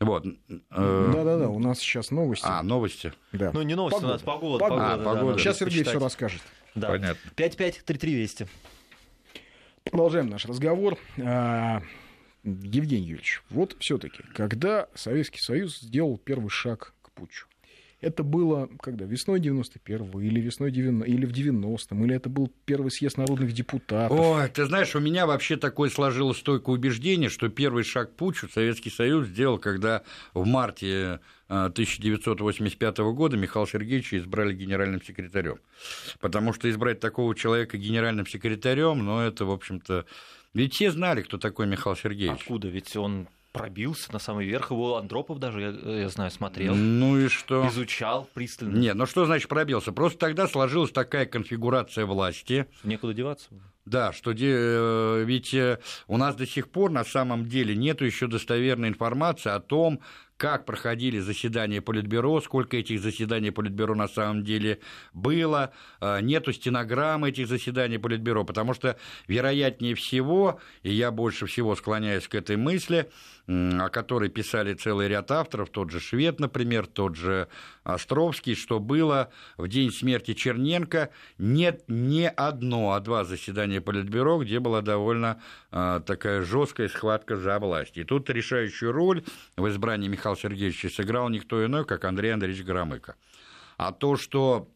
Вот. 0.00 0.24
Да-да-да, 0.48 1.48
у 1.48 1.60
нас 1.60 1.78
сейчас 1.78 2.10
новости. 2.10 2.44
А, 2.46 2.62
новости. 2.62 3.12
Да. 3.32 3.52
Ну, 3.54 3.62
не 3.62 3.76
новости, 3.76 4.00
погода. 4.00 4.10
у 4.10 4.14
нас 4.14 4.22
погода. 4.22 4.58
погода, 4.58 4.94
а, 4.94 4.98
погода. 4.98 5.32
Да, 5.34 5.38
сейчас 5.38 5.58
Сергей 5.58 5.84
все 5.84 5.98
расскажет. 5.98 6.42
Да. 6.74 6.88
Понятно. 6.88 7.30
5533 7.36 8.46
Продолжаем 9.84 10.28
наш 10.28 10.44
разговор. 10.46 10.98
А, 11.22 11.80
Евгений 12.42 13.06
Юрьевич, 13.06 13.42
вот 13.50 13.76
все-таки, 13.78 14.22
когда 14.34 14.88
Советский 14.94 15.40
Союз 15.40 15.78
сделал 15.78 16.18
первый 16.18 16.48
шаг 16.48 16.94
к 17.02 17.10
путчу, 17.12 17.46
это 18.00 18.22
было 18.22 18.68
когда? 18.80 19.04
Весной 19.04 19.40
91-го 19.40 20.20
или 20.20 20.40
весной 20.40 20.70
90 20.70 21.10
или 21.10 21.24
в 21.26 21.32
90-м, 21.32 22.04
или 22.04 22.14
это 22.14 22.28
был 22.28 22.52
первый 22.64 22.90
съезд 22.90 23.16
народных 23.16 23.52
депутатов? 23.52 24.18
Ой, 24.18 24.48
ты 24.48 24.66
знаешь, 24.66 24.94
у 24.94 25.00
меня 25.00 25.26
вообще 25.26 25.56
такое 25.56 25.88
сложилось 25.88 26.38
стойкое 26.38 26.76
убеждение, 26.76 27.30
что 27.30 27.48
первый 27.48 27.84
шаг 27.84 28.12
к 28.12 28.16
путчу 28.16 28.48
Советский 28.48 28.90
Союз 28.90 29.28
сделал, 29.28 29.58
когда 29.58 30.02
в 30.34 30.46
марте 30.46 31.20
1985 31.48 32.98
э, 32.98 33.02
года 33.12 33.36
Михаила 33.36 33.66
Сергеевича 33.66 34.18
избрали 34.18 34.54
генеральным 34.54 35.02
секретарем. 35.02 35.58
Потому 36.20 36.52
что 36.52 36.68
избрать 36.68 37.00
такого 37.00 37.34
человека 37.34 37.78
генеральным 37.78 38.26
секретарем, 38.26 39.04
ну, 39.04 39.20
это, 39.20 39.44
в 39.44 39.50
общем-то... 39.50 40.06
Ведь 40.54 40.74
все 40.74 40.90
знали, 40.90 41.22
кто 41.22 41.38
такой 41.38 41.66
Михаил 41.66 41.96
Сергеевич. 41.96 42.40
Откуда? 42.40 42.68
Ведь 42.68 42.96
он 42.96 43.28
пробился 43.56 44.12
на 44.12 44.18
самый 44.18 44.46
верх. 44.46 44.70
Его 44.70 44.96
Андропов 44.96 45.38
даже, 45.38 45.60
я, 45.60 46.00
я 46.02 46.08
знаю, 46.08 46.30
смотрел. 46.30 46.74
Ну 46.74 47.18
и 47.18 47.28
что? 47.28 47.66
Изучал 47.68 48.28
пристально. 48.34 48.76
Нет, 48.76 48.94
ну 48.94 49.06
что 49.06 49.26
значит 49.26 49.48
пробился? 49.48 49.92
Просто 49.92 50.18
тогда 50.18 50.46
сложилась 50.46 50.90
такая 50.92 51.26
конфигурация 51.26 52.06
власти. 52.06 52.66
Некуда 52.84 53.14
деваться. 53.14 53.48
Да, 53.86 54.12
что 54.12 54.32
де... 54.32 55.24
ведь 55.24 55.54
у 56.08 56.16
нас 56.16 56.34
до 56.34 56.46
сих 56.46 56.68
пор 56.68 56.90
на 56.90 57.04
самом 57.04 57.46
деле 57.46 57.74
нет 57.74 58.00
еще 58.02 58.26
достоверной 58.26 58.88
информации 58.88 59.50
о 59.50 59.60
том, 59.60 60.00
как 60.36 60.66
проходили 60.66 61.18
заседания 61.18 61.80
Политбюро, 61.80 62.40
сколько 62.40 62.76
этих 62.76 63.00
заседаний 63.00 63.50
Политбюро 63.50 63.94
на 63.94 64.08
самом 64.08 64.44
деле 64.44 64.80
было, 65.12 65.72
а, 66.00 66.20
нету 66.20 66.52
стенограммы 66.52 67.30
этих 67.30 67.48
заседаний 67.48 67.98
Политбюро, 67.98 68.44
потому 68.44 68.74
что, 68.74 68.98
вероятнее 69.28 69.94
всего, 69.94 70.60
и 70.82 70.92
я 70.92 71.10
больше 71.10 71.46
всего 71.46 71.74
склоняюсь 71.74 72.28
к 72.28 72.34
этой 72.34 72.56
мысли, 72.56 73.08
о 73.46 73.88
которой 73.90 74.28
писали 74.28 74.74
целый 74.74 75.08
ряд 75.08 75.30
авторов, 75.30 75.70
тот 75.70 75.90
же 75.90 76.00
Швед, 76.00 76.40
например, 76.40 76.86
тот 76.86 77.16
же 77.16 77.48
Островский, 77.84 78.56
что 78.56 78.80
было 78.80 79.30
в 79.56 79.68
день 79.68 79.92
смерти 79.92 80.34
Черненко. 80.34 81.10
Нет 81.38 81.84
не 81.86 82.28
одно, 82.28 82.92
а 82.92 83.00
два 83.00 83.24
заседания 83.24 83.75
Политбюро, 83.80 84.38
где 84.38 84.60
была 84.60 84.82
довольно 84.82 85.40
э, 85.72 86.00
такая 86.06 86.42
жесткая 86.42 86.88
схватка 86.88 87.36
за 87.36 87.58
власть. 87.58 87.96
И 87.96 88.04
тут 88.04 88.30
решающую 88.30 88.92
роль 88.92 89.24
в 89.56 89.68
избрании 89.68 90.08
Михаила 90.08 90.36
Сергеевича 90.36 90.88
сыграл 90.88 91.28
никто 91.28 91.64
иной, 91.64 91.84
как 91.84 92.04
Андрей 92.04 92.32
Андреевич 92.32 92.64
Громыко. 92.64 93.16
А 93.76 93.92
то, 93.92 94.16
что 94.16 94.68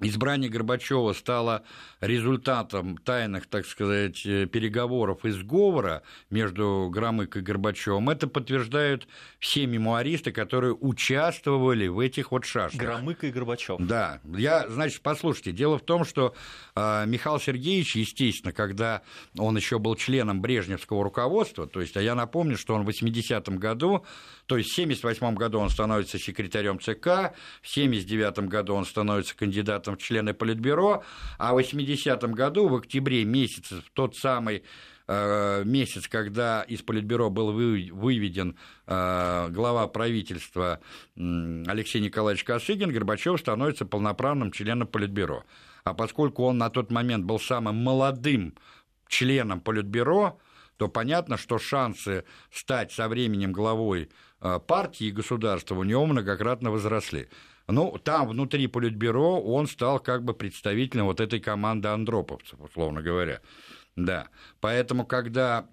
Избрание 0.00 0.48
Горбачева 0.48 1.12
стало 1.12 1.64
результатом 2.00 2.96
тайных, 2.98 3.46
так 3.46 3.66
сказать, 3.66 4.24
э, 4.24 4.46
переговоров 4.46 5.24
и 5.24 5.30
сговора 5.30 6.02
между 6.30 6.88
Громыко 6.92 7.40
и 7.40 7.42
Горбачевым. 7.42 8.08
Это 8.08 8.28
подтверждают 8.28 9.08
все 9.40 9.66
мемуаристы, 9.66 10.30
которые 10.30 10.74
участвовали 10.74 11.88
в 11.88 11.98
этих 11.98 12.30
вот 12.30 12.44
шашках. 12.44 12.80
Громыко 12.80 13.26
и 13.26 13.32
Горбачев. 13.32 13.80
Да. 13.80 14.20
Я, 14.24 14.68
значит, 14.68 15.00
послушайте, 15.02 15.50
дело 15.50 15.78
в 15.78 15.82
том, 15.82 16.04
что 16.04 16.34
э, 16.76 17.04
Михаил 17.06 17.40
Сергеевич, 17.40 17.96
естественно, 17.96 18.52
когда 18.52 19.02
он 19.36 19.56
еще 19.56 19.80
был 19.80 19.96
членом 19.96 20.40
Брежневского 20.40 21.02
руководства, 21.02 21.66
то 21.66 21.80
есть, 21.80 21.96
а 21.96 22.02
я 22.02 22.14
напомню, 22.14 22.56
что 22.56 22.74
он 22.74 22.84
в 22.84 22.88
80-м 22.88 23.56
году, 23.56 24.04
то 24.48 24.56
есть 24.56 24.70
в 24.70 24.74
78 24.74 25.34
году 25.34 25.58
он 25.58 25.68
становится 25.68 26.18
секретарем 26.18 26.80
ЦК, 26.80 27.34
в 27.60 27.68
79 27.68 28.48
году 28.48 28.74
он 28.74 28.86
становится 28.86 29.36
кандидатом 29.36 29.96
в 29.96 29.98
члены 29.98 30.32
Политбюро, 30.32 31.04
а 31.36 31.52
в 31.52 31.58
80-м 31.58 32.32
году, 32.32 32.66
в 32.66 32.76
октябре 32.76 33.26
месяце, 33.26 33.82
в 33.82 33.90
тот 33.92 34.16
самый 34.16 34.64
э, 35.06 35.64
месяц, 35.66 36.08
когда 36.08 36.62
из 36.62 36.80
Политбюро 36.80 37.28
был 37.28 37.52
выведен 37.52 38.56
э, 38.86 39.48
глава 39.50 39.86
правительства 39.86 40.80
Алексей 41.14 42.00
Николаевич 42.00 42.42
Косыгин, 42.44 42.90
Горбачев 42.90 43.38
становится 43.38 43.84
полноправным 43.84 44.50
членом 44.50 44.88
Политбюро. 44.88 45.44
А 45.84 45.92
поскольку 45.92 46.44
он 46.44 46.56
на 46.56 46.70
тот 46.70 46.90
момент 46.90 47.26
был 47.26 47.38
самым 47.38 47.76
молодым 47.76 48.54
членом 49.08 49.60
Политбюро, 49.60 50.40
то 50.78 50.88
понятно, 50.88 51.36
что 51.36 51.58
шансы 51.58 52.24
стать 52.50 52.92
со 52.92 53.08
временем 53.08 53.52
главой 53.52 54.08
партии 54.40 55.06
и 55.06 55.12
государства 55.12 55.74
у 55.74 55.84
него 55.84 56.06
многократно 56.06 56.70
возросли. 56.70 57.28
Ну, 57.66 57.98
там 58.02 58.28
внутри 58.28 58.66
Политбюро 58.66 59.40
он 59.42 59.66
стал 59.66 60.00
как 60.00 60.24
бы 60.24 60.32
представителем 60.32 61.04
вот 61.04 61.20
этой 61.20 61.38
команды 61.38 61.88
андроповцев, 61.88 62.58
условно 62.60 63.02
говоря. 63.02 63.40
Да. 63.94 64.28
Поэтому, 64.60 65.04
когда 65.04 65.66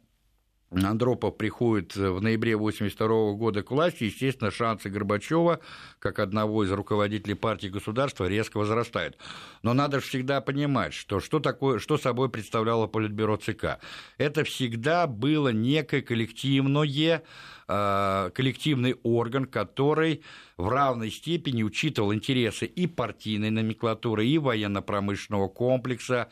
Андропов 0.72 1.38
приходит 1.38 1.96
в 1.96 2.22
ноябре 2.22 2.56
1982 2.56 3.34
года 3.34 3.64
к 3.64 3.72
власти, 3.72 4.06
естественно, 4.06 4.52
шансы 4.52 4.90
Горбачева, 4.90 5.60
как 6.00 6.20
одного 6.20 6.64
из 6.64 6.72
руководителей 6.72 7.36
партии 7.36 7.68
государства, 7.68 8.28
резко 8.28 8.58
возрастают. 8.58 9.18
Но 9.62 9.74
надо 9.74 10.00
всегда 10.00 10.42
понимать, 10.42 10.94
что, 10.94 11.20
что, 11.20 11.40
такое, 11.40 11.80
что 11.80 11.98
собой 11.98 12.30
представляло 12.30 12.88
Политбюро 12.88 13.38
ЦК. 13.38 13.80
Это 14.18 14.44
всегда 14.44 15.08
было 15.08 15.50
некое 15.50 16.02
коллективное 16.02 17.24
Э, 17.68 18.30
коллективный 18.36 18.96
орган, 19.02 19.46
который 19.46 20.22
в 20.56 20.70
равной 20.70 21.10
степени 21.10 21.64
учитывал 21.64 22.14
интересы 22.14 22.68
и 22.68 22.86
партийной 22.86 23.50
номенклатуры, 23.50 24.24
и 24.28 24.38
военно-промышленного 24.38 25.48
комплекса, 25.48 26.30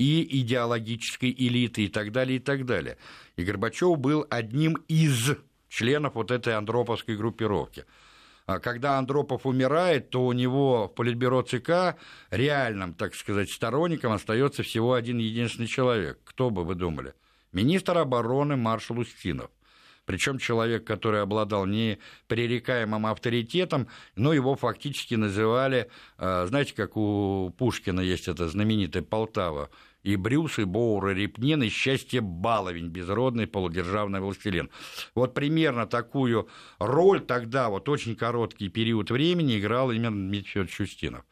и 0.00 0.40
идеологической 0.40 1.30
элиты, 1.30 1.84
и 1.84 1.88
так 1.88 2.10
далее, 2.10 2.36
и 2.36 2.40
так 2.40 2.64
далее. 2.64 2.96
И 3.36 3.44
Горбачев 3.44 3.98
был 3.98 4.26
одним 4.30 4.78
из 4.88 5.36
членов 5.68 6.14
вот 6.14 6.30
этой 6.30 6.54
андроповской 6.56 7.16
группировки. 7.18 7.84
А 8.46 8.60
когда 8.60 8.98
Андропов 8.98 9.44
умирает, 9.44 10.08
то 10.08 10.24
у 10.24 10.32
него 10.32 10.88
в 10.88 10.94
Политбюро 10.94 11.42
ЦК 11.42 11.98
реальным, 12.30 12.94
так 12.94 13.14
сказать, 13.14 13.50
сторонником 13.50 14.12
остается 14.12 14.62
всего 14.62 14.94
один 14.94 15.18
единственный 15.18 15.68
человек. 15.68 16.18
Кто 16.24 16.48
бы 16.48 16.64
вы 16.64 16.76
думали? 16.76 17.12
Министр 17.52 17.98
обороны 17.98 18.56
маршал 18.56 18.98
Устинов. 18.98 19.50
Причем 20.06 20.38
человек, 20.38 20.84
который 20.84 21.22
обладал 21.22 21.66
непререкаемым 21.66 23.06
авторитетом, 23.06 23.86
но 24.16 24.32
его 24.32 24.56
фактически 24.56 25.14
называли, 25.14 25.88
э, 26.18 26.46
знаете, 26.48 26.74
как 26.74 26.96
у 26.96 27.54
Пушкина 27.56 28.00
есть 28.00 28.26
эта 28.26 28.48
знаменитая 28.48 29.04
Полтава, 29.04 29.70
и 30.02 30.16
Брюс, 30.16 30.58
и 30.58 30.64
Боур, 30.64 31.08
и 31.08 31.14
Репнин, 31.14 31.62
и 31.62 31.68
счастье 31.68 32.20
Баловень, 32.20 32.88
безродный 32.88 33.46
полудержавный 33.46 34.20
властелин. 34.20 34.70
Вот 35.14 35.34
примерно 35.34 35.86
такую 35.86 36.48
роль 36.78 37.20
тогда, 37.20 37.68
вот 37.68 37.88
очень 37.88 38.16
короткий 38.16 38.68
период 38.68 39.10
времени, 39.10 39.58
играл 39.58 39.90
именно 39.90 40.10
Дмитрий 40.10 40.50
Федорович 40.50 40.80
Устинов. 40.80 41.24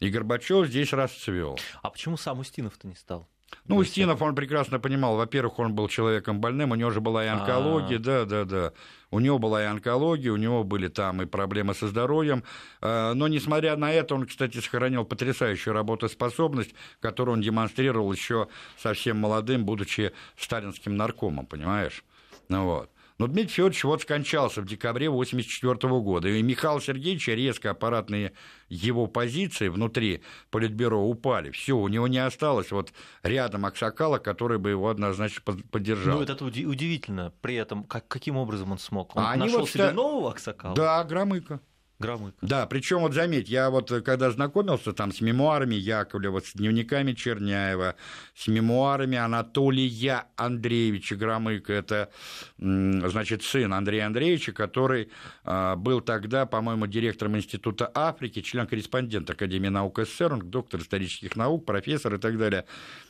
И 0.00 0.10
Горбачев 0.10 0.66
здесь 0.66 0.92
расцвел. 0.92 1.58
А 1.82 1.90
почему 1.90 2.16
сам 2.16 2.40
Устинов-то 2.40 2.88
не 2.88 2.94
стал? 2.94 3.28
Ну, 3.66 3.76
Устинов, 3.76 4.20
он 4.22 4.34
прекрасно 4.34 4.78
понимал, 4.78 5.16
во-первых, 5.16 5.58
он 5.58 5.74
был 5.74 5.88
человеком 5.88 6.40
больным, 6.40 6.72
у 6.72 6.74
него 6.74 6.90
же 6.90 7.00
была 7.00 7.24
и 7.24 7.28
онкология, 7.28 7.98
да, 7.98 8.24
да, 8.24 8.44
да. 8.44 8.72
У 9.10 9.20
него 9.20 9.38
была 9.38 9.62
и 9.62 9.66
онкология, 9.66 10.32
у 10.32 10.36
него 10.36 10.64
были 10.64 10.88
там 10.88 11.22
и 11.22 11.26
проблемы 11.26 11.74
со 11.74 11.88
здоровьем. 11.88 12.42
А, 12.80 13.14
но, 13.14 13.28
несмотря 13.28 13.76
на 13.76 13.92
это, 13.92 14.14
он, 14.14 14.26
кстати, 14.26 14.58
сохранил 14.58 15.04
потрясающую 15.04 15.72
работоспособность, 15.72 16.74
которую 17.00 17.34
он 17.34 17.40
демонстрировал 17.40 18.12
еще 18.12 18.48
совсем 18.76 19.18
молодым, 19.18 19.64
будучи 19.64 20.12
сталинским 20.36 20.96
наркомом, 20.96 21.46
понимаешь? 21.46 22.04
Ну, 22.48 22.64
вот. 22.64 22.90
Но 23.18 23.28
Дмитрий 23.28 23.52
Федорович 23.52 23.84
вот 23.84 24.02
скончался 24.02 24.60
в 24.60 24.66
декабре 24.66 25.08
1984 25.08 26.00
года, 26.00 26.28
и 26.28 26.42
Михаил 26.42 26.80
Сергеевич 26.80 27.28
резко 27.28 27.70
аппаратные 27.70 28.32
его 28.68 29.06
позиции 29.06 29.68
внутри 29.68 30.22
Политбюро 30.50 31.00
упали. 31.00 31.50
Все, 31.52 31.76
у 31.76 31.86
него 31.86 32.08
не 32.08 32.18
осталось 32.18 32.72
вот 32.72 32.92
рядом 33.22 33.66
Аксакала, 33.66 34.18
который 34.18 34.58
бы 34.58 34.70
его 34.70 34.88
однозначно 34.88 35.42
поддержал. 35.70 36.18
Ну, 36.18 36.22
это 36.24 36.44
удивительно. 36.44 37.32
При 37.40 37.54
этом, 37.54 37.84
как, 37.84 38.08
каким 38.08 38.36
образом 38.36 38.72
он 38.72 38.78
смог? 38.78 39.14
Он 39.14 39.22
а 39.24 39.36
нашел 39.36 39.60
вот 39.60 39.70
себе 39.70 39.92
нового 39.92 40.30
Аксакала? 40.30 40.74
Да, 40.74 41.04
Громыко. 41.04 41.60
Громыко. 42.00 42.36
Да, 42.42 42.66
причем 42.66 43.00
вот 43.00 43.14
заметь, 43.14 43.48
я 43.48 43.70
вот 43.70 43.90
э, 43.92 44.00
когда 44.00 44.30
знакомился 44.32 44.92
там 44.92 45.12
с 45.12 45.20
мемуарами 45.20 45.76
Яковлева, 45.76 46.40
с 46.40 46.52
дневниками 46.52 47.12
Черняева, 47.12 47.94
с 48.34 48.48
мемуарами 48.48 49.16
Анатолия 49.16 50.24
Андреевича 50.34 51.14
Громыка, 51.14 51.72
это, 51.72 52.10
значит, 52.58 53.44
сын 53.44 53.72
Андрея 53.72 54.06
Андреевича, 54.06 54.52
который 54.52 55.10
а, 55.44 55.76
был 55.76 56.00
тогда, 56.00 56.46
по-моему, 56.46 56.88
директором 56.88 57.36
Института 57.36 57.90
Африки, 57.94 58.42
член-корреспондент 58.42 59.30
Академии 59.30 59.68
наук 59.68 60.00
СССР, 60.00 60.32
он 60.32 60.50
доктор 60.50 60.80
исторических 60.80 61.36
наук, 61.36 61.64
профессор 61.64 62.16
и 62.16 62.18
так 62.18 62.36
далее. 62.38 62.64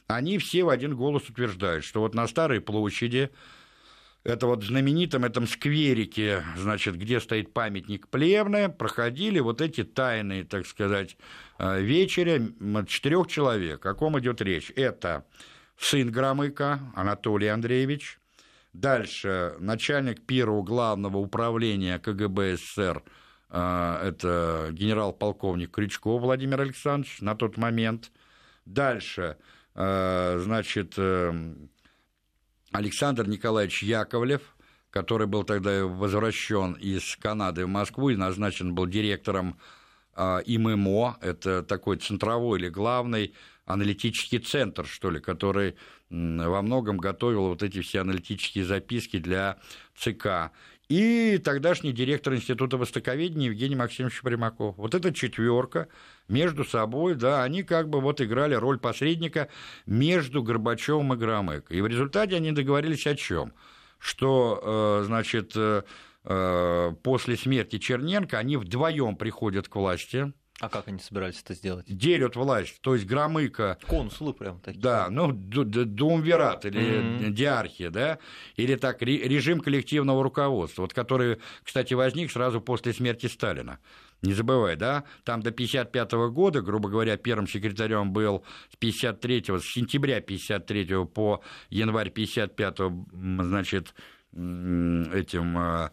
Они 0.09 0.37
все 0.37 0.63
в 0.63 0.69
один 0.69 0.95
голос 0.95 1.29
утверждают, 1.31 1.85
что 1.85 2.01
вот 2.01 2.15
на 2.15 2.29
Старой 2.29 2.61
площади 2.61 3.31
это 4.25 4.47
вот 4.47 4.65
в 4.65 4.67
знаменитом 4.67 5.25
этом 5.25 5.47
скверике, 5.47 6.43
значит, 6.57 6.97
где 6.97 7.21
стоит 7.21 7.53
памятник 7.53 8.09
Плевны, 8.09 8.71
проходили 8.71 9.39
вот 9.39 9.61
эти 9.61 9.85
тайные, 9.85 10.45
так 10.45 10.67
сказать, 10.67 11.19
э, 11.59 11.83
вечери 11.83 12.55
четырех 12.87 13.27
человек. 13.27 13.85
О 13.85 13.95
ком 13.95 14.19
идет 14.19 14.41
речь? 14.41 14.73
Это 14.77 15.27
сын 15.77 16.11
Громыка 16.11 16.81
Анатолий 16.95 17.49
Андреевич, 17.49 18.19
дальше 18.73 19.57
начальник 19.59 20.25
первого 20.25 20.63
главного 20.63 21.19
управления 21.19 21.99
КГБ 21.99 22.57
СССР, 22.57 23.03
э, 23.51 23.99
это 24.05 24.69
генерал-полковник 24.73 25.71
Крючков 25.71 26.23
Владимир 26.23 26.63
Александрович 26.63 27.21
на 27.21 27.35
тот 27.35 27.59
момент, 27.59 28.11
дальше, 28.65 29.37
э, 29.75 30.39
значит, 30.43 30.99
Александр 32.75 33.29
Николаевич 33.29 33.85
Яковлев, 33.85 34.43
который 34.91 35.29
был 35.29 35.45
тогда 35.45 35.87
возвращен 35.87 36.73
из 36.73 37.15
Канады 37.23 37.67
в 37.67 37.69
Москву 37.69 38.11
и 38.11 38.17
назначен 38.17 38.75
был 38.75 38.87
директором 38.87 39.61
а, 40.13 40.41
ИММО, 40.45 41.19
это 41.21 41.63
такой 41.63 41.99
центровой 41.99 42.59
или 42.59 42.69
главный 42.69 43.33
аналитический 43.65 44.41
центр, 44.41 44.87
что 44.87 45.11
ли, 45.11 45.21
который 45.21 45.77
во 46.11 46.63
многом 46.63 46.99
готовил 46.99 47.47
вот 47.47 47.63
эти 47.63 47.81
все 47.81 48.01
аналитические 48.01 48.65
записки 48.65 49.21
для 49.21 49.59
ЦК. 49.97 50.51
И 50.89 51.41
тогдашний 51.43 51.93
директор 51.93 52.35
Института 52.35 52.77
Востоковедения 52.77 53.49
Евгений 53.49 53.77
Максимович 53.77 54.21
Примаков. 54.21 54.77
Вот 54.77 54.95
эта 54.95 55.15
четверка 55.15 55.89
между 56.29 56.65
собой, 56.65 57.15
да, 57.15 57.43
они 57.43 57.63
как 57.63 57.89
бы 57.89 58.01
вот 58.01 58.21
играли 58.21 58.55
роль 58.55 58.79
посредника 58.79 59.49
между 59.87 60.43
Горбачевым 60.43 61.15
и 61.15 61.17
Громыко. 61.17 61.73
И 61.73 61.81
в 61.81 61.87
результате 61.87 62.37
они 62.37 62.53
договорились 62.53 63.07
о 63.07 63.15
чем? 63.15 63.55
Что, 63.99 65.01
э, 65.01 65.05
значит, 65.07 65.53
э, 65.57 65.83
э, 66.25 66.93
после 67.03 67.37
смерти 67.39 67.79
Черненко 67.79 68.37
они 68.39 68.59
вдвоем 68.59 69.17
приходят 69.17 69.69
к 69.69 69.77
власти, 69.77 70.35
а 70.61 70.69
как 70.69 70.87
они 70.87 71.01
собирались 71.01 71.41
это 71.43 71.55
сделать? 71.55 71.87
Делят 71.89 72.37
власть, 72.37 72.81
то 72.81 72.95
есть 72.95 73.07
Громыко... 73.07 73.77
Консулы 73.87 74.33
прям 74.35 74.61
такие. 74.61 74.81
Да, 74.81 75.09
ну, 75.11 75.33
Думвират 75.33 76.65
или 76.65 76.81
mm-hmm. 76.81 77.31
диархия, 77.31 77.91
да, 77.91 78.19
или 78.57 78.77
так, 78.77 79.03
режим 79.03 79.61
коллективного 79.61 80.23
руководства, 80.23 80.83
вот 80.83 80.95
который, 80.95 81.39
кстати, 81.65 81.95
возник 81.95 82.31
сразу 82.31 82.61
после 82.61 82.93
смерти 82.93 83.27
Сталина. 83.27 83.81
Не 84.23 84.33
забывай, 84.33 84.77
да, 84.77 85.05
там 85.25 85.43
до 85.43 85.51
1955 85.51 86.13
года, 86.33 86.63
грубо 86.63 86.89
говоря, 86.89 87.17
первым 87.17 87.49
секретарем 87.49 88.13
был 88.13 88.45
с 88.73 88.77
53 88.77 89.59
с 89.59 89.65
сентября 89.65 90.21
53 90.21 91.05
по 91.07 91.43
январь 91.69 92.11
55 92.11 92.79
значит, 93.13 93.93
этим 94.33 95.59
а, 95.59 95.91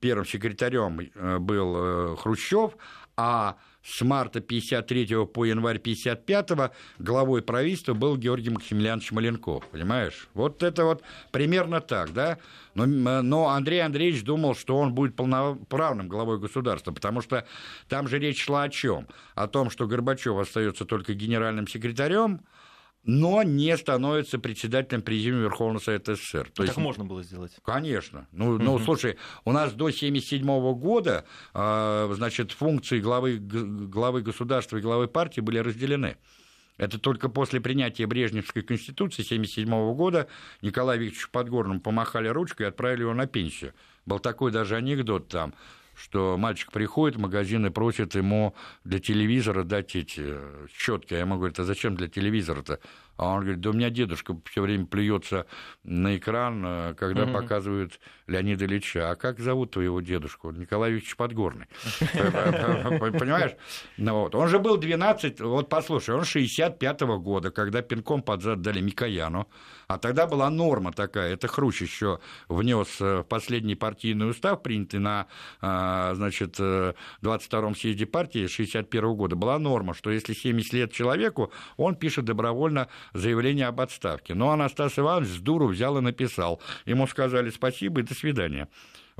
первым 0.00 0.26
секретарем 0.26 1.00
э, 1.00 1.38
был 1.38 1.74
э, 1.76 2.16
Хрущев, 2.16 2.72
а 3.16 3.56
с 3.82 4.02
марта 4.02 4.40
53 4.40 5.26
по 5.26 5.44
январь 5.44 5.78
55 5.78 6.72
главой 6.98 7.42
правительства 7.42 7.94
был 7.94 8.16
Георгий 8.16 8.50
Максимилианович 8.50 9.12
Маленков, 9.12 9.66
понимаешь? 9.68 10.28
Вот 10.34 10.62
это 10.62 10.84
вот 10.84 11.02
примерно 11.30 11.80
так, 11.80 12.12
да? 12.12 12.38
Но, 12.74 12.86
но 12.86 13.48
Андрей 13.48 13.82
Андреевич 13.82 14.22
думал, 14.22 14.54
что 14.54 14.76
он 14.76 14.94
будет 14.94 15.16
полноправным 15.16 16.08
главой 16.08 16.38
государства, 16.38 16.92
потому 16.92 17.20
что 17.20 17.46
там 17.88 18.08
же 18.08 18.18
речь 18.18 18.42
шла 18.42 18.64
о 18.64 18.68
чем? 18.68 19.06
О 19.34 19.48
том, 19.48 19.70
что 19.70 19.86
Горбачев 19.86 20.36
остается 20.36 20.84
только 20.84 21.14
генеральным 21.14 21.66
секретарем, 21.66 22.40
но 23.04 23.42
не 23.42 23.76
становится 23.76 24.38
председателем 24.38 25.02
Президиума 25.02 25.42
Верховного 25.42 25.82
Совета 25.82 26.16
СССР. 26.16 26.50
То 26.54 26.62
так 26.62 26.66
есть, 26.66 26.78
можно 26.78 27.04
было 27.04 27.22
сделать? 27.22 27.52
Конечно. 27.64 28.26
Ну, 28.32 28.58
ну 28.58 28.78
слушай, 28.78 29.16
у 29.44 29.52
нас 29.52 29.72
до 29.72 29.86
1977 29.86 30.74
года 30.78 31.24
э, 31.54 32.12
значит, 32.14 32.52
функции 32.52 33.00
главы, 33.00 33.38
главы 33.38 34.22
государства 34.22 34.76
и 34.76 34.80
главы 34.80 35.08
партии 35.08 35.40
были 35.40 35.58
разделены. 35.58 36.16
Это 36.76 36.98
только 36.98 37.28
после 37.28 37.60
принятия 37.60 38.06
Брежневской 38.06 38.62
конституции 38.62 39.22
1977 39.22 39.94
года 39.94 40.28
Николаю 40.62 41.00
Викторовичу 41.00 41.30
Подгорному 41.30 41.80
помахали 41.80 42.28
ручкой 42.28 42.62
и 42.62 42.66
отправили 42.66 43.02
его 43.02 43.12
на 43.12 43.26
пенсию. 43.26 43.74
Был 44.06 44.18
такой 44.18 44.50
даже 44.50 44.76
анекдот 44.76 45.28
там 45.28 45.54
что 45.94 46.36
мальчик 46.36 46.72
приходит 46.72 47.16
в 47.16 47.20
магазин 47.20 47.66
и 47.66 47.70
просит 47.70 48.14
ему 48.14 48.54
для 48.84 48.98
телевизора 48.98 49.64
дать 49.64 49.96
эти 49.96 50.22
э, 50.24 50.66
щетки. 50.72 51.14
А 51.14 51.16
я 51.16 51.20
ему 51.22 51.36
говорю, 51.36 51.54
а 51.56 51.64
зачем 51.64 51.96
для 51.96 52.08
телевизора-то? 52.08 52.80
А 53.20 53.34
он 53.34 53.40
говорит, 53.40 53.60
да 53.60 53.68
у 53.68 53.72
меня 53.74 53.90
дедушка 53.90 54.34
все 54.50 54.62
время 54.62 54.86
плюется 54.86 55.44
на 55.84 56.16
экран, 56.16 56.64
э, 56.64 56.94
когда 56.94 57.24
mm-hmm. 57.24 57.32
показывают 57.32 58.00
Леонида 58.26 58.64
Ильича. 58.64 59.10
А 59.10 59.14
как 59.14 59.40
зовут 59.40 59.72
твоего 59.72 60.00
дедушку? 60.00 60.50
Николай 60.52 60.92
Викторович 60.92 61.16
Подгорный. 61.16 61.66
Понимаешь? 62.00 63.52
Ну. 63.98 64.30
Он 64.32 64.48
же 64.48 64.58
был 64.58 64.78
12, 64.78 65.38
вот 65.40 65.68
послушай, 65.68 66.14
он 66.14 66.22
65-го 66.22 67.18
года, 67.18 67.50
когда 67.50 67.82
пинком 67.82 68.22
под 68.22 68.42
зад 68.42 68.62
дали 68.62 68.80
Микояну, 68.80 69.48
а 69.86 69.98
тогда 69.98 70.26
была 70.26 70.48
норма 70.48 70.92
такая, 70.92 71.34
это 71.34 71.46
Хрущ 71.46 71.82
еще 71.82 72.20
внес 72.48 72.88
э, 73.00 73.22
последний 73.28 73.74
партийный 73.74 74.30
устав, 74.30 74.62
принятый 74.62 75.00
на, 75.00 75.26
э, 75.60 76.12
значит, 76.14 76.58
22-м 76.58 77.74
съезде 77.74 78.06
партии 78.06 78.46
61 78.46 79.14
года, 79.14 79.36
была 79.36 79.58
норма, 79.58 79.92
что 79.92 80.10
если 80.10 80.32
70 80.32 80.72
лет 80.72 80.92
человеку, 80.92 81.52
он 81.76 81.96
пишет 81.96 82.24
добровольно 82.24 82.88
заявление 83.14 83.66
об 83.66 83.80
отставке. 83.80 84.34
Но 84.34 84.50
Анастас 84.50 84.98
Иванович 84.98 85.30
с 85.30 85.38
дуру 85.38 85.68
взял 85.68 85.98
и 85.98 86.00
написал. 86.00 86.60
Ему 86.86 87.06
сказали 87.06 87.50
спасибо 87.50 88.00
и 88.00 88.04
до 88.04 88.14
свидания. 88.14 88.68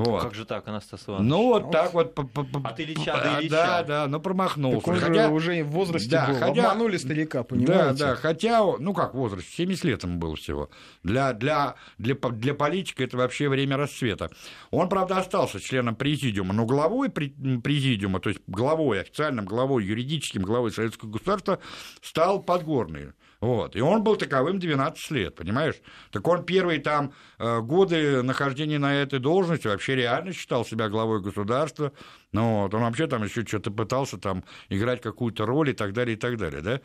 Вот. 0.05 0.23
Как 0.23 0.35
же 0.35 0.45
так, 0.45 0.67
Анастас 0.67 1.07
Иванович? 1.07 1.31
Ну, 1.31 1.43
вот 1.49 1.71
так 1.71 1.93
вот. 1.93 2.19
От 2.19 2.81
Ильича 2.81 3.13
до 3.23 3.41
Ильича. 3.41 3.51
Да, 3.51 3.83
да, 3.83 4.07
ну 4.07 4.21
промахнулся. 4.21 4.79
Так 4.79 4.89
он 4.89 4.97
хотя... 4.97 5.27
же 5.27 5.33
уже 5.33 5.63
в 5.63 5.69
возрасте 5.69 6.11
да, 6.11 6.27
был, 6.27 6.35
хотя... 6.37 6.71
обманули 6.71 6.97
старика, 6.97 7.43
понимаете? 7.43 7.75
Да, 7.75 7.93
да, 7.93 8.15
хотя, 8.17 8.65
ну 8.79 8.95
как 8.95 9.15
возраст, 9.15 9.47
70 9.49 9.85
лет 9.85 10.03
ему 10.03 10.19
было 10.19 10.37
всего. 10.37 10.71
Для, 11.03 11.33
для, 11.33 11.75
для, 11.99 12.15
для 12.15 12.55
политика 12.55 13.05
это 13.05 13.17
вообще 13.17 13.49
время 13.49 13.77
расцвета. 13.77 14.31
Он, 14.71 14.89
правда, 14.89 15.19
остался 15.19 15.61
членом 15.61 15.97
президиума, 15.97 16.55
но 16.55 16.65
главой 16.65 17.11
президиума, 17.11 18.21
то 18.21 18.31
есть 18.31 18.41
главой, 18.47 19.01
официальным 19.01 19.45
главой, 19.45 19.85
юридическим 19.85 20.43
главой 20.43 20.73
Советского 20.73 21.11
государства 21.11 21.59
стал 22.01 22.43
Подгорный. 22.43 23.13
Вот. 23.41 23.75
И 23.75 23.81
он 23.81 24.03
был 24.03 24.17
таковым 24.17 24.59
12 24.59 25.11
лет, 25.13 25.35
понимаешь? 25.35 25.77
Так 26.11 26.29
он 26.29 26.45
первые 26.45 26.79
там 26.79 27.15
э, 27.39 27.61
годы 27.61 28.23
нахождения 28.23 28.79
на 28.79 28.95
этой 28.95 29.19
должности 29.19 29.67
вообще 29.67 29.97
реально 29.97 30.35
считал 30.35 30.65
себя 30.65 30.91
главой 30.91 31.23
государства. 31.23 31.93
Ну, 32.33 32.63
вот. 32.63 32.75
Он 32.75 32.83
вообще 32.83 33.07
там 33.07 33.25
еще 33.25 33.47
что-то 33.47 33.71
пытался 33.71 34.19
там 34.19 34.45
играть 34.69 35.01
какую-то 35.01 35.47
роль 35.47 35.71
и 35.71 35.73
так 35.73 35.95
далее, 35.95 36.17
и 36.17 36.21
так 36.21 36.37
далее, 36.37 36.61
да? 36.61 36.81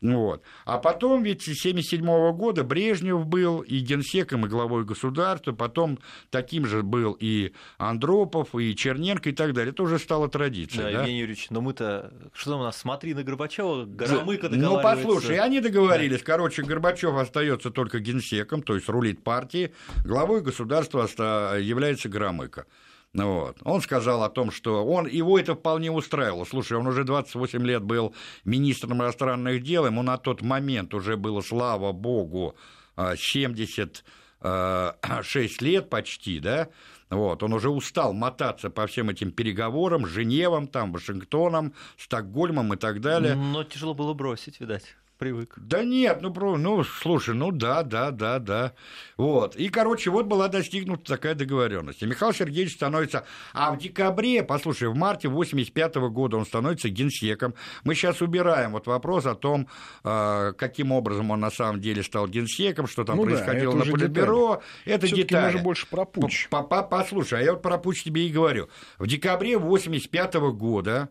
Вот. 0.00 0.42
А 0.64 0.78
потом 0.78 1.22
ведь 1.22 1.42
с 1.42 1.48
1977 1.48 2.32
года 2.36 2.62
Брежнев 2.62 3.26
был 3.26 3.60
и 3.60 3.80
генсеком, 3.80 4.46
и 4.46 4.48
главой 4.48 4.84
государства, 4.84 5.52
потом 5.52 5.98
таким 6.30 6.66
же 6.66 6.82
был 6.82 7.16
и 7.18 7.52
Андропов, 7.78 8.54
и 8.54 8.76
Черненко, 8.76 9.30
и 9.30 9.32
так 9.32 9.54
далее. 9.54 9.72
Это 9.72 9.82
уже 9.82 9.98
стало 9.98 10.28
традицией. 10.28 10.84
Да, 10.84 10.90
да? 10.90 10.98
Евгений 11.00 11.20
Юрьевич, 11.20 11.50
но 11.50 11.60
мы-то... 11.60 12.12
Что 12.32 12.52
там 12.52 12.60
у 12.60 12.64
нас? 12.64 12.76
Смотри 12.76 13.14
на 13.14 13.24
Горбачева, 13.24 13.86
Горомыко 13.86 14.48
Ну, 14.48 14.80
послушай, 14.80 15.38
они 15.38 15.60
договорились. 15.60 16.20
Да. 16.20 16.24
Короче, 16.24 16.62
Горбачев 16.62 17.14
остается 17.14 17.70
только 17.70 17.98
генсеком, 17.98 18.62
то 18.62 18.74
есть 18.74 18.88
рулит 18.88 19.24
партией, 19.24 19.72
главой 20.04 20.42
государства 20.42 21.58
является 21.58 22.08
Громыко. 22.08 22.66
Вот. 23.14 23.56
Он 23.64 23.80
сказал 23.80 24.22
о 24.22 24.28
том, 24.28 24.50
что 24.50 24.84
он, 24.84 25.06
его 25.06 25.38
это 25.38 25.54
вполне 25.54 25.90
устраивало. 25.90 26.44
Слушай, 26.44 26.78
он 26.78 26.86
уже 26.86 27.04
28 27.04 27.66
лет 27.66 27.82
был 27.82 28.14
министром 28.44 28.98
иностранных 28.98 29.62
дел, 29.62 29.86
ему 29.86 30.02
на 30.02 30.18
тот 30.18 30.42
момент 30.42 30.92
уже 30.94 31.16
было, 31.16 31.40
слава 31.40 31.92
богу, 31.92 32.54
76 32.96 34.04
а, 34.40 34.96
а, 35.02 35.22
лет 35.60 35.88
почти, 35.90 36.38
да, 36.38 36.68
вот, 37.10 37.42
он 37.42 37.54
уже 37.54 37.70
устал 37.70 38.12
мотаться 38.12 38.70
по 38.70 38.86
всем 38.86 39.08
этим 39.08 39.32
переговорам, 39.32 40.06
Женевам, 40.06 40.68
там, 40.68 40.92
Вашингтоном, 40.92 41.72
Стокгольмом 41.96 42.74
и 42.74 42.76
так 42.76 43.00
далее. 43.00 43.34
Но 43.34 43.64
тяжело 43.64 43.94
было 43.94 44.12
бросить, 44.12 44.60
видать 44.60 44.94
привык. 45.18 45.54
Да 45.56 45.82
нет, 45.84 46.20
ну, 46.22 46.32
про, 46.32 46.56
ну, 46.56 46.84
слушай, 46.84 47.34
ну 47.34 47.50
да, 47.50 47.82
да, 47.82 48.10
да, 48.10 48.38
да. 48.38 48.72
Вот. 49.16 49.56
И, 49.56 49.68
короче, 49.68 50.10
вот 50.10 50.26
была 50.26 50.48
достигнута 50.48 51.04
такая 51.04 51.34
договоренность. 51.34 52.02
И 52.02 52.06
Михаил 52.06 52.32
Сергеевич 52.32 52.74
становится... 52.74 53.24
А 53.52 53.72
в 53.72 53.78
декабре, 53.78 54.42
послушай, 54.42 54.88
в 54.88 54.94
марте 54.94 55.28
85 55.28 55.96
-го 55.96 56.08
года 56.08 56.36
он 56.36 56.46
становится 56.46 56.88
генсеком. 56.88 57.54
Мы 57.84 57.94
сейчас 57.94 58.22
убираем 58.22 58.72
вот 58.72 58.86
вопрос 58.86 59.26
о 59.26 59.34
том, 59.34 59.68
а, 60.04 60.52
каким 60.52 60.92
образом 60.92 61.30
он 61.30 61.40
на 61.40 61.50
самом 61.50 61.80
деле 61.80 62.02
стал 62.02 62.28
генсеком, 62.28 62.86
что 62.86 63.04
там 63.04 63.16
ну 63.16 63.24
происходило 63.24 63.72
да, 63.72 63.84
на 63.84 63.90
Политбюро. 63.90 64.62
Это 64.84 65.08
детали. 65.08 65.46
мы 65.46 65.52
же 65.52 65.58
больше 65.58 65.86
про 65.88 66.04
путь. 66.04 66.48
Послушай, 66.50 67.40
а 67.40 67.42
я 67.42 67.52
вот 67.52 67.62
про 67.62 67.78
путь 67.78 68.02
тебе 68.04 68.26
и 68.26 68.30
говорю. 68.30 68.68
В 68.98 69.06
декабре 69.06 69.58
85 69.58 70.36
-го 70.36 70.52
года 70.52 71.08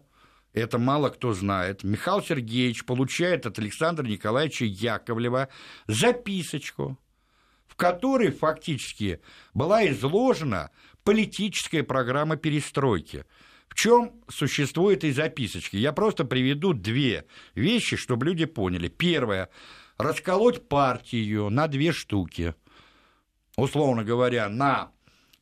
это 0.60 0.78
мало 0.78 1.10
кто 1.10 1.34
знает, 1.34 1.84
Михаил 1.84 2.22
Сергеевич 2.22 2.86
получает 2.86 3.45
от 3.45 3.60
Александра 3.60 4.05
Николаевича 4.05 4.66
Яковлева 4.66 5.49
записочку, 5.88 6.97
в 7.68 7.76
которой 7.76 8.32
фактически 8.32 9.20
была 9.53 9.88
изложена 9.88 10.72
политическая 11.03 11.84
программа 11.84 12.36
перестройки. 12.36 13.26
В 13.68 13.76
чем 13.76 14.14
существует 14.28 14.99
этой 14.99 15.12
записочки? 15.12 15.76
Я 15.76 15.93
просто 15.93 16.26
приведу 16.26 16.74
две 16.74 17.26
вещи, 17.53 17.95
чтобы 17.95 18.26
люди 18.26 18.45
поняли. 18.45 18.88
Первое– 18.88 19.49
расколоть 19.97 20.68
партию 20.68 21.49
на 21.49 21.68
две 21.68 21.91
штуки. 21.91 22.55
Условно 23.55 24.03
говоря, 24.03 24.49
на 24.49 24.91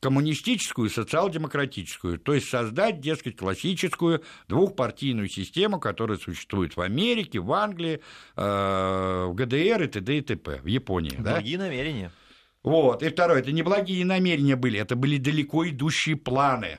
коммунистическую 0.00 0.88
и 0.88 0.92
социал-демократическую, 0.92 2.18
то 2.18 2.34
есть 2.34 2.48
создать, 2.48 3.00
дескать, 3.00 3.36
классическую 3.36 4.22
двухпартийную 4.48 5.28
систему, 5.28 5.80
которая 5.80 6.18
существует 6.18 6.76
в 6.76 6.80
Америке, 6.80 7.40
в 7.40 7.52
Англии, 7.52 8.00
э, 8.36 9.26
в 9.28 9.34
ГДР 9.34 9.82
и 9.82 9.88
т.д. 9.88 10.18
и 10.18 10.20
т.п., 10.20 10.60
в 10.62 10.66
Японии. 10.66 11.16
Благие 11.16 11.58
да? 11.58 11.64
намерения. 11.64 12.12
Вот. 12.62 13.02
И 13.02 13.08
второе, 13.08 13.38
это 13.38 13.52
не 13.52 13.62
благие 13.62 14.04
намерения 14.04 14.56
были, 14.56 14.78
это 14.78 14.96
были 14.96 15.18
далеко 15.18 15.68
идущие 15.68 16.16
планы 16.16 16.78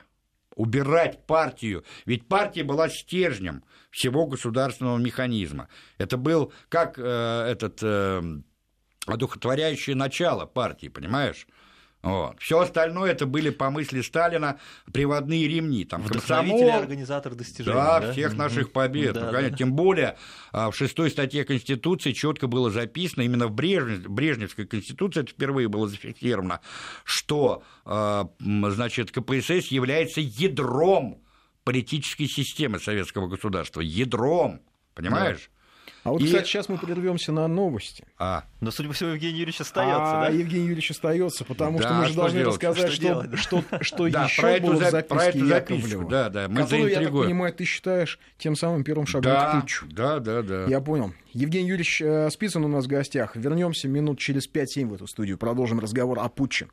убирать 0.54 1.24
партию. 1.26 1.84
Ведь 2.04 2.26
партия 2.26 2.64
была 2.64 2.88
стержнем 2.88 3.62
всего 3.90 4.26
государственного 4.26 4.98
механизма. 4.98 5.68
Это 5.98 6.16
был 6.16 6.52
как 6.68 6.98
э, 6.98 7.02
этот 7.02 7.78
э, 7.82 8.22
одухотворяющее 9.06 9.96
начало 9.96 10.46
партии, 10.46 10.88
понимаешь? 10.88 11.46
Вот. 12.02 12.38
Все 12.38 12.60
остальное 12.60 13.10
это 13.10 13.26
были 13.26 13.50
по 13.50 13.70
мысли 13.70 14.02
Сталина 14.02 14.60
приводные 14.92 15.48
ремни. 15.48 15.84
Там, 15.84 16.04
комсомол, 16.04 16.70
организатор 16.70 17.34
достижений. 17.34 17.74
Да, 17.74 18.00
да? 18.00 18.12
всех 18.12 18.34
наших 18.34 18.72
побед. 18.72 19.14
Да, 19.14 19.26
ну, 19.26 19.32
да. 19.32 19.50
Тем 19.50 19.72
более 19.72 20.16
а, 20.52 20.70
в 20.70 20.76
шестой 20.76 21.10
статье 21.10 21.44
Конституции 21.44 22.12
четко 22.12 22.46
было 22.46 22.70
записано, 22.70 23.22
именно 23.22 23.48
в 23.48 23.50
Брежнев, 23.50 24.08
Брежневской 24.08 24.66
Конституции 24.66 25.22
это 25.22 25.32
впервые 25.32 25.68
было 25.68 25.88
зафиксировано, 25.88 26.60
что 27.04 27.64
а, 27.84 28.28
значит, 28.38 29.10
КПСС 29.10 29.66
является 29.68 30.20
ядром 30.20 31.20
политической 31.64 32.26
системы 32.26 32.78
советского 32.78 33.26
государства. 33.26 33.80
Ядром. 33.80 34.60
Понимаешь? 34.94 35.50
А 36.08 36.10
вот, 36.10 36.22
и... 36.22 36.24
кстати, 36.24 36.46
сейчас 36.46 36.70
мы 36.70 36.78
прервемся 36.78 37.32
на 37.32 37.46
новости. 37.48 38.02
А. 38.18 38.44
Но, 38.60 38.70
судя 38.70 38.88
по 38.88 38.94
всему, 38.94 39.10
Евгений 39.10 39.40
Юрьевич 39.40 39.60
остается. 39.60 40.20
А 40.20 40.24
да? 40.24 40.28
Евгений 40.30 40.64
Юрьевич 40.64 40.90
остается, 40.90 41.44
потому 41.44 41.78
да, 41.78 41.84
что 41.84 41.94
мы 41.94 42.06
же 42.06 42.14
должны 42.14 42.38
делать? 42.38 42.54
рассказать, 42.54 42.92
что, 42.92 43.36
что, 43.36 43.62
что, 43.62 43.82
что 43.82 44.10
да, 44.10 44.24
еще 44.24 44.40
про 44.40 44.60
было 44.60 44.74
эту, 44.76 44.86
в 44.86 44.90
записке 44.90 45.38
Яковлева. 45.40 46.08
Да, 46.08 46.30
да, 46.30 46.48
мы 46.48 46.62
которую, 46.62 46.88
я 46.90 47.00
так 47.02 47.10
понимаю, 47.10 47.52
ты 47.52 47.64
считаешь 47.64 48.18
тем 48.38 48.56
самым 48.56 48.84
первым 48.84 49.06
шагом 49.06 49.30
да, 49.30 49.50
к 49.50 49.60
путчу. 49.60 49.86
Да, 49.90 50.18
да, 50.18 50.40
да. 50.40 50.64
Я 50.64 50.80
понял. 50.80 51.12
Евгений 51.34 51.68
Юрьевич 51.68 52.00
э, 52.00 52.30
Спицын 52.30 52.64
у 52.64 52.68
нас 52.68 52.86
в 52.86 52.88
гостях. 52.88 53.36
Вернемся 53.36 53.86
минут 53.86 54.18
через 54.18 54.48
5-7 54.48 54.86
в 54.86 54.94
эту 54.94 55.06
студию. 55.06 55.36
Продолжим 55.36 55.78
разговор 55.78 56.18
о 56.20 56.28
путче. 56.30 56.68